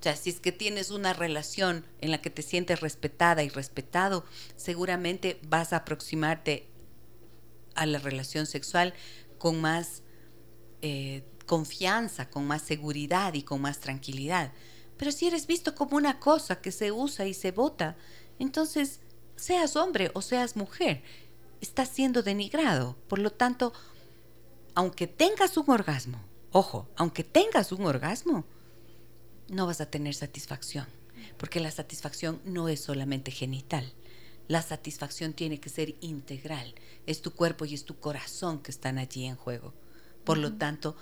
O 0.00 0.02
sea, 0.02 0.16
si 0.16 0.30
es 0.30 0.40
que 0.40 0.50
tienes 0.50 0.90
una 0.90 1.12
relación 1.12 1.84
en 2.00 2.10
la 2.10 2.22
que 2.22 2.30
te 2.30 2.40
sientes 2.40 2.80
respetada 2.80 3.42
y 3.42 3.50
respetado, 3.50 4.24
seguramente 4.56 5.38
vas 5.42 5.74
a 5.74 5.78
aproximarte 5.78 6.66
a 7.74 7.84
la 7.84 7.98
relación 7.98 8.46
sexual 8.46 8.94
con 9.36 9.60
más 9.60 10.02
eh, 10.80 11.22
confianza, 11.44 12.30
con 12.30 12.46
más 12.46 12.62
seguridad 12.62 13.34
y 13.34 13.42
con 13.42 13.60
más 13.60 13.80
tranquilidad. 13.80 14.52
Pero 14.96 15.12
si 15.12 15.26
eres 15.26 15.46
visto 15.46 15.74
como 15.74 15.98
una 15.98 16.18
cosa 16.18 16.62
que 16.62 16.72
se 16.72 16.92
usa 16.92 17.26
y 17.26 17.34
se 17.34 17.52
vota, 17.52 17.96
entonces, 18.38 19.00
seas 19.36 19.76
hombre 19.76 20.10
o 20.14 20.22
seas 20.22 20.56
mujer, 20.56 21.02
estás 21.60 21.90
siendo 21.90 22.22
denigrado. 22.22 22.96
Por 23.06 23.18
lo 23.18 23.32
tanto, 23.32 23.74
aunque 24.74 25.06
tengas 25.06 25.58
un 25.58 25.68
orgasmo, 25.68 26.18
ojo, 26.52 26.88
aunque 26.96 27.22
tengas 27.22 27.70
un 27.70 27.84
orgasmo, 27.84 28.46
no 29.50 29.66
vas 29.66 29.80
a 29.80 29.90
tener 29.90 30.14
satisfacción, 30.14 30.86
porque 31.36 31.60
la 31.60 31.70
satisfacción 31.70 32.40
no 32.44 32.68
es 32.68 32.80
solamente 32.80 33.30
genital. 33.30 33.92
La 34.48 34.62
satisfacción 34.62 35.32
tiene 35.32 35.60
que 35.60 35.68
ser 35.68 35.94
integral. 36.00 36.74
Es 37.06 37.20
tu 37.20 37.32
cuerpo 37.32 37.64
y 37.64 37.74
es 37.74 37.84
tu 37.84 37.98
corazón 37.98 38.60
que 38.60 38.70
están 38.70 38.98
allí 38.98 39.26
en 39.26 39.36
juego. 39.36 39.74
Por 40.24 40.38
lo 40.38 40.54
tanto, 40.54 40.96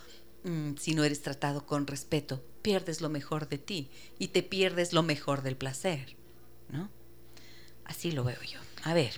mm, 0.44 0.74
si 0.76 0.94
no 0.94 1.04
eres 1.04 1.22
tratado 1.22 1.66
con 1.66 1.86
respeto, 1.86 2.42
pierdes 2.62 3.00
lo 3.00 3.08
mejor 3.08 3.48
de 3.48 3.58
ti 3.58 3.90
y 4.18 4.28
te 4.28 4.42
pierdes 4.42 4.92
lo 4.92 5.02
mejor 5.02 5.42
del 5.42 5.56
placer, 5.56 6.16
¿no? 6.68 6.90
Así 7.84 8.12
lo 8.12 8.24
veo 8.24 8.42
yo. 8.42 8.60
A 8.84 8.94
ver, 8.94 9.12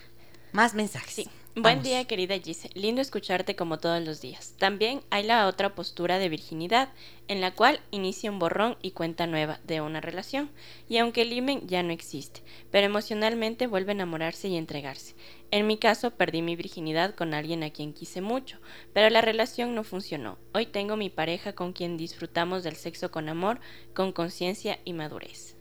más 0.53 0.75
mensajes. 0.75 1.15
Sí. 1.15 1.31
Buen 1.57 1.79
Vamos. 1.79 1.85
día, 1.85 2.05
querida 2.05 2.39
Gise. 2.39 2.71
Lindo 2.75 3.01
escucharte 3.03 3.57
como 3.57 3.79
todos 3.79 4.01
los 4.05 4.21
días. 4.21 4.55
También 4.59 5.03
hay 5.11 5.25
la 5.25 5.49
otra 5.49 5.75
postura 5.75 6.21
de 6.21 6.29
virginidad, 6.29 6.91
en 7.27 7.41
la 7.41 7.51
cual 7.53 7.81
inicia 7.91 8.31
un 8.31 8.39
borrón 8.39 8.77
y 8.83 8.93
cuenta 8.93 9.27
nueva 9.27 9.59
de 9.65 9.81
una 9.81 10.01
relación. 10.01 10.49
Y 10.89 10.99
aunque 10.99 11.23
el 11.23 11.33
himen 11.33 11.67
ya 11.67 11.83
no 11.83 11.93
existe, 11.93 12.43
pero 12.71 12.87
emocionalmente 12.87 13.67
vuelve 13.67 13.91
a 13.91 13.95
enamorarse 13.95 14.47
y 14.47 14.57
entregarse. 14.57 15.17
En 15.51 15.67
mi 15.67 15.77
caso, 15.77 16.13
perdí 16.13 16.41
mi 16.41 16.55
virginidad 16.55 17.17
con 17.17 17.35
alguien 17.35 17.65
a 17.65 17.71
quien 17.71 17.95
quise 17.95 18.21
mucho, 18.21 18.59
pero 18.93 19.11
la 19.11 19.21
relación 19.21 19.75
no 19.75 19.83
funcionó. 19.83 20.39
Hoy 20.55 20.67
tengo 20.67 20.97
mi 20.97 21.11
pareja 21.11 21.53
con 21.55 21.73
quien 21.73 21.97
disfrutamos 21.97 22.63
del 22.63 22.77
sexo 22.77 23.11
con 23.11 23.29
amor, 23.29 23.59
con 23.93 24.13
conciencia 24.13 24.79
y 24.85 24.93
madurez. 24.93 25.57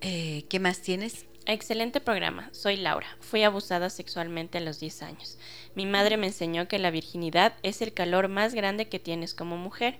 Eh, 0.00 0.44
¿Qué 0.48 0.60
más 0.60 0.80
tienes? 0.80 1.26
Excelente 1.50 2.02
programa. 2.02 2.50
Soy 2.52 2.76
Laura. 2.76 3.06
Fui 3.20 3.42
abusada 3.42 3.88
sexualmente 3.88 4.58
a 4.58 4.60
los 4.60 4.80
10 4.80 5.02
años. 5.02 5.38
Mi 5.74 5.86
madre 5.86 6.18
me 6.18 6.26
enseñó 6.26 6.68
que 6.68 6.78
la 6.78 6.90
virginidad 6.90 7.54
es 7.62 7.80
el 7.80 7.94
calor 7.94 8.28
más 8.28 8.52
grande 8.52 8.90
que 8.90 8.98
tienes 8.98 9.32
como 9.32 9.56
mujer. 9.56 9.98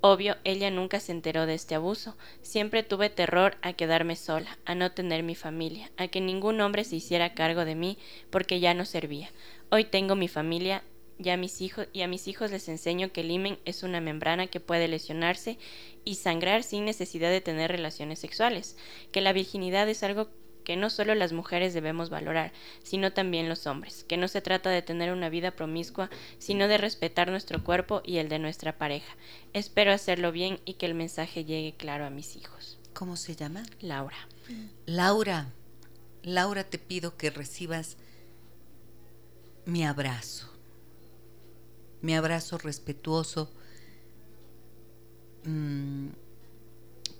Obvio, 0.00 0.36
ella 0.42 0.72
nunca 0.72 0.98
se 0.98 1.12
enteró 1.12 1.46
de 1.46 1.54
este 1.54 1.76
abuso. 1.76 2.16
Siempre 2.42 2.82
tuve 2.82 3.08
terror 3.08 3.56
a 3.62 3.74
quedarme 3.74 4.16
sola, 4.16 4.58
a 4.64 4.74
no 4.74 4.90
tener 4.90 5.22
mi 5.22 5.36
familia, 5.36 5.92
a 5.96 6.08
que 6.08 6.20
ningún 6.20 6.60
hombre 6.60 6.82
se 6.82 6.96
hiciera 6.96 7.34
cargo 7.34 7.64
de 7.64 7.76
mí 7.76 7.96
porque 8.30 8.58
ya 8.58 8.74
no 8.74 8.84
servía. 8.84 9.30
Hoy 9.70 9.84
tengo 9.84 10.16
mi 10.16 10.26
familia, 10.26 10.82
ya 11.20 11.36
mis 11.36 11.60
hijos 11.60 11.86
y 11.92 12.02
a 12.02 12.08
mis 12.08 12.26
hijos 12.26 12.50
les 12.50 12.68
enseño 12.68 13.12
que 13.12 13.20
el 13.20 13.30
himen 13.30 13.60
es 13.64 13.84
una 13.84 14.00
membrana 14.00 14.48
que 14.48 14.58
puede 14.58 14.88
lesionarse 14.88 15.56
y 16.04 16.16
sangrar 16.16 16.64
sin 16.64 16.84
necesidad 16.84 17.30
de 17.30 17.40
tener 17.40 17.70
relaciones 17.70 18.18
sexuales, 18.18 18.76
que 19.12 19.20
la 19.20 19.32
virginidad 19.32 19.88
es 19.88 20.02
algo 20.02 20.30
que 20.64 20.76
no 20.76 20.90
solo 20.90 21.14
las 21.14 21.32
mujeres 21.32 21.74
debemos 21.74 22.10
valorar, 22.10 22.52
sino 22.82 23.12
también 23.12 23.48
los 23.48 23.66
hombres, 23.66 24.04
que 24.04 24.16
no 24.16 24.28
se 24.28 24.40
trata 24.40 24.70
de 24.70 24.82
tener 24.82 25.12
una 25.12 25.28
vida 25.28 25.52
promiscua, 25.52 26.10
sino 26.38 26.68
de 26.68 26.78
respetar 26.78 27.30
nuestro 27.30 27.62
cuerpo 27.62 28.02
y 28.04 28.16
el 28.16 28.28
de 28.28 28.38
nuestra 28.38 28.76
pareja. 28.76 29.14
Espero 29.52 29.92
hacerlo 29.92 30.32
bien 30.32 30.58
y 30.64 30.74
que 30.74 30.86
el 30.86 30.94
mensaje 30.94 31.44
llegue 31.44 31.74
claro 31.76 32.06
a 32.06 32.10
mis 32.10 32.36
hijos. 32.36 32.78
¿Cómo 32.94 33.16
se 33.16 33.36
llama? 33.36 33.62
Laura. 33.80 34.16
Laura, 34.86 35.48
Laura, 36.22 36.64
te 36.64 36.78
pido 36.78 37.16
que 37.16 37.30
recibas 37.30 37.96
mi 39.66 39.84
abrazo, 39.84 40.50
mi 42.02 42.14
abrazo 42.14 42.58
respetuoso 42.58 43.50
mm, 45.44 46.08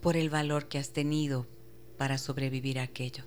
por 0.01 0.17
el 0.17 0.31
valor 0.31 0.69
que 0.69 0.79
has 0.79 0.91
tenido 0.91 1.47
para 1.97 2.19
sobrevivir 2.19 2.79
a 2.79 2.85
aquello. 2.85 3.25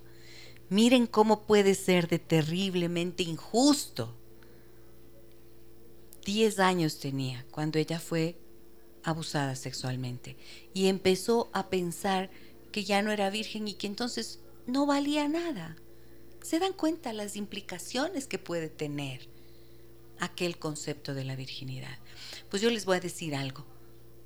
Miren 0.69 1.07
cómo 1.07 1.43
puede 1.43 1.75
ser 1.75 2.07
de 2.07 2.19
terriblemente 2.19 3.23
injusto. 3.23 4.13
Diez 6.25 6.59
años 6.59 6.99
tenía 6.99 7.45
cuando 7.51 7.79
ella 7.79 7.99
fue 7.99 8.37
abusada 9.03 9.55
sexualmente 9.55 10.35
y 10.73 10.87
empezó 10.87 11.49
a 11.53 11.69
pensar 11.69 12.29
que 12.73 12.83
ya 12.83 13.01
no 13.01 13.11
era 13.11 13.29
virgen 13.29 13.67
y 13.69 13.75
que 13.75 13.87
entonces 13.87 14.39
no 14.65 14.85
valía 14.85 15.29
nada. 15.29 15.77
¿Se 16.41 16.59
dan 16.59 16.73
cuenta 16.73 17.13
las 17.13 17.37
implicaciones 17.37 18.27
que 18.27 18.39
puede 18.39 18.69
tener 18.69 19.29
aquel 20.19 20.57
concepto 20.59 21.13
de 21.13 21.23
la 21.23 21.37
virginidad? 21.37 21.97
Pues 22.49 22.61
yo 22.61 22.69
les 22.69 22.85
voy 22.85 22.97
a 22.97 23.01
decir 23.01 23.35
algo. 23.35 23.65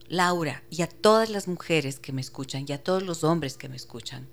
Laura, 0.08 0.64
y 0.70 0.82
a 0.82 0.88
todas 0.88 1.30
las 1.30 1.48
mujeres 1.48 2.00
que 2.00 2.12
me 2.12 2.22
escuchan, 2.22 2.66
y 2.68 2.74
a 2.74 2.84
todos 2.84 3.04
los 3.04 3.24
hombres 3.24 3.58
que 3.58 3.70
me 3.70 3.78
escuchan, 3.78 4.28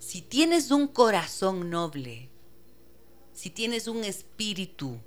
si 0.00 0.22
tienes 0.22 0.70
un 0.70 0.88
corazón 0.88 1.68
noble, 1.68 2.30
si 3.34 3.50
tienes 3.50 3.86
un 3.86 4.02
espíritu 4.02 4.98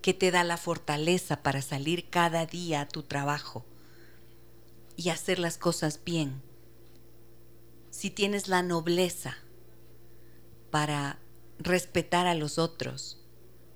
que 0.00 0.14
te 0.14 0.30
da 0.30 0.44
la 0.44 0.56
fortaleza 0.56 1.42
para 1.42 1.60
salir 1.60 2.08
cada 2.08 2.46
día 2.46 2.82
a 2.82 2.88
tu 2.88 3.02
trabajo 3.02 3.66
y 4.96 5.08
hacer 5.08 5.40
las 5.40 5.58
cosas 5.58 6.00
bien, 6.04 6.40
si 7.90 8.10
tienes 8.10 8.46
la 8.46 8.62
nobleza 8.62 9.36
para 10.70 11.18
respetar 11.58 12.28
a 12.28 12.34
los 12.34 12.58
otros, 12.58 13.18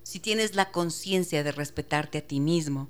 si 0.05 0.21
tienes 0.21 0.55
la 0.55 0.71
conciencia 0.71 1.43
de 1.43 1.51
respetarte 1.51 2.19
a 2.19 2.27
ti 2.27 2.39
mismo, 2.39 2.89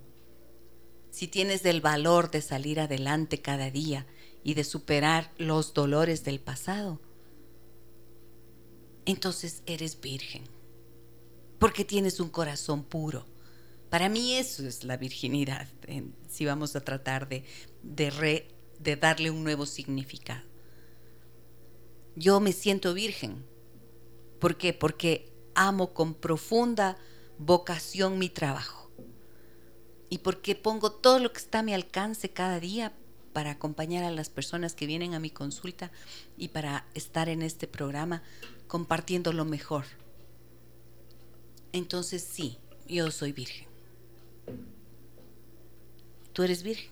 si 1.10 1.26
tienes 1.26 1.64
el 1.64 1.80
valor 1.80 2.30
de 2.30 2.42
salir 2.42 2.80
adelante 2.80 3.40
cada 3.40 3.70
día 3.70 4.06
y 4.42 4.54
de 4.54 4.64
superar 4.64 5.32
los 5.38 5.74
dolores 5.74 6.24
del 6.24 6.40
pasado, 6.40 7.00
entonces 9.06 9.62
eres 9.66 10.00
virgen, 10.00 10.44
porque 11.58 11.84
tienes 11.84 12.20
un 12.20 12.28
corazón 12.28 12.84
puro. 12.84 13.26
Para 13.90 14.08
mí 14.08 14.34
eso 14.34 14.66
es 14.66 14.84
la 14.84 14.96
virginidad, 14.96 15.68
si 16.28 16.46
vamos 16.46 16.76
a 16.76 16.80
tratar 16.80 17.28
de, 17.28 17.44
de, 17.82 18.48
de 18.78 18.96
darle 18.96 19.30
un 19.30 19.42
nuevo 19.42 19.66
significado. 19.66 20.48
Yo 22.14 22.38
me 22.40 22.52
siento 22.52 22.94
virgen. 22.94 23.44
¿Por 24.38 24.56
qué? 24.56 24.72
Porque 24.72 25.32
amo 25.54 25.92
con 25.92 26.14
profunda 26.14 26.96
vocación 27.38 28.18
mi 28.18 28.28
trabajo. 28.28 28.90
Y 30.08 30.18
porque 30.18 30.54
pongo 30.54 30.92
todo 30.92 31.18
lo 31.18 31.32
que 31.32 31.38
está 31.38 31.60
a 31.60 31.62
mi 31.62 31.72
alcance 31.74 32.30
cada 32.30 32.60
día 32.60 32.92
para 33.32 33.52
acompañar 33.52 34.04
a 34.04 34.10
las 34.10 34.28
personas 34.28 34.74
que 34.74 34.86
vienen 34.86 35.14
a 35.14 35.20
mi 35.20 35.30
consulta 35.30 35.90
y 36.36 36.48
para 36.48 36.86
estar 36.94 37.28
en 37.28 37.42
este 37.42 37.66
programa 37.66 38.22
compartiendo 38.66 39.32
lo 39.32 39.44
mejor. 39.44 39.84
Entonces 41.72 42.22
sí, 42.22 42.58
yo 42.88 43.10
soy 43.10 43.32
virgen. 43.32 43.66
¿Tú 46.32 46.42
eres 46.42 46.62
virgen? 46.62 46.90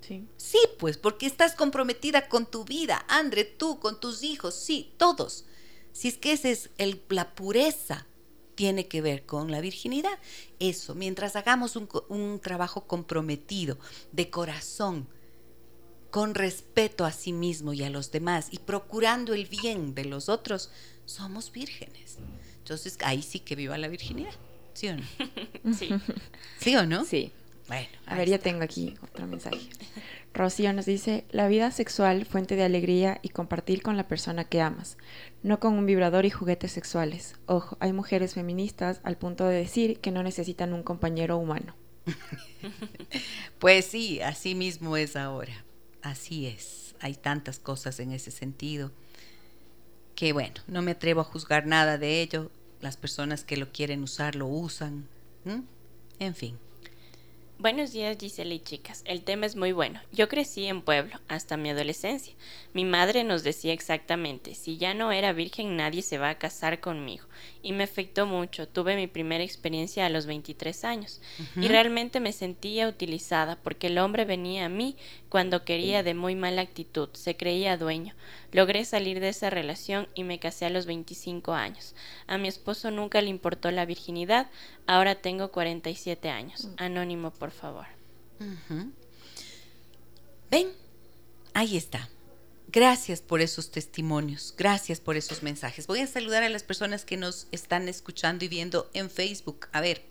Sí. 0.00 0.26
Sí, 0.36 0.58
pues, 0.78 0.96
porque 0.96 1.26
estás 1.26 1.54
comprometida 1.54 2.28
con 2.28 2.46
tu 2.46 2.64
vida, 2.64 3.04
Andre, 3.08 3.44
tú, 3.44 3.78
con 3.78 4.00
tus 4.00 4.22
hijos, 4.22 4.54
sí, 4.54 4.92
todos. 4.96 5.44
Si 5.92 6.08
es 6.08 6.16
que 6.16 6.32
esa 6.32 6.48
es 6.48 6.70
el, 6.78 7.02
la 7.08 7.34
pureza, 7.34 8.06
tiene 8.54 8.88
que 8.88 9.02
ver 9.02 9.26
con 9.26 9.50
la 9.50 9.60
virginidad. 9.60 10.18
Eso, 10.58 10.94
mientras 10.94 11.36
hagamos 11.36 11.76
un, 11.76 11.88
un 12.08 12.40
trabajo 12.40 12.86
comprometido, 12.86 13.78
de 14.12 14.30
corazón, 14.30 15.08
con 16.10 16.34
respeto 16.34 17.04
a 17.04 17.12
sí 17.12 17.32
mismo 17.32 17.72
y 17.72 17.82
a 17.82 17.90
los 17.90 18.10
demás 18.10 18.48
y 18.50 18.58
procurando 18.58 19.34
el 19.34 19.46
bien 19.46 19.94
de 19.94 20.04
los 20.04 20.28
otros, 20.28 20.70
somos 21.04 21.52
vírgenes. 21.52 22.18
Entonces, 22.58 22.98
ahí 23.02 23.22
sí 23.22 23.40
que 23.40 23.56
viva 23.56 23.78
la 23.78 23.88
virginidad. 23.88 24.34
¿Sí 24.74 24.88
o 24.88 24.96
no? 24.96 25.02
Sí. 25.74 25.90
¿Sí 26.58 26.76
o 26.76 26.86
no? 26.86 27.04
Sí. 27.04 27.32
Bueno, 27.66 27.88
A 28.06 28.14
ver, 28.14 28.28
ya 28.28 28.38
tengo 28.38 28.62
aquí 28.62 28.94
otro 29.02 29.26
mensaje. 29.26 29.58
Rocío 30.32 30.72
nos 30.72 30.86
dice, 30.86 31.26
la 31.30 31.48
vida 31.48 31.70
sexual, 31.70 32.24
fuente 32.24 32.56
de 32.56 32.62
alegría 32.62 33.18
y 33.22 33.28
compartir 33.28 33.82
con 33.82 33.96
la 33.98 34.08
persona 34.08 34.44
que 34.44 34.62
amas, 34.62 34.96
no 35.42 35.60
con 35.60 35.74
un 35.74 35.84
vibrador 35.84 36.24
y 36.24 36.30
juguetes 36.30 36.72
sexuales. 36.72 37.34
Ojo, 37.46 37.76
hay 37.80 37.92
mujeres 37.92 38.34
feministas 38.34 39.00
al 39.02 39.18
punto 39.18 39.46
de 39.46 39.56
decir 39.56 40.00
que 40.00 40.10
no 40.10 40.22
necesitan 40.22 40.72
un 40.72 40.82
compañero 40.82 41.36
humano. 41.36 41.74
Pues 43.58 43.86
sí, 43.86 44.20
así 44.20 44.54
mismo 44.54 44.96
es 44.96 45.16
ahora. 45.16 45.64
Así 46.08 46.46
es. 46.46 46.94
Hay 47.00 47.14
tantas 47.14 47.58
cosas 47.58 48.00
en 48.00 48.12
ese 48.12 48.30
sentido 48.30 48.90
que 50.14 50.32
bueno, 50.32 50.54
no 50.66 50.80
me 50.80 50.92
atrevo 50.92 51.20
a 51.20 51.24
juzgar 51.24 51.66
nada 51.66 51.98
de 51.98 52.22
ello. 52.22 52.50
Las 52.80 52.96
personas 52.96 53.44
que 53.44 53.58
lo 53.58 53.72
quieren 53.72 54.02
usar 54.02 54.34
lo 54.34 54.46
usan. 54.46 55.06
En 56.18 56.34
fin. 56.34 56.58
Buenos 57.60 57.90
días, 57.90 58.16
Gisela 58.20 58.54
y 58.54 58.60
chicas. 58.60 59.02
El 59.04 59.22
tema 59.22 59.44
es 59.44 59.56
muy 59.56 59.72
bueno. 59.72 60.00
Yo 60.12 60.28
crecí 60.28 60.66
en 60.66 60.80
pueblo 60.80 61.18
hasta 61.26 61.56
mi 61.56 61.70
adolescencia. 61.70 62.32
Mi 62.72 62.84
madre 62.84 63.24
nos 63.24 63.42
decía 63.42 63.72
exactamente, 63.72 64.54
si 64.54 64.76
ya 64.76 64.94
no 64.94 65.10
era 65.10 65.32
virgen 65.32 65.76
nadie 65.76 66.02
se 66.02 66.18
va 66.18 66.30
a 66.30 66.38
casar 66.38 66.78
conmigo. 66.78 67.24
Y 67.60 67.72
me 67.72 67.82
afectó 67.82 68.26
mucho. 68.26 68.68
Tuve 68.68 68.94
mi 68.94 69.08
primera 69.08 69.42
experiencia 69.42 70.06
a 70.06 70.08
los 70.08 70.26
23 70.26 70.84
años. 70.84 71.20
Y 71.56 71.66
realmente 71.66 72.20
me 72.20 72.32
sentía 72.32 72.86
utilizada 72.86 73.56
porque 73.56 73.88
el 73.88 73.98
hombre 73.98 74.24
venía 74.24 74.66
a 74.66 74.68
mí 74.68 74.96
cuando 75.28 75.64
quería 75.64 76.02
de 76.02 76.14
muy 76.14 76.34
mala 76.34 76.62
actitud. 76.62 77.08
Se 77.12 77.36
creía 77.36 77.76
dueño. 77.76 78.14
Logré 78.52 78.84
salir 78.84 79.20
de 79.20 79.28
esa 79.28 79.50
relación 79.50 80.08
y 80.14 80.24
me 80.24 80.38
casé 80.38 80.66
a 80.66 80.70
los 80.70 80.86
25 80.86 81.52
años. 81.52 81.94
A 82.26 82.38
mi 82.38 82.48
esposo 82.48 82.90
nunca 82.90 83.20
le 83.20 83.28
importó 83.28 83.70
la 83.70 83.86
virginidad. 83.86 84.50
Ahora 84.86 85.16
tengo 85.16 85.50
47 85.50 86.30
años. 86.30 86.68
Anónimo, 86.76 87.30
por 87.30 87.50
favor. 87.50 87.86
Ven, 90.50 90.68
ahí 91.54 91.76
está. 91.76 92.08
Gracias 92.70 93.22
por 93.22 93.40
esos 93.40 93.70
testimonios, 93.70 94.54
gracias 94.56 95.00
por 95.00 95.16
esos 95.16 95.42
mensajes. 95.42 95.86
Voy 95.86 96.00
a 96.00 96.06
saludar 96.06 96.42
a 96.42 96.50
las 96.50 96.62
personas 96.62 97.06
que 97.06 97.16
nos 97.16 97.46
están 97.50 97.88
escuchando 97.88 98.44
y 98.44 98.48
viendo 98.48 98.90
en 98.92 99.08
Facebook. 99.08 99.68
A 99.72 99.80
ver, 99.80 100.04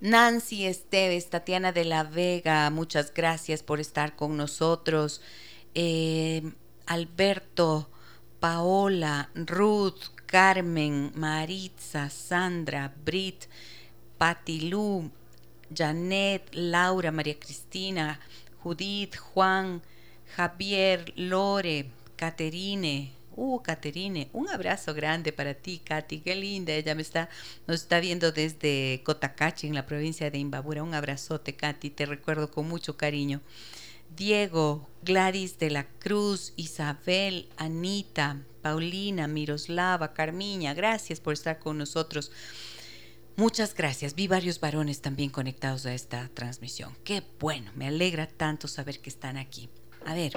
Nancy 0.00 0.66
Esteves, 0.66 1.30
Tatiana 1.30 1.72
de 1.72 1.84
la 1.84 2.04
Vega, 2.04 2.68
muchas 2.70 3.12
gracias 3.14 3.62
por 3.62 3.80
estar 3.80 4.16
con 4.16 4.36
nosotros. 4.36 5.22
Eh, 5.74 6.42
Alberto, 6.86 7.88
Paola, 8.40 9.30
Ruth, 9.34 10.10
Carmen, 10.26 11.12
Maritza, 11.14 12.10
Sandra, 12.10 12.92
Brit, 13.04 13.46
Patilú, 14.18 15.10
Janet, 15.74 16.50
Laura, 16.52 17.10
María 17.10 17.38
Cristina, 17.38 18.20
Judith, 18.62 19.16
Juan, 19.16 19.82
Javier, 20.36 21.12
Lore, 21.16 21.90
Caterine. 22.16 23.12
Uh, 23.36 23.60
Caterine, 23.62 24.28
un 24.32 24.48
abrazo 24.48 24.94
grande 24.94 25.32
para 25.32 25.54
ti, 25.54 25.80
Katy, 25.84 26.20
qué 26.20 26.36
linda. 26.36 26.72
Ella 26.72 26.94
me 26.94 27.02
está, 27.02 27.28
nos 27.66 27.82
está 27.82 27.98
viendo 28.00 28.30
desde 28.30 29.02
Cotacachi, 29.04 29.66
en 29.66 29.74
la 29.74 29.86
provincia 29.86 30.30
de 30.30 30.38
Imbabura. 30.38 30.82
Un 30.82 30.94
abrazote, 30.94 31.56
Katy, 31.56 31.90
te 31.90 32.06
recuerdo 32.06 32.50
con 32.50 32.68
mucho 32.68 32.96
cariño. 32.96 33.40
Diego, 34.16 34.88
Gladys 35.02 35.58
de 35.58 35.70
la 35.70 35.88
Cruz, 35.98 36.52
Isabel, 36.56 37.48
Anita, 37.56 38.40
Paulina, 38.62 39.26
Miroslava, 39.26 40.14
Carmiña, 40.14 40.72
gracias 40.72 41.20
por 41.20 41.32
estar 41.32 41.58
con 41.58 41.78
nosotros. 41.78 42.30
Muchas 43.36 43.74
gracias. 43.74 44.14
Vi 44.14 44.28
varios 44.28 44.60
varones 44.60 45.00
también 45.00 45.28
conectados 45.28 45.86
a 45.86 45.94
esta 45.94 46.30
transmisión. 46.34 46.96
Qué 47.02 47.24
bueno, 47.40 47.72
me 47.74 47.88
alegra 47.88 48.28
tanto 48.28 48.68
saber 48.68 49.00
que 49.00 49.10
están 49.10 49.36
aquí. 49.36 49.68
A 50.06 50.14
ver, 50.14 50.32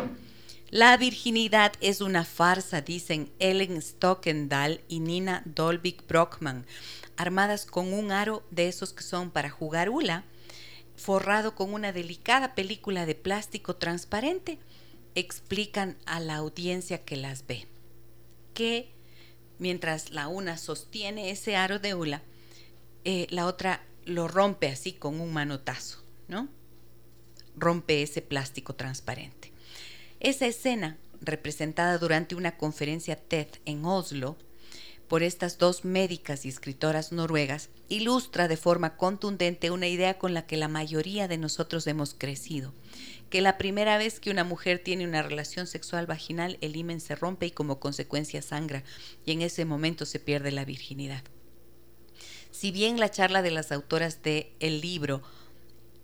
la 0.69 0.95
virginidad 0.97 1.73
es 1.81 2.01
una 2.01 2.25
farsa, 2.25 2.81
dicen 2.81 3.31
Ellen 3.39 3.81
Stockendal 3.81 4.81
y 4.87 4.99
Nina 4.99 5.43
Dolvik 5.45 6.07
Brockman, 6.07 6.65
armadas 7.15 7.65
con 7.65 7.93
un 7.93 8.11
aro 8.11 8.43
de 8.51 8.67
esos 8.67 8.93
que 8.93 9.03
son 9.03 9.31
para 9.31 9.49
jugar 9.49 9.89
hula, 9.89 10.23
forrado 10.95 11.55
con 11.55 11.73
una 11.73 11.91
delicada 11.91 12.55
película 12.55 13.05
de 13.05 13.15
plástico 13.15 13.75
transparente, 13.75 14.59
explican 15.15 15.97
a 16.05 16.19
la 16.19 16.35
audiencia 16.35 17.03
que 17.03 17.15
las 17.15 17.45
ve 17.47 17.67
que 18.57 18.89
mientras 19.59 20.09
la 20.09 20.27
una 20.27 20.57
sostiene 20.57 21.29
ese 21.29 21.55
aro 21.55 21.77
de 21.77 21.93
hula, 21.93 22.23
eh, 23.03 23.27
la 23.29 23.45
otra 23.45 23.83
lo 24.03 24.27
rompe 24.27 24.67
así 24.67 24.93
con 24.93 25.21
un 25.21 25.31
manotazo, 25.31 26.03
¿no? 26.27 26.49
Rompe 27.55 28.01
ese 28.01 28.23
plástico 28.23 28.73
transparente. 28.73 29.51
Esa 30.19 30.47
escena, 30.47 30.97
representada 31.21 31.97
durante 31.99 32.35
una 32.35 32.57
conferencia 32.57 33.15
TED 33.15 33.47
en 33.65 33.85
Oslo 33.85 34.37
por 35.07 35.23
estas 35.23 35.57
dos 35.57 35.85
médicas 35.85 36.45
y 36.45 36.49
escritoras 36.49 37.11
noruegas, 37.11 37.69
ilustra 37.87 38.47
de 38.47 38.57
forma 38.57 38.97
contundente 38.97 39.71
una 39.71 39.87
idea 39.87 40.17
con 40.17 40.33
la 40.33 40.45
que 40.45 40.57
la 40.57 40.67
mayoría 40.67 41.27
de 41.27 41.37
nosotros 41.37 41.87
hemos 41.87 42.13
crecido, 42.13 42.73
que 43.29 43.41
la 43.41 43.57
primera 43.57 43.97
vez 43.97 44.19
que 44.19 44.31
una 44.31 44.43
mujer 44.43 44.79
tiene 44.83 45.07
una 45.07 45.21
relación 45.21 45.67
sexual 45.67 46.07
vaginal, 46.07 46.57
el 46.61 46.75
himen 46.75 46.99
se 46.99 47.15
rompe 47.15 47.45
y 47.45 47.51
como 47.51 47.79
consecuencia 47.79 48.41
sangra, 48.41 48.83
y 49.23 49.31
en 49.31 49.43
ese 49.43 49.65
momento 49.65 50.05
se 50.05 50.19
pierde 50.19 50.51
la 50.51 50.65
virginidad. 50.65 51.23
Si 52.51 52.71
bien 52.71 52.99
la 52.99 53.11
charla 53.11 53.41
de 53.41 53.51
las 53.51 53.71
autoras 53.71 54.23
de 54.23 54.51
el 54.59 54.81
libro 54.81 55.21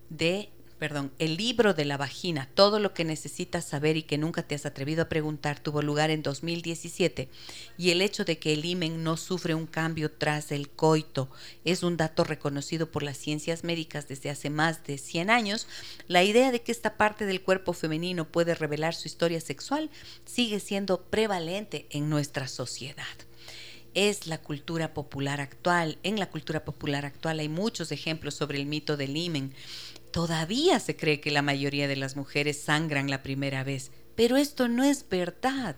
de, 0.09 0.49
perdón, 0.80 1.11
el 1.19 1.38
libro 1.38 1.74
de 1.74 1.86
la 1.86 1.97
vagina, 1.97 2.49
todo 2.53 2.80
lo 2.80 2.93
que 2.93 3.05
necesitas 3.05 3.65
saber 3.65 3.97
y 3.97 4.03
que 4.03 4.17
nunca 4.17 4.43
te 4.43 4.55
has 4.55 4.65
atrevido 4.65 5.03
a 5.03 5.09
preguntar, 5.09 5.59
tuvo 5.59 5.82
lugar 5.82 6.09
en 6.09 6.24
2017 6.24 7.30
y 7.78 7.91
el 7.91 8.01
hecho 8.01 8.26
de 8.26 8.38
que 8.38 8.53
el 8.53 8.65
himen 8.65 9.03
no 9.03 9.17
sufre 9.17 9.55
un 9.55 9.65
cambio 9.65 10.11
tras 10.11 10.51
el 10.51 10.69
coito 10.69 11.30
es 11.63 11.84
un 11.84 11.97
dato 11.97 12.24
reconocido 12.24 12.91
por 12.91 13.03
las 13.03 13.17
ciencias 13.17 13.63
médicas 13.63 14.07
desde 14.07 14.30
hace 14.30 14.49
más 14.49 14.84
de 14.86 14.97
100 14.97 15.30
años, 15.30 15.67
la 16.07 16.24
idea 16.24 16.51
de 16.51 16.61
que 16.61 16.71
esta 16.71 16.97
parte 16.97 17.26
del 17.26 17.41
cuerpo 17.41 17.74
femenino 17.74 18.26
puede 18.26 18.55
revelar 18.55 18.95
su 18.95 19.07
historia 19.07 19.41
sexual 19.41 19.89
sigue 20.26 20.59
siendo 20.59 21.01
prevalente 21.01 21.88
en 21.91 22.09
nuestra 22.09 22.47
sociedad. 22.47 23.05
es 23.95 24.26
la 24.26 24.39
cultura 24.39 24.93
popular 24.93 25.39
actual. 25.39 25.99
En 26.01 26.19
la 26.19 26.30
cultura 26.30 26.65
popular 26.65 27.05
actual 27.05 27.39
hay 27.39 27.47
muchos 27.47 27.91
ejemplos 27.91 28.34
sobre 28.34 28.57
el 28.57 28.65
mito 28.65 28.97
del 28.97 29.15
himen. 29.15 29.53
Todavía 30.14 30.80
se 30.80 30.95
cree 30.95 31.20
que 31.20 31.32
la 31.32 31.41
mayoría 31.41 31.88
de 31.88 31.95
las 31.95 32.16
mujeres 32.16 32.61
sangran 32.61 33.09
la 33.09 33.24
primera 33.24 33.64
vez, 33.64 33.89
pero 34.14 34.38
esto 34.38 34.68
no 34.68 34.84
es 34.84 35.09
verdad. 35.09 35.76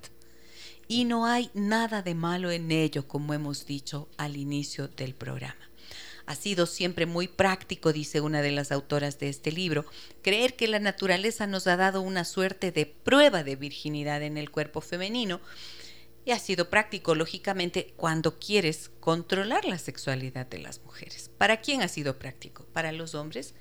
Y 0.90 1.06
no 1.06 1.26
hay 1.26 1.50
nada 1.54 2.02
de 2.02 2.16
malo 2.16 2.52
en 2.52 2.70
ello, 2.70 3.08
como 3.08 3.34
hemos 3.34 3.66
dicho 3.66 4.10
al 4.18 4.36
inicio 4.36 4.90
del 4.90 5.16
programa. 5.16 5.70
Ha 6.26 6.36
sido 6.36 6.66
siempre 6.66 7.06
muy 7.06 7.30
práctico, 7.30 7.94
dice 7.94 8.20
una 8.20 8.42
de 8.42 8.52
las 8.52 8.74
autoras 8.74 9.20
de 9.20 9.30
este 9.30 9.54
libro, 9.54 9.86
creer 10.22 10.58
que 10.58 10.68
la 10.68 10.80
naturaleza 10.80 11.48
nos 11.48 11.66
ha 11.66 11.78
dado 11.78 12.02
una 12.02 12.26
suerte 12.26 12.74
de 12.74 12.88
prueba 12.88 13.42
de 13.42 13.56
virginidad 13.56 14.22
en 14.22 14.36
el 14.38 14.52
cuerpo 14.52 14.82
femenino 14.82 15.40
y 16.26 16.32
ha 16.32 16.40
sido 16.40 16.70
práctico, 16.70 17.16
lógicamente, 17.16 17.94
cuando 17.96 18.38
quieres 18.38 18.92
controlar 19.00 19.64
la 19.64 19.78
sexualidad 19.78 20.46
de 20.46 20.60
las 20.60 20.82
mujeres. 20.82 21.32
¿Para 21.38 21.62
quién 21.62 21.82
ha 21.82 21.88
sido 21.88 22.20
práctico? 22.20 22.66
Para 22.74 22.92
los 22.92 23.16
hombres 23.16 23.54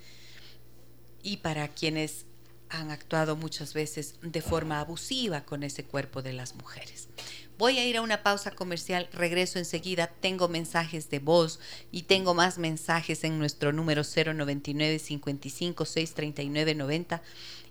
y 1.25 1.39
para 1.39 1.67
quienes 1.67 2.27
han 2.69 2.91
actuado 2.91 3.37
muchas 3.37 3.75
veces 3.75 4.17
de 4.23 4.43
forma 4.43 4.81
abusiva 4.81 5.45
con 5.45 5.63
ese 5.63 5.85
cuerpo 5.85 6.23
de 6.23 6.33
las 6.33 6.55
mujeres. 6.55 7.09
Voy 7.57 7.79
a 7.79 7.87
ir 7.87 7.97
a 7.97 8.03
una 8.03 8.25
pausa 8.25 8.51
comercial, 8.51 9.09
regreso 9.13 9.61
enseguida, 9.61 10.09
tengo 10.09 10.49
mensajes 10.49 11.09
de 11.09 11.21
voz 11.21 11.61
y 11.93 12.03
tengo 12.03 12.35
más 12.35 12.59
mensajes 12.59 13.23
en 13.23 13.39
nuestro 13.39 13.73
número 13.73 14.03
099 14.03 14.99
55 14.99 15.85
639 15.85 16.75
90 16.75 17.23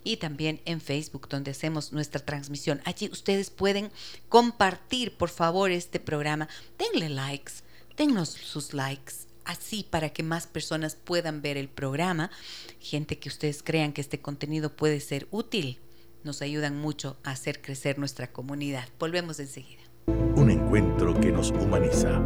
y 0.02 0.16
también 0.16 0.62
en 0.64 0.80
Facebook 0.80 1.28
donde 1.28 1.50
hacemos 1.50 1.92
nuestra 1.92 2.24
transmisión. 2.24 2.80
Allí 2.86 3.10
ustedes 3.12 3.50
pueden 3.50 3.90
compartir, 4.30 5.16
por 5.18 5.28
favor, 5.28 5.70
este 5.70 6.00
programa. 6.00 6.48
Denle 6.78 7.10
likes, 7.10 7.52
dennos 7.98 8.30
sus 8.30 8.72
likes, 8.72 9.23
así 9.44 9.86
para 9.88 10.10
que 10.10 10.22
más 10.22 10.46
personas 10.46 10.96
puedan 10.96 11.42
ver 11.42 11.56
el 11.56 11.68
programa, 11.68 12.30
gente 12.80 13.18
que 13.18 13.28
ustedes 13.28 13.62
crean 13.62 13.92
que 13.92 14.00
este 14.00 14.20
contenido 14.20 14.74
puede 14.74 15.00
ser 15.00 15.28
útil 15.30 15.78
nos 16.24 16.42
ayudan 16.42 16.76
mucho 16.76 17.16
a 17.22 17.30
hacer 17.30 17.60
crecer 17.60 17.98
nuestra 17.98 18.32
comunidad. 18.32 18.88
Volvemos 18.98 19.38
enseguida. 19.38 19.82
Un 20.06 20.50
encuentro 20.50 21.18
que 21.20 21.30
nos 21.30 21.50
humaniza. 21.50 22.20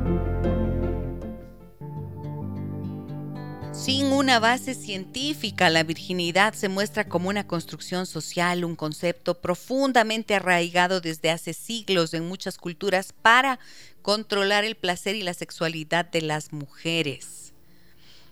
Sin 3.78 4.06
una 4.06 4.40
base 4.40 4.74
científica, 4.74 5.70
la 5.70 5.84
virginidad 5.84 6.52
se 6.52 6.68
muestra 6.68 7.08
como 7.08 7.28
una 7.28 7.46
construcción 7.46 8.06
social, 8.06 8.64
un 8.64 8.74
concepto 8.74 9.40
profundamente 9.40 10.34
arraigado 10.34 11.00
desde 11.00 11.30
hace 11.30 11.54
siglos 11.54 12.12
en 12.12 12.26
muchas 12.26 12.58
culturas 12.58 13.12
para 13.12 13.60
controlar 14.02 14.64
el 14.64 14.74
placer 14.74 15.14
y 15.14 15.22
la 15.22 15.32
sexualidad 15.32 16.04
de 16.10 16.22
las 16.22 16.52
mujeres. 16.52 17.54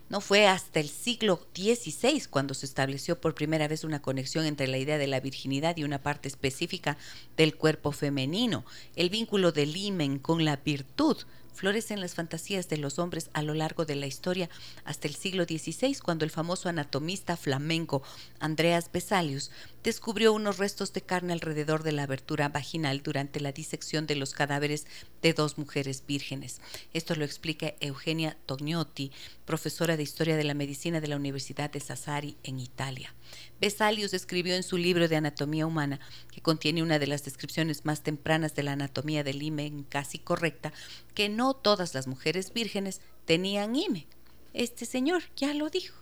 No 0.09 0.19
fue 0.19 0.47
hasta 0.47 0.81
el 0.81 0.89
siglo 0.89 1.47
XVI 1.55 2.27
cuando 2.29 2.53
se 2.53 2.65
estableció 2.65 3.19
por 3.19 3.33
primera 3.33 3.69
vez 3.69 3.85
una 3.85 4.01
conexión 4.01 4.45
entre 4.45 4.67
la 4.67 4.77
idea 4.77 4.97
de 4.97 5.07
la 5.07 5.21
virginidad 5.21 5.77
y 5.77 5.85
una 5.85 6.01
parte 6.01 6.27
específica 6.27 6.97
del 7.37 7.55
cuerpo 7.55 7.93
femenino. 7.93 8.65
El 8.95 9.09
vínculo 9.09 9.53
del 9.53 9.75
himen 9.75 10.19
con 10.19 10.43
la 10.43 10.57
virtud 10.57 11.17
florecen 11.57 11.99
las 11.99 12.13
fantasías 12.13 12.69
de 12.69 12.77
los 12.77 12.99
hombres 12.99 13.31
a 13.33 13.41
lo 13.41 13.55
largo 13.55 13.83
de 13.83 13.95
la 13.95 14.05
historia 14.05 14.47
hasta 14.85 15.07
el 15.07 15.15
siglo 15.15 15.45
XVI, 15.45 15.97
cuando 16.03 16.23
el 16.23 16.31
famoso 16.31 16.69
anatomista 16.69 17.35
flamenco 17.35 18.03
Andreas 18.39 18.91
Vesalius 18.93 19.49
descubrió 19.83 20.33
unos 20.33 20.57
restos 20.57 20.93
de 20.93 21.01
carne 21.01 21.33
alrededor 21.33 21.83
de 21.83 21.91
la 21.91 22.03
abertura 22.03 22.49
vaginal 22.49 23.01
durante 23.01 23.39
la 23.39 23.51
disección 23.51 24.07
de 24.07 24.15
los 24.15 24.33
cadáveres 24.33 24.85
de 25.21 25.33
dos 25.33 25.57
mujeres 25.57 26.03
vírgenes. 26.05 26.61
Esto 26.93 27.15
lo 27.15 27.23
explica 27.25 27.73
Eugenia 27.79 28.37
Tognotti, 28.45 29.11
profesora 29.45 29.97
de 29.97 30.03
Historia 30.03 30.35
de 30.35 30.43
la 30.43 30.53
Medicina 30.53 30.99
de 30.99 31.07
la 31.07 31.15
Universidad 31.15 31.69
de 31.69 31.79
Sassari 31.79 32.37
en 32.43 32.59
Italia. 32.59 33.13
Vesalius 33.61 34.13
escribió 34.13 34.55
en 34.55 34.63
su 34.63 34.77
libro 34.77 35.07
de 35.07 35.15
Anatomía 35.15 35.65
Humana, 35.65 35.99
que 36.31 36.41
contiene 36.41 36.83
una 36.83 36.99
de 36.99 37.07
las 37.07 37.23
descripciones 37.23 37.85
más 37.85 38.03
tempranas 38.03 38.55
de 38.55 38.63
la 38.63 38.73
anatomía 38.73 39.23
del 39.23 39.41
himen 39.41 39.83
casi 39.83 40.19
correcta, 40.19 40.73
que 41.13 41.29
no 41.29 41.53
todas 41.53 41.93
las 41.93 42.07
mujeres 42.07 42.53
vírgenes 42.53 43.01
tenían 43.25 43.75
himen. 43.75 44.05
Este 44.53 44.85
señor 44.85 45.23
ya 45.35 45.53
lo 45.53 45.69
dijo. 45.69 45.95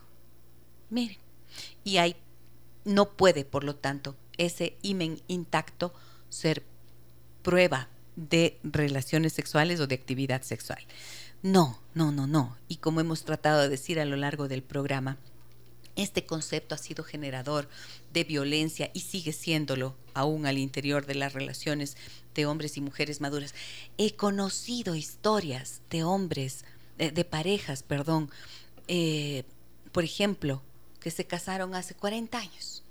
Miren. 0.90 1.18
Y 1.84 1.98
hay, 1.98 2.16
no 2.86 3.10
puede, 3.12 3.44
por 3.44 3.64
lo 3.64 3.76
tanto, 3.76 4.16
ese 4.38 4.78
himen 4.82 5.22
intacto 5.28 5.94
ser 6.30 6.64
prueba 7.42 7.90
de 8.16 8.58
relaciones 8.64 9.34
sexuales 9.34 9.80
o 9.80 9.88
de 9.88 9.96
actividad 9.96 10.42
sexual. 10.44 10.80
No, 11.44 11.80
no, 11.94 12.12
no, 12.12 12.28
no. 12.28 12.58
Y 12.68 12.78
como 12.78 13.02
hemos 13.02 13.24
tratado 13.24 13.62
de 13.62 13.70
decir 13.70 14.00
a 14.00 14.06
lo 14.06 14.16
largo 14.16 14.48
del 14.48 14.64
programa, 14.64 15.18
este 15.96 16.26
concepto 16.26 16.76
ha 16.76 16.78
sido 16.78 17.04
generador 17.04 17.70
de 18.14 18.24
violencia 18.24 18.92
y 18.94 19.02
sigue 19.02 19.32
siéndolo 19.32 19.96
aún 20.14 20.46
al 20.46 20.58
interior 20.58 21.06
de 21.06 21.16
las 21.16 21.34
relaciones 21.34 21.98
de 22.34 22.46
hombres 22.46 22.78
y 22.78 22.82
mujeres 22.82 23.22
maduras. 23.22 23.54
He 23.98 24.16
conocido 24.16 24.96
historias 24.96 25.82
de 25.90 26.04
hombres, 26.04 26.66
de, 26.98 27.26
parejas, 27.26 27.84
perdón, 27.84 28.30
eh, 28.88 29.44
por 29.92 30.04
ejemplo, 30.04 30.62
que 31.06 31.12
se 31.12 31.28
casaron 31.28 31.76
hace 31.76 31.94
40 31.94 32.36
años 32.36 32.84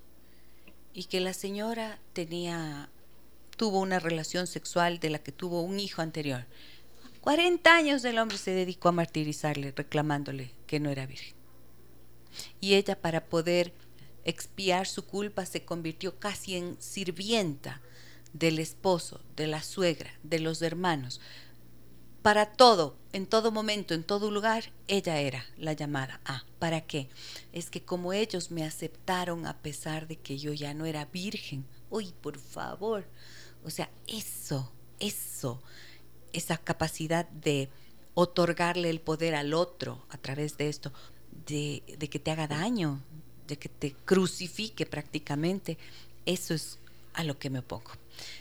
y 0.92 1.06
que 1.06 1.18
la 1.18 1.32
señora 1.32 1.98
tenía, 2.12 2.88
tuvo 3.56 3.80
una 3.80 3.98
relación 3.98 4.46
sexual 4.46 5.00
de 5.00 5.10
la 5.10 5.18
que 5.18 5.32
tuvo 5.32 5.62
un 5.62 5.80
hijo 5.80 6.00
anterior. 6.00 6.46
40 7.22 7.74
años 7.74 8.04
el 8.04 8.20
hombre 8.20 8.38
se 8.38 8.52
dedicó 8.52 8.90
a 8.90 8.92
martirizarle, 8.92 9.72
reclamándole 9.72 10.52
que 10.68 10.78
no 10.78 10.90
era 10.90 11.06
virgen 11.06 11.34
y 12.60 12.74
ella 12.74 13.00
para 13.00 13.24
poder 13.24 13.72
expiar 14.24 14.86
su 14.86 15.04
culpa 15.06 15.44
se 15.44 15.64
convirtió 15.64 16.20
casi 16.20 16.54
en 16.54 16.76
sirvienta 16.80 17.80
del 18.32 18.60
esposo, 18.60 19.20
de 19.34 19.48
la 19.48 19.60
suegra, 19.60 20.12
de 20.22 20.38
los 20.38 20.62
hermanos. 20.62 21.20
Para 22.24 22.46
todo, 22.46 22.96
en 23.12 23.26
todo 23.26 23.52
momento, 23.52 23.92
en 23.92 24.02
todo 24.02 24.30
lugar, 24.30 24.72
ella 24.88 25.18
era 25.18 25.44
la 25.58 25.74
llamada. 25.74 26.22
Ah, 26.24 26.42
¿para 26.58 26.80
qué? 26.80 27.10
Es 27.52 27.68
que 27.68 27.82
como 27.82 28.14
ellos 28.14 28.50
me 28.50 28.64
aceptaron 28.64 29.44
a 29.44 29.58
pesar 29.58 30.08
de 30.08 30.16
que 30.16 30.38
yo 30.38 30.54
ya 30.54 30.72
no 30.72 30.86
era 30.86 31.04
virgen. 31.04 31.66
Uy, 31.90 32.14
por 32.22 32.38
favor. 32.38 33.04
O 33.62 33.68
sea, 33.68 33.90
eso, 34.06 34.72
eso, 35.00 35.62
esa 36.32 36.56
capacidad 36.56 37.28
de 37.28 37.68
otorgarle 38.14 38.88
el 38.88 39.02
poder 39.02 39.34
al 39.34 39.52
otro 39.52 40.06
a 40.08 40.16
través 40.16 40.56
de 40.56 40.70
esto, 40.70 40.94
de, 41.44 41.82
que 42.10 42.18
te 42.18 42.30
haga 42.30 42.48
daño, 42.48 43.02
de 43.46 43.58
que 43.58 43.68
te 43.68 43.92
crucifique 43.92 44.86
prácticamente. 44.86 45.76
Eso 46.24 46.54
es 46.54 46.78
a 47.12 47.22
lo 47.22 47.38
que 47.38 47.50
me 47.50 47.58
opongo. 47.58 47.90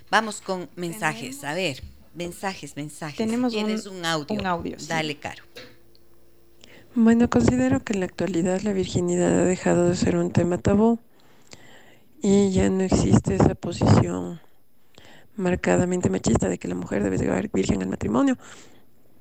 Vamos 0.09 0.39
con 0.39 0.69
mensajes. 0.77 1.43
A 1.43 1.53
ver, 1.53 1.83
mensajes, 2.13 2.75
mensajes. 2.75 3.17
Tenemos 3.17 3.51
Tienes 3.53 3.85
un, 3.85 4.05
audio. 4.05 4.39
Un 4.39 4.45
audio 4.45 4.77
Dale, 4.87 5.15
Caro. 5.17 5.43
Bueno, 6.95 7.29
considero 7.29 7.83
que 7.83 7.93
en 7.93 8.01
la 8.01 8.05
actualidad 8.05 8.61
la 8.61 8.73
virginidad 8.73 9.39
ha 9.39 9.45
dejado 9.45 9.89
de 9.89 9.95
ser 9.95 10.15
un 10.15 10.31
tema 10.31 10.59
tabú 10.59 10.99
y 12.21 12.51
ya 12.51 12.69
no 12.69 12.83
existe 12.83 13.35
esa 13.35 13.55
posición 13.55 14.39
marcadamente 15.35 16.09
machista 16.09 16.47
de 16.47 16.59
que 16.59 16.67
la 16.67 16.75
mujer 16.75 17.03
debe 17.03 17.17
llegar 17.17 17.49
virgen 17.51 17.81
al 17.81 17.89
matrimonio, 17.89 18.37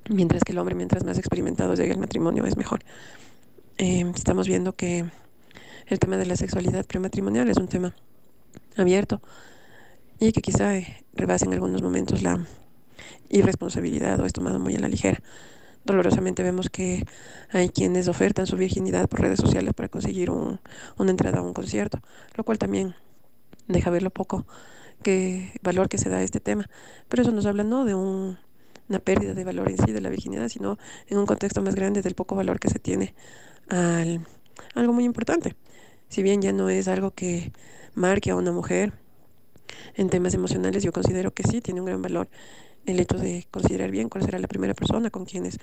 mientras 0.09 0.43
que 0.43 0.51
el 0.51 0.59
hombre, 0.59 0.75
mientras 0.75 1.03
más 1.03 1.17
experimentado 1.17 1.73
llegue 1.73 1.93
al 1.93 1.99
matrimonio, 1.99 2.45
es 2.45 2.57
mejor. 2.57 2.81
Em, 3.77 4.11
estamos 4.11 4.47
viendo 4.47 4.75
que 4.75 5.05
el 5.87 5.99
tema 5.99 6.17
de 6.17 6.27
la 6.27 6.35
sexualidad 6.35 6.85
prematrimonial 6.85 7.49
es 7.49 7.57
un 7.57 7.67
tema 7.67 7.95
abierto 8.77 9.21
y 10.19 10.31
que 10.31 10.41
quizá 10.41 10.77
eh, 10.77 11.03
rebase 11.13 11.45
en 11.45 11.53
algunos 11.53 11.81
momentos 11.81 12.21
la 12.21 12.45
irresponsabilidad 13.33 14.19
o 14.19 14.25
es 14.25 14.33
tomado 14.33 14.59
muy 14.59 14.75
a 14.75 14.79
la 14.79 14.87
ligera. 14.87 15.21
Dolorosamente 15.85 16.43
vemos 16.43 16.69
que 16.69 17.05
hay 17.51 17.69
quienes 17.69 18.07
ofertan 18.07 18.47
su 18.47 18.55
virginidad 18.55 19.09
por 19.09 19.21
redes 19.21 19.39
sociales 19.39 19.73
para 19.73 19.89
conseguir 19.89 20.29
una 20.29 20.59
entrada 21.11 21.39
a 21.39 21.41
un 21.41 21.53
concierto, 21.53 21.99
lo 22.35 22.43
cual 22.45 22.57
también 22.57 22.95
deja 23.67 23.89
ver 23.89 24.03
lo 24.03 24.09
poco 24.09 24.45
que 25.01 25.51
valor 25.61 25.89
que 25.89 25.97
se 25.97 26.09
da 26.09 26.17
a 26.17 26.23
este 26.23 26.39
tema. 26.39 26.69
Pero 27.09 27.23
eso 27.23 27.31
nos 27.31 27.45
habla 27.45 27.63
no 27.63 27.83
de 27.83 27.95
una 27.95 28.99
pérdida 29.03 29.33
de 29.33 29.43
valor 29.43 29.69
en 29.69 29.77
sí 29.77 29.91
de 29.91 29.99
la 29.99 30.09
virginidad, 30.09 30.47
sino 30.47 30.77
en 31.07 31.17
un 31.17 31.25
contexto 31.25 31.61
más 31.61 31.75
grande 31.75 32.01
del 32.01 32.15
poco 32.15 32.35
valor 32.35 32.59
que 32.59 32.69
se 32.69 32.79
tiene 32.79 33.13
al, 33.67 34.25
algo 34.75 34.93
muy 34.93 35.03
importante. 35.03 35.55
Si 36.07 36.23
bien 36.23 36.41
ya 36.41 36.53
no 36.53 36.69
es 36.69 36.87
algo 36.87 37.11
que 37.11 37.51
marque 37.95 38.31
a 38.31 38.35
una 38.35 38.51
mujer 38.51 38.93
en 39.95 40.09
temas 40.09 40.33
emocionales, 40.33 40.83
yo 40.83 40.93
considero 40.93 41.33
que 41.33 41.43
sí 41.43 41.59
tiene 41.59 41.81
un 41.81 41.87
gran 41.87 42.01
valor 42.01 42.29
el 42.85 42.99
hecho 42.99 43.17
de 43.17 43.47
considerar 43.51 43.91
bien 43.91 44.09
cuál 44.09 44.23
será 44.23 44.39
la 44.39 44.47
primera 44.47 44.73
persona 44.73 45.09
con 45.09 45.25
quienes 45.25 45.57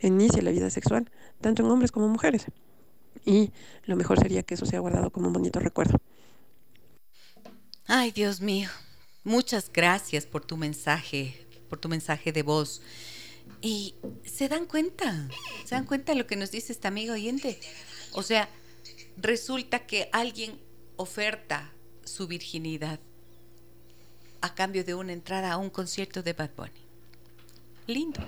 inicia 0.00 0.42
la 0.42 0.50
vida 0.50 0.70
sexual, 0.70 1.10
tanto 1.40 1.62
en 1.62 1.70
hombres 1.70 1.92
como 1.92 2.06
en 2.06 2.12
mujeres. 2.12 2.46
Y 3.24 3.50
lo 3.84 3.96
mejor 3.96 4.18
sería 4.20 4.42
que 4.42 4.54
eso 4.54 4.66
sea 4.66 4.80
guardado 4.80 5.10
como 5.10 5.28
un 5.28 5.32
bonito 5.32 5.58
recuerdo. 5.60 5.98
Ay, 7.86 8.12
Dios 8.12 8.40
mío, 8.40 8.68
muchas 9.24 9.70
gracias 9.72 10.26
por 10.26 10.44
tu 10.44 10.56
mensaje, 10.56 11.46
por 11.68 11.78
tu 11.78 11.88
mensaje 11.88 12.32
de 12.32 12.42
voz. 12.42 12.82
Y 13.60 13.94
se 14.24 14.48
dan 14.48 14.66
cuenta, 14.66 15.28
se 15.64 15.74
dan 15.74 15.86
cuenta 15.86 16.12
de 16.12 16.18
lo 16.18 16.26
que 16.26 16.36
nos 16.36 16.50
dice 16.50 16.72
esta 16.72 16.88
amiga 16.88 17.14
oyente. 17.14 17.58
O 18.12 18.22
sea, 18.22 18.48
resulta 19.16 19.86
que 19.86 20.08
alguien 20.12 20.60
oferta 20.96 21.72
su 22.04 22.26
virginidad 22.26 23.00
a 24.40 24.54
cambio 24.54 24.84
de 24.84 24.94
una 24.94 25.12
entrada 25.12 25.52
a 25.52 25.56
un 25.56 25.70
concierto 25.70 26.22
de 26.22 26.32
Bad 26.32 26.50
Bunny. 26.56 26.80
Lindo. 27.86 28.20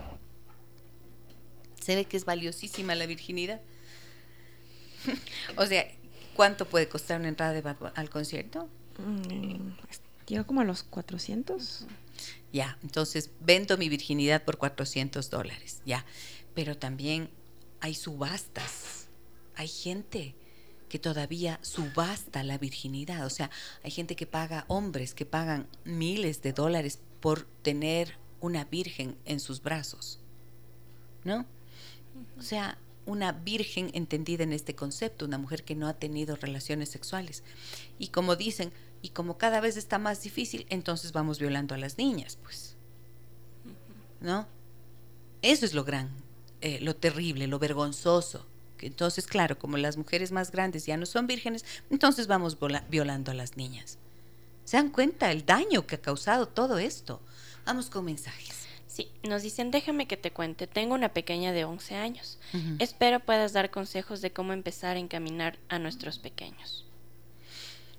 Se 1.81 1.95
ve 1.95 2.05
que 2.05 2.17
es 2.17 2.25
valiosísima 2.25 2.95
la 2.95 3.07
virginidad. 3.07 3.61
o 5.57 5.67
sea, 5.67 5.87
¿cuánto 6.35 6.67
puede 6.67 6.89
costar 6.89 7.21
una 7.21 7.29
entrada 7.29 7.53
de 7.53 7.63
Bad 7.63 7.77
Bunny 7.79 7.93
al 7.95 8.11
concierto? 8.11 8.69
Mm, 8.99 9.71
llega 10.27 10.45
como 10.45 10.61
a 10.61 10.65
los 10.65 10.83
400. 10.83 11.87
Ya, 12.53 12.79
entonces 12.83 13.31
vendo 13.41 13.77
mi 13.77 13.89
virginidad 13.89 14.45
por 14.45 14.59
400 14.59 15.31
dólares, 15.31 15.81
ya. 15.85 16.05
Pero 16.55 16.77
también 16.77 17.31
hay 17.81 17.95
subastas. 17.95 19.09
Hay 19.55 19.69
gente 19.69 20.35
que 20.91 20.99
todavía 20.99 21.59
subasta 21.63 22.43
la 22.43 22.59
virginidad. 22.59 23.25
O 23.25 23.31
sea, 23.31 23.51
hay 23.83 23.91
gente 23.91 24.15
que 24.15 24.27
paga, 24.27 24.67
hombres 24.69 25.15
que 25.15 25.25
pagan 25.25 25.67
miles 25.85 26.43
de 26.43 26.53
dólares 26.53 26.99
por 27.21 27.45
tener 27.63 28.19
una 28.41 28.65
virgen 28.65 29.17
en 29.25 29.41
sus 29.41 29.63
brazos. 29.63 30.21
¿No? 31.25 31.47
O 32.39 32.43
sea, 32.43 32.77
una 33.07 33.33
virgen 33.33 33.91
entendida 33.95 34.45
en 34.45 34.53
este 34.53 34.75
concepto, 34.75 35.25
una 35.25 35.39
mujer 35.39 35.65
que 35.65 35.75
no 35.75 35.89
ha 35.89 35.95
tenido 35.95 36.37
relaciones 36.37 36.91
sexuales. 36.91 37.43
Y 37.99 38.09
como 38.09 38.37
dicen, 38.37 38.73
y 39.01 39.11
como 39.11 39.39
cada 39.39 39.61
vez 39.61 39.77
está 39.77 39.99
más 39.99 40.23
difícil, 40.23 40.67
entonces 40.69 41.13
vamos 41.13 41.39
violando 41.39 41.75
a 41.75 41.79
las 41.79 41.97
niñas, 41.97 42.37
pues. 42.43 42.77
¿No? 44.21 44.47
Eso 45.41 45.65
es 45.65 45.73
lo 45.73 45.85
gran, 45.85 46.11
eh, 46.61 46.81
lo 46.81 46.95
terrible, 46.95 47.47
lo 47.47 47.59
vergonzoso. 47.59 48.47
Entonces, 48.87 49.27
claro, 49.27 49.59
como 49.59 49.77
las 49.77 49.97
mujeres 49.97 50.33
más 50.33 50.51
grandes 50.51 50.87
ya 50.87 50.97
no 50.97 51.07
son 51.07 51.27
vírgenes, 51.27 51.65
entonces 51.91 52.27
vamos 52.27 52.59
violando 52.89 53.31
a 53.31 53.35
las 53.35 53.57
niñas. 53.57 53.99
¿Se 54.65 54.77
dan 54.77 54.91
cuenta 54.91 55.33
el 55.33 55.45
daño 55.45 55.87
que 55.87 55.97
ha 55.97 56.01
causado 56.01 56.47
todo 56.47 56.79
esto? 56.79 57.21
Vamos 57.67 57.91
con 57.91 58.05
mensajes. 58.05 58.67
Sí, 58.87 59.09
nos 59.23 59.43
dicen, 59.43 59.71
déjame 59.71 60.07
que 60.07 60.17
te 60.17 60.33
cuente, 60.33 60.67
tengo 60.67 60.95
una 60.95 61.13
pequeña 61.13 61.53
de 61.53 61.65
11 61.65 61.95
años. 61.95 62.39
Espero 62.81 63.21
puedas 63.21 63.53
dar 63.53 63.71
consejos 63.71 64.21
de 64.21 64.33
cómo 64.33 64.53
empezar 64.53 64.97
a 64.97 65.01
encaminar 65.01 65.59
a 65.69 65.79
nuestros 65.79 66.19
pequeños. 66.19 66.87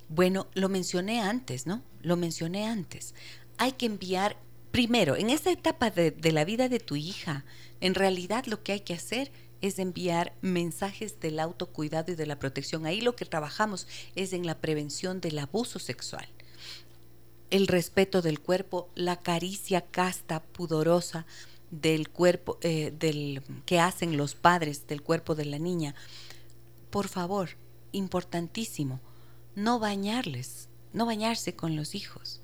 Bueno, 0.10 0.48
lo 0.53 0.68
mencioné 0.68 1.22
antes, 1.22 1.66
¿no? 1.66 1.82
Lo 2.02 2.18
mencioné 2.18 2.68
antes. 2.68 3.16
Hay 3.58 3.72
que 3.74 3.86
enviar, 3.86 4.36
primero, 4.72 5.16
en 5.16 5.30
esta 5.30 5.52
etapa 5.52 5.90
de, 5.90 6.12
de 6.12 6.32
la 6.34 6.44
vida 6.44 6.68
de 6.68 6.80
tu 6.80 6.98
hija, 6.98 7.45
en 7.80 7.95
realidad 7.95 8.45
lo 8.45 8.62
que 8.62 8.74
hay 8.74 8.82
que 8.82 8.94
hacer 8.94 9.32
es 9.62 9.80
enviar 9.80 10.34
mensajes 10.42 11.20
del 11.20 11.40
autocuidado 11.40 12.12
y 12.12 12.16
de 12.16 12.26
la 12.26 12.40
protección. 12.40 12.86
Ahí 12.86 13.02
lo 13.02 13.16
que 13.16 13.26
trabajamos 13.26 13.88
es 14.16 14.34
en 14.34 14.46
la 14.46 14.60
prevención 14.60 15.22
del 15.22 15.40
abuso 15.40 15.80
sexual. 15.80 16.28
El 17.50 17.68
respeto 17.68 18.22
del 18.22 18.40
cuerpo, 18.40 18.90
la 18.96 19.18
caricia 19.18 19.82
casta, 19.82 20.42
pudorosa 20.42 21.26
del 21.70 22.10
cuerpo, 22.10 22.58
eh, 22.62 22.94
del 22.98 23.44
que 23.66 23.80
hacen 23.80 24.18
los 24.18 24.36
padres 24.36 24.88
del 24.88 25.02
cuerpo 25.02 25.36
de 25.36 25.46
la 25.46 25.60
niña. 25.60 25.96
Por 26.90 27.08
favor, 27.08 27.52
importantísimo, 27.92 29.00
no 29.56 29.80
bañarles, 29.80 30.70
no 30.94 31.06
bañarse 31.06 31.56
con 31.56 31.76
los 31.76 31.94
hijos. 31.94 32.42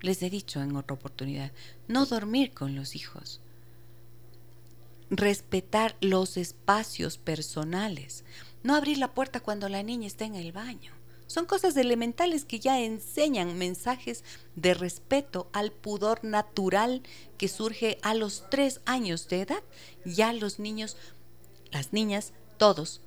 Les 0.00 0.22
he 0.22 0.30
dicho 0.30 0.62
en 0.62 0.76
otra 0.76 0.94
oportunidad, 0.94 1.52
no 1.88 2.06
dormir 2.06 2.52
con 2.52 2.74
los 2.74 2.94
hijos 2.94 3.40
respetar 5.10 5.96
los 6.00 6.36
espacios 6.36 7.18
personales, 7.18 8.24
no 8.62 8.74
abrir 8.74 8.98
la 8.98 9.12
puerta 9.14 9.40
cuando 9.40 9.68
la 9.68 9.82
niña 9.82 10.06
está 10.06 10.24
en 10.24 10.34
el 10.34 10.52
baño. 10.52 10.92
Son 11.26 11.46
cosas 11.46 11.76
elementales 11.76 12.44
que 12.44 12.60
ya 12.60 12.80
enseñan 12.80 13.56
mensajes 13.58 14.24
de 14.56 14.74
respeto 14.74 15.48
al 15.52 15.72
pudor 15.72 16.22
natural 16.22 17.02
que 17.38 17.48
surge 17.48 17.98
a 18.02 18.14
los 18.14 18.44
tres 18.50 18.80
años 18.84 19.28
de 19.28 19.40
edad. 19.40 19.62
Ya 20.04 20.32
los 20.32 20.58
niños, 20.58 20.96
las 21.72 21.92
niñas, 21.92 22.32
todos 22.58 23.00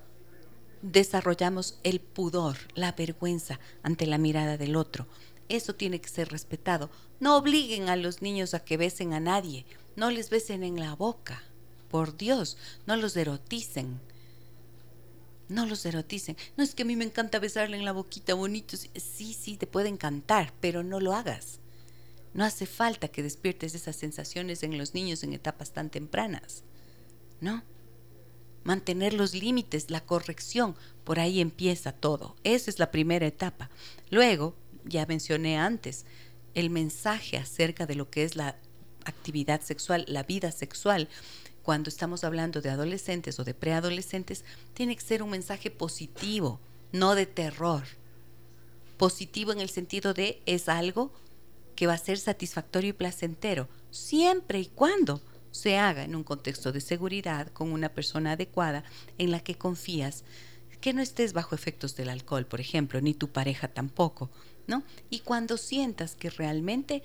desarrollamos 0.81 1.79
el 1.83 1.99
pudor, 1.99 2.57
la 2.75 2.91
vergüenza 2.91 3.59
ante 3.83 4.05
la 4.07 4.17
mirada 4.17 4.57
del 4.57 4.75
otro. 4.75 5.07
Eso 5.49 5.75
tiene 5.75 6.01
que 6.01 6.09
ser 6.09 6.29
respetado. 6.29 6.89
No 7.19 7.37
obliguen 7.37 7.87
a 7.89 7.95
los 7.95 8.21
niños 8.21 8.53
a 8.53 8.59
que 8.59 8.77
besen 8.77 9.13
a 9.13 9.19
nadie, 9.19 9.65
no 9.95 10.11
les 10.11 10.29
besen 10.29 10.63
en 10.63 10.79
la 10.79 10.95
boca 10.95 11.43
por 11.89 12.17
Dios, 12.17 12.57
no 12.85 12.95
los 12.95 13.15
eroticen. 13.15 13.99
No 15.49 15.65
los 15.65 15.85
eroticen. 15.85 16.35
No 16.57 16.63
es 16.63 16.75
que 16.75 16.83
a 16.83 16.85
mí 16.85 16.95
me 16.95 17.05
encanta 17.05 17.39
besarle 17.39 17.77
en 17.77 17.85
la 17.85 17.93
boquita 17.93 18.33
bonito. 18.33 18.75
Sí, 18.75 19.33
sí, 19.33 19.55
te 19.57 19.67
puede 19.67 19.87
encantar, 19.87 20.53
pero 20.59 20.83
no 20.83 20.99
lo 20.99 21.13
hagas. 21.13 21.59
No 22.33 22.43
hace 22.43 22.65
falta 22.65 23.07
que 23.07 23.23
despiertes 23.23 23.73
esas 23.73 23.95
sensaciones 23.95 24.61
en 24.63 24.77
los 24.77 24.93
niños 24.93 25.23
en 25.23 25.33
etapas 25.33 25.71
tan 25.71 25.89
tempranas. 25.89 26.63
¿No? 27.39 27.63
Mantener 28.63 29.13
los 29.13 29.33
límites, 29.33 29.89
la 29.89 30.01
corrección, 30.01 30.75
por 31.05 31.19
ahí 31.19 31.39
empieza 31.39 31.93
todo. 31.93 32.35
Esa 32.43 32.69
es 32.69 32.79
la 32.79 32.91
primera 32.91 33.25
etapa. 33.25 33.69
Luego, 34.09 34.55
ya 34.83 35.05
mencioné 35.05 35.57
antes, 35.57 36.05
el 36.53 36.69
mensaje 36.69 37.37
acerca 37.37 37.85
de 37.85 37.95
lo 37.95 38.09
que 38.09 38.23
es 38.23 38.35
la 38.35 38.57
actividad 39.05 39.61
sexual, 39.61 40.05
la 40.07 40.23
vida 40.23 40.51
sexual, 40.51 41.07
cuando 41.67 41.89
estamos 41.89 42.23
hablando 42.23 42.61
de 42.61 42.69
adolescentes 42.69 43.41
o 43.41 43.43
de 43.43 43.53
preadolescentes, 43.53 44.45
tiene 44.73 44.95
que 44.95 45.01
ser 45.01 45.21
un 45.21 45.31
mensaje 45.31 45.69
positivo, 45.69 46.61
no 46.93 47.13
de 47.13 47.25
terror. 47.25 47.83
Positivo 48.95 49.51
en 49.51 49.59
el 49.59 49.67
sentido 49.67 50.13
de 50.13 50.41
es 50.45 50.69
algo 50.69 51.11
que 51.75 51.85
va 51.85 51.95
a 51.95 51.97
ser 51.97 52.19
satisfactorio 52.19 52.91
y 52.91 52.93
placentero, 52.93 53.67
siempre 53.91 54.61
y 54.61 54.67
cuando 54.67 55.21
se 55.51 55.77
haga 55.77 56.05
en 56.05 56.15
un 56.15 56.23
contexto 56.23 56.71
de 56.71 56.79
seguridad, 56.79 57.51
con 57.51 57.73
una 57.73 57.89
persona 57.89 58.31
adecuada, 58.31 58.85
en 59.17 59.31
la 59.31 59.41
que 59.41 59.55
confías, 59.55 60.23
que 60.79 60.93
no 60.93 61.01
estés 61.01 61.33
bajo 61.33 61.53
efectos 61.53 61.97
del 61.97 62.07
alcohol, 62.07 62.45
por 62.45 62.61
ejemplo, 62.61 63.01
ni 63.01 63.13
tu 63.13 63.27
pareja 63.27 63.67
tampoco, 63.67 64.29
¿no? 64.67 64.83
Y 65.09 65.19
cuando 65.19 65.57
sientas 65.57 66.15
que 66.15 66.29
realmente 66.29 67.03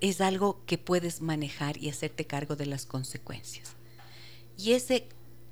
es 0.00 0.20
algo 0.20 0.64
que 0.66 0.78
puedes 0.78 1.20
manejar 1.20 1.76
y 1.78 1.88
hacerte 1.88 2.26
cargo 2.26 2.56
de 2.56 2.66
las 2.66 2.86
consecuencias. 2.86 3.76
Y 4.56 4.72
ese 4.72 5.08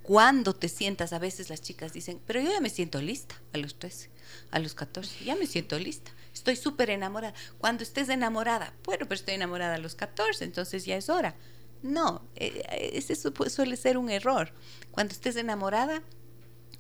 cuando 0.07 0.55
te 0.55 0.69
sientas, 0.69 1.13
a 1.13 1.19
veces 1.19 1.51
las 1.51 1.63
chicas 1.63 1.93
dicen, 1.93 2.21
pero 2.29 2.41
yo 2.41 2.53
ya 2.53 2.61
me 2.61 2.71
siento 2.71 3.03
lista 3.03 3.43
a 3.53 3.59
los 3.59 3.77
13, 3.77 4.09
a 4.53 4.61
los 4.61 4.75
14, 4.75 5.25
ya 5.25 5.35
me 5.35 5.49
siento 5.49 5.77
lista, 5.81 6.13
estoy 6.33 6.55
súper 6.55 6.91
enamorada. 6.91 7.35
Cuando 7.59 7.83
estés 7.83 8.09
enamorada, 8.09 8.73
bueno, 8.85 9.07
pero 9.07 9.17
estoy 9.17 9.35
enamorada 9.35 9.75
a 9.75 9.79
los 9.79 9.97
14, 9.97 10.45
entonces 10.45 10.85
ya 10.85 10.97
es 10.97 11.09
hora. 11.09 11.35
No, 11.83 12.23
eh, 12.37 12.93
ese 12.95 13.17
suele 13.17 13.77
ser 13.77 13.99
un 13.99 14.09
error. 14.09 14.53
Cuando 14.93 15.13
estés 15.13 15.35
enamorada, 15.35 16.05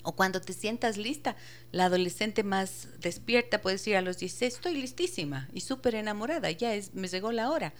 o 0.06 0.12
cuando 0.12 0.40
te 0.40 0.52
sientas 0.52 0.96
lista, 0.98 1.36
la 1.72 1.86
adolescente 1.86 2.44
más 2.44 2.88
despierta 3.00 3.60
puede 3.60 3.74
decir 3.74 3.96
a 3.96 4.02
los 4.02 4.18
16, 4.18 4.54
estoy 4.54 4.74
listísima 4.74 5.48
y 5.52 5.62
súper 5.62 5.96
enamorada, 5.96 6.48
ya 6.52 6.74
es, 6.74 6.94
me 6.94 7.08
llegó 7.08 7.32
la 7.32 7.50
hora. 7.50 7.74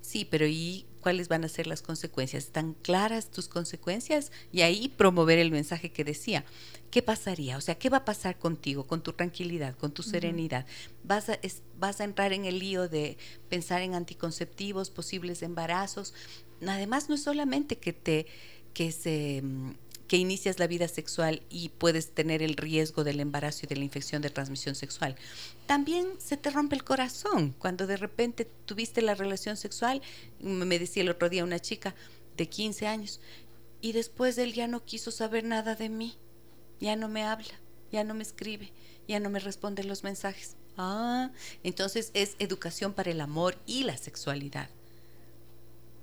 Sí, 0.00 0.24
pero 0.24 0.48
¿y 0.48 0.86
cuáles 1.00 1.28
van 1.28 1.44
a 1.44 1.48
ser 1.48 1.68
las 1.68 1.80
consecuencias? 1.82 2.44
¿Están 2.44 2.74
claras 2.74 3.30
tus 3.30 3.46
consecuencias? 3.46 4.32
Y 4.50 4.62
ahí 4.62 4.88
promover 4.88 5.38
el 5.38 5.52
mensaje 5.52 5.92
que 5.92 6.02
decía. 6.02 6.44
¿Qué 6.90 7.02
pasaría? 7.02 7.56
O 7.56 7.60
sea, 7.60 7.76
¿qué 7.76 7.90
va 7.90 7.98
a 7.98 8.04
pasar 8.04 8.38
contigo, 8.38 8.86
con 8.86 9.02
tu 9.02 9.12
tranquilidad, 9.12 9.76
con 9.76 9.92
tu 9.92 10.02
serenidad? 10.02 10.66
¿Vas 11.04 11.28
a, 11.28 11.38
vas 11.78 12.00
a 12.00 12.04
entrar 12.04 12.32
en 12.32 12.44
el 12.44 12.58
lío 12.58 12.88
de 12.88 13.18
pensar 13.48 13.82
en 13.82 13.94
anticonceptivos, 13.94 14.90
posibles 14.90 15.42
embarazos? 15.42 16.14
Además, 16.66 17.08
no 17.08 17.14
es 17.14 17.22
solamente 17.22 17.76
que 17.76 17.92
te 17.92 18.26
que 18.72 18.92
se 18.92 19.42
mm, 19.42 19.72
que 20.08 20.16
inicias 20.16 20.58
la 20.58 20.66
vida 20.66 20.88
sexual 20.88 21.42
y 21.50 21.68
puedes 21.68 22.12
tener 22.12 22.42
el 22.42 22.56
riesgo 22.56 23.04
del 23.04 23.20
embarazo 23.20 23.60
y 23.62 23.68
de 23.68 23.76
la 23.76 23.84
infección 23.84 24.22
de 24.22 24.30
transmisión 24.30 24.74
sexual. 24.74 25.14
También 25.66 26.08
se 26.18 26.38
te 26.38 26.50
rompe 26.50 26.74
el 26.74 26.82
corazón 26.82 27.54
cuando 27.58 27.86
de 27.86 27.98
repente 27.98 28.46
tuviste 28.64 29.02
la 29.02 29.14
relación 29.14 29.56
sexual, 29.56 30.00
me 30.40 30.78
decía 30.78 31.02
el 31.02 31.10
otro 31.10 31.28
día 31.28 31.44
una 31.44 31.60
chica 31.60 31.94
de 32.36 32.48
15 32.48 32.86
años, 32.86 33.20
y 33.80 33.92
después 33.92 34.38
él 34.38 34.54
ya 34.54 34.66
no 34.66 34.84
quiso 34.84 35.10
saber 35.10 35.44
nada 35.44 35.74
de 35.74 35.90
mí, 35.90 36.16
ya 36.80 36.96
no 36.96 37.08
me 37.08 37.22
habla, 37.22 37.60
ya 37.92 38.02
no 38.02 38.14
me 38.14 38.22
escribe, 38.22 38.72
ya 39.06 39.20
no 39.20 39.28
me 39.28 39.40
responde 39.40 39.84
los 39.84 40.04
mensajes. 40.04 40.56
Ah, 40.78 41.32
entonces 41.64 42.10
es 42.14 42.36
educación 42.38 42.94
para 42.94 43.10
el 43.10 43.20
amor 43.20 43.58
y 43.66 43.84
la 43.84 43.96
sexualidad. 43.96 44.70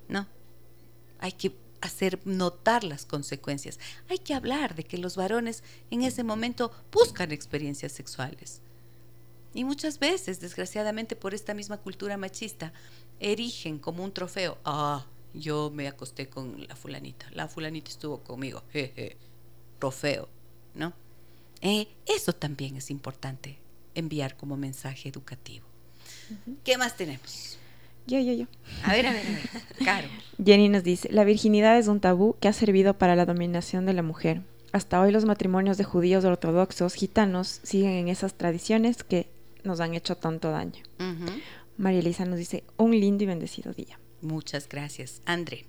No, 0.08 0.28
hay 1.18 1.32
que 1.32 1.65
hacer 1.80 2.20
notar 2.24 2.84
las 2.84 3.04
consecuencias. 3.04 3.78
Hay 4.08 4.18
que 4.18 4.34
hablar 4.34 4.74
de 4.74 4.84
que 4.84 4.98
los 4.98 5.16
varones 5.16 5.62
en 5.90 6.02
ese 6.02 6.24
momento 6.24 6.72
buscan 6.92 7.32
experiencias 7.32 7.92
sexuales. 7.92 8.60
Y 9.54 9.64
muchas 9.64 9.98
veces, 9.98 10.40
desgraciadamente 10.40 11.16
por 11.16 11.34
esta 11.34 11.54
misma 11.54 11.78
cultura 11.78 12.16
machista, 12.16 12.72
erigen 13.20 13.78
como 13.78 14.04
un 14.04 14.12
trofeo, 14.12 14.58
ah, 14.64 15.06
yo 15.32 15.70
me 15.70 15.88
acosté 15.88 16.28
con 16.28 16.66
la 16.66 16.76
fulanita, 16.76 17.26
la 17.32 17.48
fulanita 17.48 17.90
estuvo 17.90 18.18
conmigo, 18.18 18.62
jeje, 18.72 19.16
trofeo, 19.78 20.28
¿no? 20.74 20.92
Eh, 21.62 21.88
eso 22.06 22.32
también 22.32 22.76
es 22.76 22.90
importante 22.90 23.58
enviar 23.94 24.36
como 24.36 24.56
mensaje 24.56 25.08
educativo. 25.08 25.66
¿Qué 26.64 26.76
más 26.76 26.96
tenemos? 26.96 27.58
Yo, 28.06 28.20
yo, 28.20 28.32
yo. 28.32 28.46
A 28.84 28.92
ver, 28.92 29.06
a 29.06 29.12
ver, 29.12 29.26
a 29.26 29.30
ver. 29.30 29.84
Caro. 29.84 30.08
Jenny 30.42 30.68
nos 30.68 30.84
dice, 30.84 31.08
la 31.10 31.24
virginidad 31.24 31.78
es 31.78 31.88
un 31.88 32.00
tabú 32.00 32.36
que 32.40 32.48
ha 32.48 32.52
servido 32.52 32.96
para 32.98 33.16
la 33.16 33.26
dominación 33.26 33.86
de 33.86 33.94
la 33.94 34.02
mujer. 34.02 34.42
Hasta 34.72 35.00
hoy 35.00 35.10
los 35.10 35.24
matrimonios 35.24 35.78
de 35.78 35.84
judíos 35.84 36.24
ortodoxos 36.24 36.94
gitanos 36.94 37.60
siguen 37.62 37.92
en 37.92 38.08
esas 38.08 38.34
tradiciones 38.34 39.02
que 39.02 39.28
nos 39.64 39.80
han 39.80 39.94
hecho 39.94 40.16
tanto 40.16 40.50
daño. 40.50 40.82
María 41.76 42.00
Elisa 42.00 42.24
nos 42.24 42.38
dice, 42.38 42.64
un 42.76 42.92
lindo 42.92 43.24
y 43.24 43.26
bendecido 43.26 43.72
día. 43.72 43.98
Muchas 44.20 44.68
gracias. 44.68 45.22
André. 45.24 45.66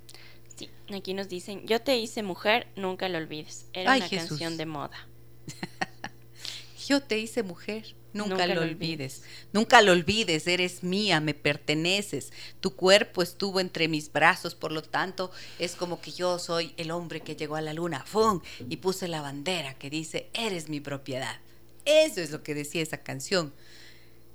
Sí, 0.55 0.69
aquí 0.93 1.13
nos 1.13 1.29
dicen, 1.29 1.65
yo 1.65 1.81
te 1.81 1.97
hice 1.97 2.23
mujer, 2.23 2.67
nunca 2.75 3.09
lo 3.09 3.17
olvides. 3.17 3.67
Era 3.73 3.95
una 3.95 4.09
canción 4.09 4.57
de 4.57 4.65
moda. 4.65 5.07
yo 6.87 7.01
te 7.01 7.19
hice 7.19 7.43
mujer, 7.43 7.95
Nunca, 8.17 8.47
lo, 8.47 8.61
olvides. 8.61 9.23
Nunca 9.53 9.81
lo 9.81 9.91
olvides, 9.91 10.47
eres 10.47 10.83
mía, 10.83 11.19
me 11.19 11.33
perteneces. 11.33 12.33
Tu 12.59 12.75
cuerpo 12.75 13.21
estuvo 13.21 13.59
entre 13.59 13.87
mis 13.87 14.11
brazos, 14.11 14.55
por 14.55 14.71
lo 14.71 14.81
tanto, 14.81 15.31
es 15.59 15.75
como 15.75 16.01
que 16.01 16.11
yo 16.11 16.39
soy 16.39 16.73
el 16.77 16.91
hombre 16.91 17.21
que 17.21 17.35
llegó 17.35 17.55
a 17.55 17.61
la 17.61 17.73
luna. 17.73 18.03
¡Fum! 18.05 18.41
Y 18.69 18.77
puse 18.77 19.07
la 19.07 19.21
bandera 19.21 19.75
que 19.75 19.89
dice, 19.89 20.29
eres 20.33 20.69
mi 20.69 20.79
propiedad. 20.79 21.39
Eso 21.85 22.21
es 22.21 22.31
lo 22.31 22.43
que 22.43 22.53
decía 22.53 22.81
esa 22.81 22.97
canción. 22.97 23.53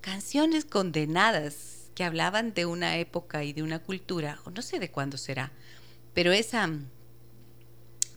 Canciones 0.01 0.65
condenadas 0.65 1.91
que 1.95 2.05
hablaban 2.05 2.55
de 2.55 2.67
una 2.67 2.97
época 2.99 3.45
y 3.45 3.53
de 3.53 3.63
una 3.63 3.79
cultura, 3.79 4.41
o 4.45 4.51
no 4.51 4.63
sé 4.63 4.79
de 4.79 4.91
cuándo 4.91 5.19
será, 5.19 5.53
pero 6.15 6.33
esa 6.33 6.71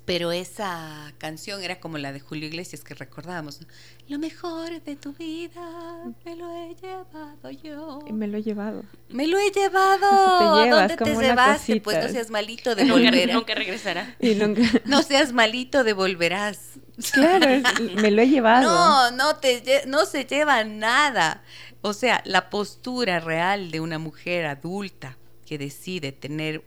pero 0.06 0.32
esa 0.32 1.14
canción 1.18 1.64
era 1.64 1.80
como 1.80 1.98
la 1.98 2.14
de 2.14 2.20
Julio 2.20 2.48
Iglesias 2.48 2.84
que 2.84 2.94
recordábamos. 2.94 3.60
Lo 4.08 4.20
mejor 4.20 4.82
de 4.84 4.96
tu 4.96 5.14
vida 5.14 6.06
me 6.24 6.36
lo 6.36 6.56
he 6.56 6.76
llevado 6.76 7.50
yo. 7.52 8.00
me 8.14 8.28
lo 8.28 8.38
he 8.38 8.44
llevado. 8.44 8.84
Me 9.10 9.28
lo 9.28 9.40
he 9.40 9.50
llevado. 9.50 10.64
Te 10.64 10.70
¿Dónde 10.70 10.98
te 10.98 11.16
llevaste? 11.16 11.82
Pues 11.82 12.04
no 12.04 12.10
seas 12.10 12.30
malito, 12.30 12.76
devolverás. 12.76 13.34
nunca 13.34 13.56
regresará. 13.56 14.16
No 14.86 15.02
seas 15.02 15.34
malito, 15.34 15.84
devolverás. 15.84 16.80
Claro, 17.12 17.64
me 17.96 18.12
lo 18.12 18.22
he 18.22 18.30
llevado. 18.30 18.70
No, 18.70 19.12
no, 19.12 19.36
te, 19.38 19.84
no 19.88 20.06
se 20.06 20.26
lleva 20.26 20.64
nada. 20.64 21.44
O 21.82 21.94
sea, 21.94 22.22
la 22.26 22.50
postura 22.50 23.20
real 23.20 23.72
de 23.72 23.80
una 23.80 24.00
mujer 24.00 24.46
adulta 24.46 25.18
que 25.46 25.58
decide 25.58 26.12
tener 26.12 26.64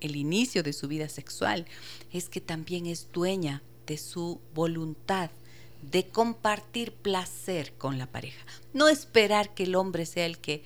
el 0.00 0.16
inicio 0.16 0.62
de 0.62 0.72
su 0.72 0.88
vida 0.88 1.08
sexual 1.08 1.66
es 2.12 2.28
que 2.28 2.40
también 2.40 2.86
es 2.86 3.08
dueña 3.12 3.62
de 3.86 3.98
su 3.98 4.40
voluntad 4.54 5.30
de 5.82 6.06
compartir 6.08 6.92
placer 6.92 7.72
con 7.74 7.98
la 7.98 8.06
pareja. 8.06 8.44
No 8.72 8.88
esperar 8.88 9.54
que 9.54 9.64
el 9.64 9.74
hombre 9.74 10.06
sea 10.06 10.26
el 10.26 10.38
que 10.38 10.62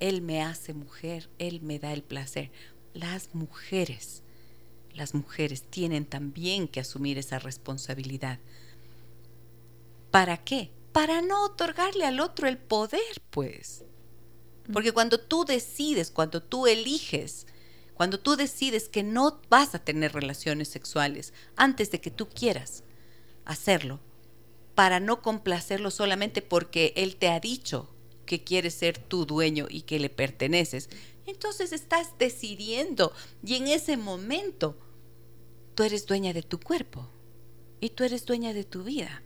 él 0.00 0.22
me 0.22 0.42
hace 0.42 0.74
mujer, 0.74 1.28
él 1.38 1.60
me 1.62 1.78
da 1.78 1.92
el 1.92 2.02
placer. 2.02 2.50
Las 2.92 3.34
mujeres, 3.34 4.22
las 4.94 5.14
mujeres 5.14 5.62
tienen 5.62 6.04
también 6.04 6.68
que 6.68 6.80
asumir 6.80 7.18
esa 7.18 7.38
responsabilidad. 7.38 8.40
¿Para 10.10 10.38
qué? 10.38 10.70
Para 10.92 11.22
no 11.22 11.44
otorgarle 11.44 12.04
al 12.04 12.20
otro 12.20 12.48
el 12.48 12.58
poder, 12.58 13.22
pues. 13.30 13.84
Porque 14.72 14.92
cuando 14.92 15.20
tú 15.20 15.44
decides, 15.44 16.10
cuando 16.10 16.42
tú 16.42 16.66
eliges 16.66 17.46
cuando 17.96 18.20
tú 18.20 18.36
decides 18.36 18.88
que 18.90 19.02
no 19.02 19.40
vas 19.48 19.74
a 19.74 19.78
tener 19.78 20.12
relaciones 20.12 20.68
sexuales 20.68 21.32
antes 21.56 21.90
de 21.90 22.00
que 22.00 22.10
tú 22.10 22.28
quieras 22.28 22.84
hacerlo, 23.46 24.00
para 24.74 25.00
no 25.00 25.22
complacerlo 25.22 25.90
solamente 25.90 26.42
porque 26.42 26.92
él 26.96 27.16
te 27.16 27.28
ha 27.28 27.40
dicho 27.40 27.88
que 28.26 28.44
quiere 28.44 28.70
ser 28.70 28.98
tu 28.98 29.24
dueño 29.24 29.66
y 29.70 29.82
que 29.82 29.98
le 29.98 30.10
perteneces, 30.10 30.90
entonces 31.24 31.72
estás 31.72 32.18
decidiendo 32.18 33.12
y 33.42 33.54
en 33.54 33.68
ese 33.68 33.96
momento 33.96 34.76
tú 35.74 35.82
eres 35.82 36.04
dueña 36.04 36.34
de 36.34 36.42
tu 36.42 36.60
cuerpo 36.60 37.08
y 37.80 37.90
tú 37.90 38.04
eres 38.04 38.26
dueña 38.26 38.52
de 38.52 38.64
tu 38.64 38.84
vida. 38.84 39.22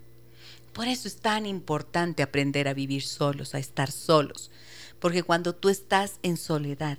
Por 0.72 0.86
eso 0.86 1.09
es 1.09 1.16
tan 1.16 1.44
importante 1.44 2.22
aprender 2.22 2.68
a 2.68 2.74
vivir 2.74 3.02
solos, 3.02 3.56
a 3.56 3.59
estar 3.59 3.90
solos, 3.90 4.52
porque 5.01 5.24
cuando 5.24 5.56
tú 5.56 5.68
estás 5.68 6.20
en 6.22 6.36
soledad, 6.36 6.98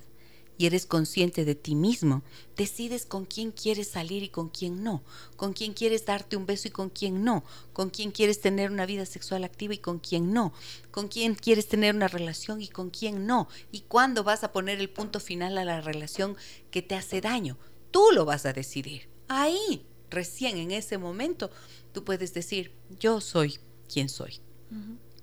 y 0.58 0.66
eres 0.66 0.86
consciente 0.86 1.44
de 1.44 1.54
ti 1.54 1.74
mismo, 1.74 2.22
decides 2.56 3.06
con 3.06 3.24
quién 3.24 3.50
quieres 3.50 3.88
salir 3.88 4.22
y 4.22 4.28
con 4.28 4.48
quién 4.48 4.82
no, 4.82 5.02
con 5.36 5.52
quién 5.52 5.72
quieres 5.72 6.04
darte 6.04 6.36
un 6.36 6.46
beso 6.46 6.68
y 6.68 6.70
con 6.70 6.90
quién 6.90 7.24
no, 7.24 7.44
con 7.72 7.90
quién 7.90 8.10
quieres 8.10 8.40
tener 8.40 8.70
una 8.70 8.86
vida 8.86 9.06
sexual 9.06 9.44
activa 9.44 9.74
y 9.74 9.78
con 9.78 9.98
quién 9.98 10.32
no, 10.32 10.52
con 10.90 11.08
quién 11.08 11.34
quieres 11.34 11.68
tener 11.68 11.94
una 11.94 12.08
relación 12.08 12.60
y 12.60 12.68
con 12.68 12.90
quién 12.90 13.26
no, 13.26 13.48
y 13.70 13.80
cuándo 13.80 14.24
vas 14.24 14.44
a 14.44 14.52
poner 14.52 14.80
el 14.80 14.90
punto 14.90 15.20
final 15.20 15.58
a 15.58 15.64
la 15.64 15.80
relación 15.80 16.36
que 16.70 16.82
te 16.82 16.94
hace 16.94 17.20
daño. 17.20 17.58
Tú 17.90 18.08
lo 18.12 18.24
vas 18.24 18.46
a 18.46 18.52
decidir. 18.52 19.08
Ahí, 19.28 19.84
recién 20.10 20.58
en 20.58 20.70
ese 20.70 20.98
momento, 20.98 21.50
tú 21.92 22.04
puedes 22.04 22.34
decir, 22.34 22.72
yo 23.00 23.20
soy 23.20 23.58
quien 23.92 24.08
soy. 24.08 24.40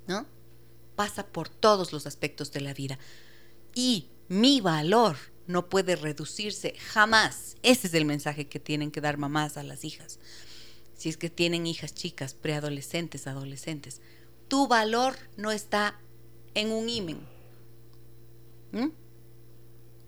¿No? 0.07 0.25
Pasa 0.95 1.25
por 1.25 1.49
todos 1.49 1.91
los 1.93 2.05
aspectos 2.05 2.51
de 2.51 2.61
la 2.61 2.73
vida. 2.73 2.99
Y 3.73 4.09
mi 4.29 4.61
valor 4.61 5.17
no 5.47 5.67
puede 5.67 5.95
reducirse 5.95 6.75
jamás. 6.77 7.57
Ese 7.63 7.87
es 7.87 7.93
el 7.95 8.05
mensaje 8.05 8.47
que 8.47 8.59
tienen 8.59 8.91
que 8.91 9.01
dar 9.01 9.17
mamás 9.17 9.57
a 9.57 9.63
las 9.63 9.83
hijas. 9.83 10.19
Si 10.95 11.09
es 11.09 11.17
que 11.17 11.29
tienen 11.29 11.65
hijas 11.65 11.93
chicas, 11.93 12.35
preadolescentes, 12.35 13.25
adolescentes. 13.25 14.01
Tu 14.47 14.67
valor 14.67 15.15
no 15.37 15.51
está 15.51 15.99
en 16.53 16.71
un 16.71 16.87
imen. 16.87 17.19
¿Mm? 18.71 18.89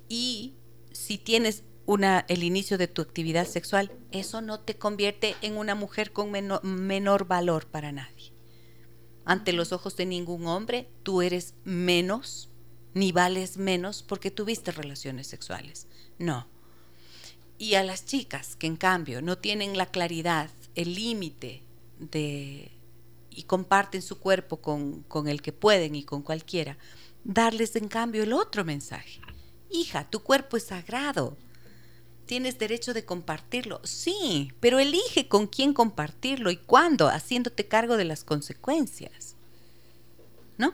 Y 0.07 0.53
si 0.91 1.18
tienes 1.18 1.64
una, 1.88 2.23
el 2.27 2.43
inicio 2.43 2.77
de 2.77 2.88
tu 2.88 3.02
actividad 3.02 3.48
sexual, 3.48 3.91
eso 4.11 4.41
no 4.41 4.60
te 4.60 4.76
convierte 4.76 5.35
en 5.41 5.57
una 5.57 5.73
mujer 5.73 6.11
con 6.11 6.30
menor 6.31 7.26
valor 7.26 7.65
para 7.65 7.91
nadie. 7.91 8.34
Ante 9.26 9.53
los 9.53 9.72
ojos 9.72 9.95
de 9.95 10.06
ningún 10.06 10.45
hombre, 10.45 10.88
tú 11.02 11.23
eres 11.23 11.56
menos 11.64 12.51
ni 12.93 13.11
vales 13.11 13.57
menos 13.57 14.03
porque 14.03 14.31
tuviste 14.31 14.72
relaciones 14.72 15.27
sexuales. 15.27 15.88
No. 16.19 16.47
Y 17.57 17.76
a 17.76 17.84
las 17.84 18.05
chicas 18.05 18.55
que 18.55 18.68
en 18.68 18.76
cambio 18.76 19.22
no 19.22 19.38
tienen 19.38 19.77
la 19.77 19.85
claridad, 19.85 20.49
el 20.76 20.95
límite 20.95 21.63
de 21.99 22.72
y 23.34 23.43
comparten 23.43 24.01
su 24.01 24.19
cuerpo 24.19 24.57
con, 24.57 25.03
con 25.03 25.27
el 25.27 25.41
que 25.41 25.53
pueden 25.53 25.95
y 25.95 26.03
con 26.03 26.22
cualquiera, 26.22 26.77
darles 27.23 27.76
en 27.76 27.88
cambio 27.88 28.23
el 28.23 28.34
otro 28.34 28.65
mensaje. 28.65 29.22
Hija, 29.69 30.09
tu 30.09 30.22
cuerpo 30.22 30.57
es 30.57 30.63
sagrado. 30.63 31.38
Tienes 32.26 32.59
derecho 32.59 32.93
de 32.93 33.05
compartirlo. 33.05 33.80
Sí, 33.84 34.51
pero 34.59 34.80
elige 34.80 35.27
con 35.27 35.47
quién 35.47 35.73
compartirlo 35.73 36.51
y 36.51 36.57
cuándo, 36.57 37.07
haciéndote 37.07 37.68
cargo 37.68 37.97
de 37.97 38.05
las 38.05 38.23
consecuencias. 38.23 39.35
¿No? 40.57 40.73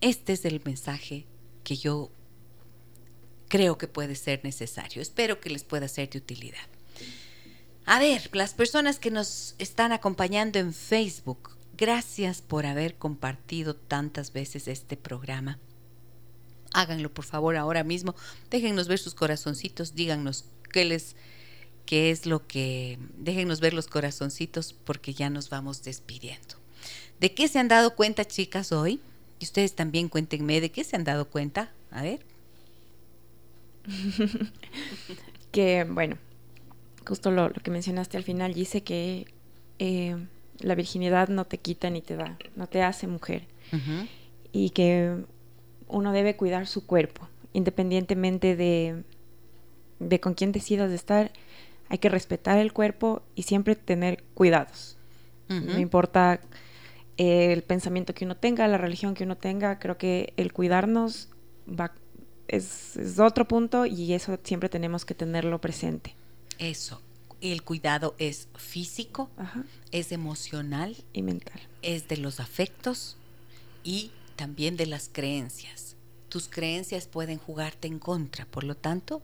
Este 0.00 0.34
es 0.34 0.44
el 0.44 0.60
mensaje 0.64 1.26
que 1.64 1.76
yo 1.76 2.10
creo 3.48 3.78
que 3.78 3.88
puede 3.88 4.14
ser 4.14 4.40
necesario. 4.44 5.00
Espero 5.00 5.40
que 5.40 5.50
les 5.50 5.64
pueda 5.64 5.88
ser 5.88 6.10
de 6.10 6.18
utilidad. 6.18 6.66
A 7.84 7.98
ver, 7.98 8.28
las 8.32 8.54
personas 8.54 8.98
que 8.98 9.10
nos 9.10 9.54
están 9.58 9.92
acompañando 9.92 10.58
en 10.58 10.74
Facebook, 10.74 11.56
gracias 11.76 12.42
por 12.42 12.66
haber 12.66 12.96
compartido 12.96 13.76
tantas 13.76 14.32
veces 14.32 14.66
este 14.66 14.96
programa. 14.96 15.58
Háganlo 16.72 17.14
por 17.14 17.24
favor 17.24 17.56
ahora 17.56 17.84
mismo. 17.84 18.16
Déjennos 18.50 18.88
ver 18.88 18.98
sus 18.98 19.14
corazoncitos, 19.14 19.94
díganos 19.94 20.44
qué 20.72 20.84
les 20.84 21.16
qué 21.86 22.10
es 22.10 22.26
lo 22.26 22.44
que 22.48 22.98
déjennos 23.16 23.60
ver 23.60 23.72
los 23.72 23.86
corazoncitos 23.86 24.72
porque 24.72 25.14
ya 25.14 25.30
nos 25.30 25.48
vamos 25.48 25.84
despidiendo. 25.84 26.56
¿De 27.20 27.32
qué 27.32 27.46
se 27.46 27.60
han 27.60 27.68
dado 27.68 27.94
cuenta, 27.94 28.24
chicas, 28.24 28.72
hoy? 28.72 29.00
Y 29.38 29.44
ustedes 29.44 29.74
también 29.74 30.08
cuéntenme 30.08 30.60
de 30.60 30.70
qué 30.70 30.84
se 30.84 30.96
han 30.96 31.04
dado 31.04 31.28
cuenta. 31.28 31.70
A 31.90 32.02
ver. 32.02 32.20
que, 35.52 35.84
bueno, 35.84 36.16
justo 37.06 37.30
lo, 37.30 37.52
que 37.52 37.70
mencionaste 37.70 38.16
al 38.16 38.24
final, 38.24 38.54
dice 38.54 38.82
que 38.82 39.26
eh, 39.78 40.16
la 40.58 40.74
virginidad 40.74 41.28
no 41.28 41.44
te 41.44 41.58
quita 41.58 41.90
ni 41.90 42.02
te 42.02 42.16
da, 42.16 42.36
no 42.56 42.66
te 42.66 42.82
hace 42.82 43.06
mujer. 43.06 43.44
Y 44.52 44.70
que 44.70 45.16
uno 45.88 46.12
debe 46.12 46.36
cuidar 46.36 46.66
su 46.66 46.86
cuerpo, 46.86 47.28
independientemente 47.52 48.56
de, 48.56 49.02
de 49.98 50.20
con 50.20 50.34
quién 50.34 50.52
decidas 50.52 50.88
de 50.88 50.96
estar. 50.96 51.32
Hay 51.88 51.98
que 51.98 52.08
respetar 52.08 52.58
el 52.58 52.72
cuerpo 52.72 53.22
y 53.34 53.42
siempre 53.42 53.76
tener 53.76 54.24
cuidados. 54.34 54.96
No 55.48 55.78
importa 55.78 56.40
el 57.16 57.62
pensamiento 57.62 58.14
que 58.14 58.24
uno 58.24 58.36
tenga, 58.36 58.68
la 58.68 58.78
religión 58.78 59.14
que 59.14 59.24
uno 59.24 59.36
tenga, 59.36 59.78
creo 59.78 59.96
que 59.96 60.32
el 60.36 60.52
cuidarnos 60.52 61.28
va, 61.68 61.94
es, 62.48 63.18
otro 63.18 63.48
punto 63.48 63.86
y 63.86 64.12
eso 64.12 64.38
siempre 64.42 64.68
tenemos 64.68 65.04
que 65.04 65.14
tenerlo 65.14 65.60
presente. 65.60 66.14
Eso. 66.58 67.00
El 67.40 67.62
cuidado 67.62 68.14
es 68.18 68.48
físico, 68.56 69.30
es 69.92 70.10
emocional 70.10 70.96
y 71.12 71.22
mental. 71.22 71.60
Es 71.82 72.08
de 72.08 72.16
los 72.16 72.40
afectos 72.40 73.16
y 73.84 74.10
también 74.36 74.76
de 74.76 74.86
las 74.86 75.10
creencias. 75.12 75.96
Tus 76.28 76.48
creencias 76.48 77.06
pueden 77.06 77.38
jugarte 77.38 77.88
en 77.88 77.98
contra, 77.98 78.46
por 78.46 78.64
lo 78.64 78.74
tanto, 78.74 79.22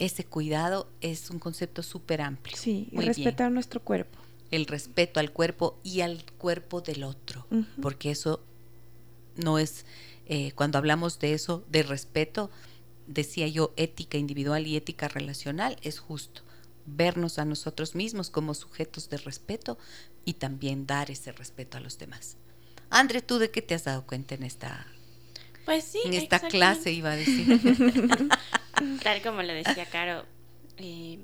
ese 0.00 0.24
cuidado 0.24 0.88
es 1.00 1.30
un 1.30 1.38
concepto 1.38 1.82
súper 1.82 2.20
amplio. 2.20 2.56
Sí, 2.56 2.88
y 2.90 3.00
respetar 3.00 3.52
nuestro 3.52 3.80
cuerpo. 3.80 4.18
El 4.50 4.66
respeto 4.66 5.20
al 5.20 5.32
cuerpo 5.32 5.78
y 5.82 6.00
al 6.00 6.24
cuerpo 6.38 6.80
del 6.80 7.04
otro, 7.04 7.46
porque 7.80 8.10
eso 8.10 8.42
no 9.36 9.58
es, 9.58 9.86
eh, 10.26 10.52
cuando 10.52 10.78
hablamos 10.78 11.18
de 11.18 11.34
eso, 11.34 11.64
de 11.68 11.82
respeto, 11.82 12.50
decía 13.06 13.48
yo, 13.48 13.72
ética 13.76 14.18
individual 14.18 14.66
y 14.66 14.76
ética 14.76 15.08
relacional, 15.08 15.76
es 15.82 15.98
justo 15.98 16.42
vernos 16.86 17.38
a 17.38 17.44
nosotros 17.44 17.94
mismos 17.94 18.30
como 18.30 18.54
sujetos 18.54 19.08
de 19.10 19.18
respeto 19.18 19.78
y 20.24 20.34
también 20.34 20.86
dar 20.86 21.10
ese 21.10 21.32
respeto 21.32 21.78
a 21.78 21.80
los 21.80 21.98
demás. 21.98 22.36
André, 22.90 23.22
¿tú 23.22 23.38
de 23.38 23.50
qué 23.50 23.62
te 23.62 23.74
has 23.74 23.84
dado 23.84 24.06
cuenta 24.06 24.34
en 24.34 24.42
esta, 24.42 24.86
pues 25.64 25.84
sí, 25.84 26.00
en 26.04 26.14
esta 26.14 26.40
clase, 26.40 26.92
iba 26.92 27.12
a 27.12 27.16
decir? 27.16 27.60
Tal 29.02 29.22
como 29.22 29.42
le 29.42 29.54
decía 29.54 29.86
Caro, 29.86 30.24
eh, 30.78 31.18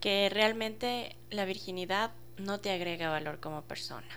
que 0.00 0.28
realmente 0.30 1.16
la 1.30 1.44
virginidad 1.44 2.12
no 2.38 2.58
te 2.58 2.70
agrega 2.70 3.10
valor 3.10 3.38
como 3.40 3.62
persona. 3.62 4.08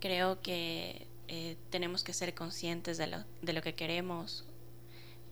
Creo 0.00 0.40
que 0.42 1.06
eh, 1.28 1.56
tenemos 1.70 2.04
que 2.04 2.12
ser 2.12 2.34
conscientes 2.34 2.98
de 2.98 3.06
lo, 3.06 3.24
de 3.40 3.52
lo 3.52 3.62
que 3.62 3.74
queremos, 3.74 4.44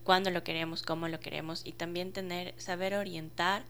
cuándo 0.03 0.31
lo 0.31 0.43
queremos, 0.43 0.81
cómo 0.81 1.07
lo 1.07 1.19
queremos 1.19 1.65
y 1.65 1.73
también 1.73 2.11
tener, 2.11 2.53
saber 2.57 2.95
orientar 2.95 3.63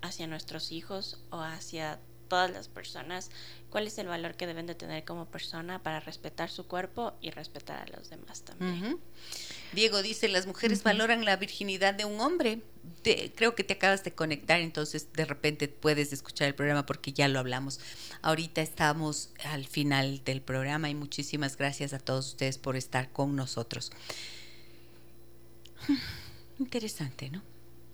hacia 0.00 0.26
nuestros 0.26 0.72
hijos 0.72 1.20
o 1.30 1.38
hacia 1.38 2.00
todas 2.28 2.50
las 2.50 2.68
personas 2.68 3.30
cuál 3.70 3.86
es 3.86 3.98
el 3.98 4.06
valor 4.06 4.36
que 4.36 4.46
deben 4.46 4.66
de 4.66 4.74
tener 4.74 5.04
como 5.04 5.26
persona 5.26 5.82
para 5.82 6.00
respetar 6.00 6.50
su 6.50 6.66
cuerpo 6.66 7.12
y 7.20 7.30
respetar 7.30 7.78
a 7.78 7.96
los 7.96 8.08
demás 8.10 8.42
también. 8.42 8.98
Diego 9.72 10.02
dice, 10.02 10.28
las 10.28 10.46
mujeres 10.46 10.82
valoran 10.82 11.24
la 11.24 11.36
virginidad 11.36 11.94
de 11.94 12.04
un 12.04 12.20
hombre. 12.20 12.62
creo 13.34 13.54
que 13.54 13.64
te 13.64 13.74
acabas 13.74 14.04
de 14.04 14.12
conectar, 14.12 14.60
entonces 14.60 15.12
de 15.12 15.24
repente 15.24 15.68
puedes 15.68 16.12
escuchar 16.12 16.48
el 16.48 16.54
programa 16.54 16.86
porque 16.86 17.12
ya 17.12 17.28
lo 17.28 17.38
hablamos. 17.38 17.80
Ahorita 18.22 18.62
estamos 18.62 19.30
al 19.44 19.66
final 19.66 20.22
del 20.24 20.40
programa 20.40 20.88
y 20.88 20.94
muchísimas 20.94 21.56
gracias 21.56 21.92
a 21.92 21.98
todos 21.98 22.28
ustedes 22.28 22.58
por 22.58 22.76
estar 22.76 23.12
con 23.12 23.36
nosotros. 23.36 23.90
Interesante, 26.58 27.30
¿no? 27.30 27.42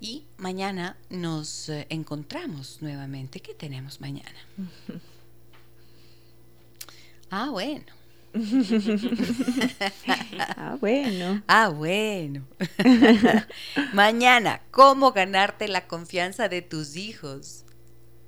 Y 0.02 0.26
mañana 0.38 0.98
nos 1.10 1.70
eh, 1.70 1.88
encontramos 1.90 2.82
nuevamente. 2.82 3.40
¿Qué 3.40 3.54
tenemos 3.54 4.02
mañana? 4.02 4.40
ah, 7.32 7.50
bueno. 7.50 7.99
ah, 10.40 10.78
bueno. 10.80 11.44
Ah, 11.48 11.70
bueno. 11.70 12.46
mañana, 13.94 14.62
¿cómo 14.72 15.12
ganarte 15.12 15.68
la 15.68 15.88
confianza 15.88 16.50
de 16.50 16.62
tus 16.62 16.96
hijos? 16.96 17.66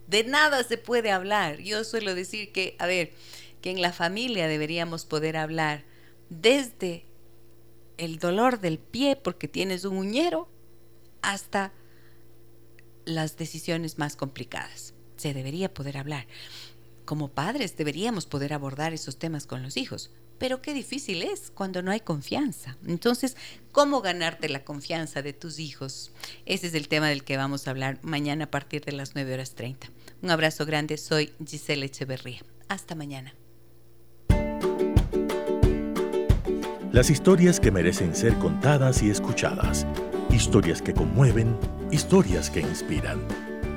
De 0.07 0.23
nada 0.23 0.63
se 0.63 0.77
puede 0.77 1.11
hablar. 1.11 1.59
Yo 1.59 1.83
suelo 1.83 2.15
decir 2.15 2.51
que, 2.51 2.75
a 2.79 2.87
ver, 2.87 3.13
que 3.61 3.71
en 3.71 3.81
la 3.81 3.93
familia 3.93 4.47
deberíamos 4.47 5.05
poder 5.05 5.37
hablar 5.37 5.83
desde 6.29 7.05
el 7.97 8.17
dolor 8.17 8.59
del 8.59 8.79
pie 8.79 9.15
porque 9.15 9.47
tienes 9.47 9.85
un 9.85 9.97
uñero 9.97 10.49
hasta 11.21 11.71
las 13.05 13.37
decisiones 13.37 13.97
más 13.97 14.15
complicadas. 14.15 14.93
Se 15.17 15.33
debería 15.33 15.73
poder 15.73 15.97
hablar. 15.97 16.25
Como 17.11 17.27
padres 17.27 17.75
deberíamos 17.75 18.25
poder 18.25 18.53
abordar 18.53 18.93
esos 18.93 19.17
temas 19.19 19.45
con 19.45 19.61
los 19.61 19.75
hijos, 19.75 20.11
pero 20.37 20.61
qué 20.61 20.73
difícil 20.73 21.23
es 21.23 21.51
cuando 21.53 21.81
no 21.81 21.91
hay 21.91 21.99
confianza. 21.99 22.77
Entonces, 22.87 23.35
¿cómo 23.73 23.99
ganarte 23.99 24.47
la 24.47 24.63
confianza 24.63 25.21
de 25.21 25.33
tus 25.33 25.59
hijos? 25.59 26.13
Ese 26.45 26.67
es 26.67 26.73
el 26.73 26.87
tema 26.87 27.09
del 27.09 27.25
que 27.25 27.35
vamos 27.35 27.67
a 27.67 27.71
hablar 27.71 27.99
mañana 28.01 28.45
a 28.45 28.49
partir 28.49 28.85
de 28.85 28.93
las 28.93 29.13
9 29.13 29.33
horas 29.33 29.55
30. 29.55 29.89
Un 30.21 30.31
abrazo 30.31 30.65
grande, 30.65 30.95
soy 30.95 31.33
Giselle 31.45 31.85
Echeverría. 31.85 32.45
Hasta 32.69 32.95
mañana. 32.95 33.35
Las 36.93 37.09
historias 37.09 37.59
que 37.59 37.71
merecen 37.71 38.15
ser 38.15 38.35
contadas 38.35 39.03
y 39.03 39.09
escuchadas. 39.09 39.85
Historias 40.29 40.81
que 40.81 40.93
conmueven, 40.93 41.57
historias 41.91 42.49
que 42.49 42.61
inspiran. 42.61 43.50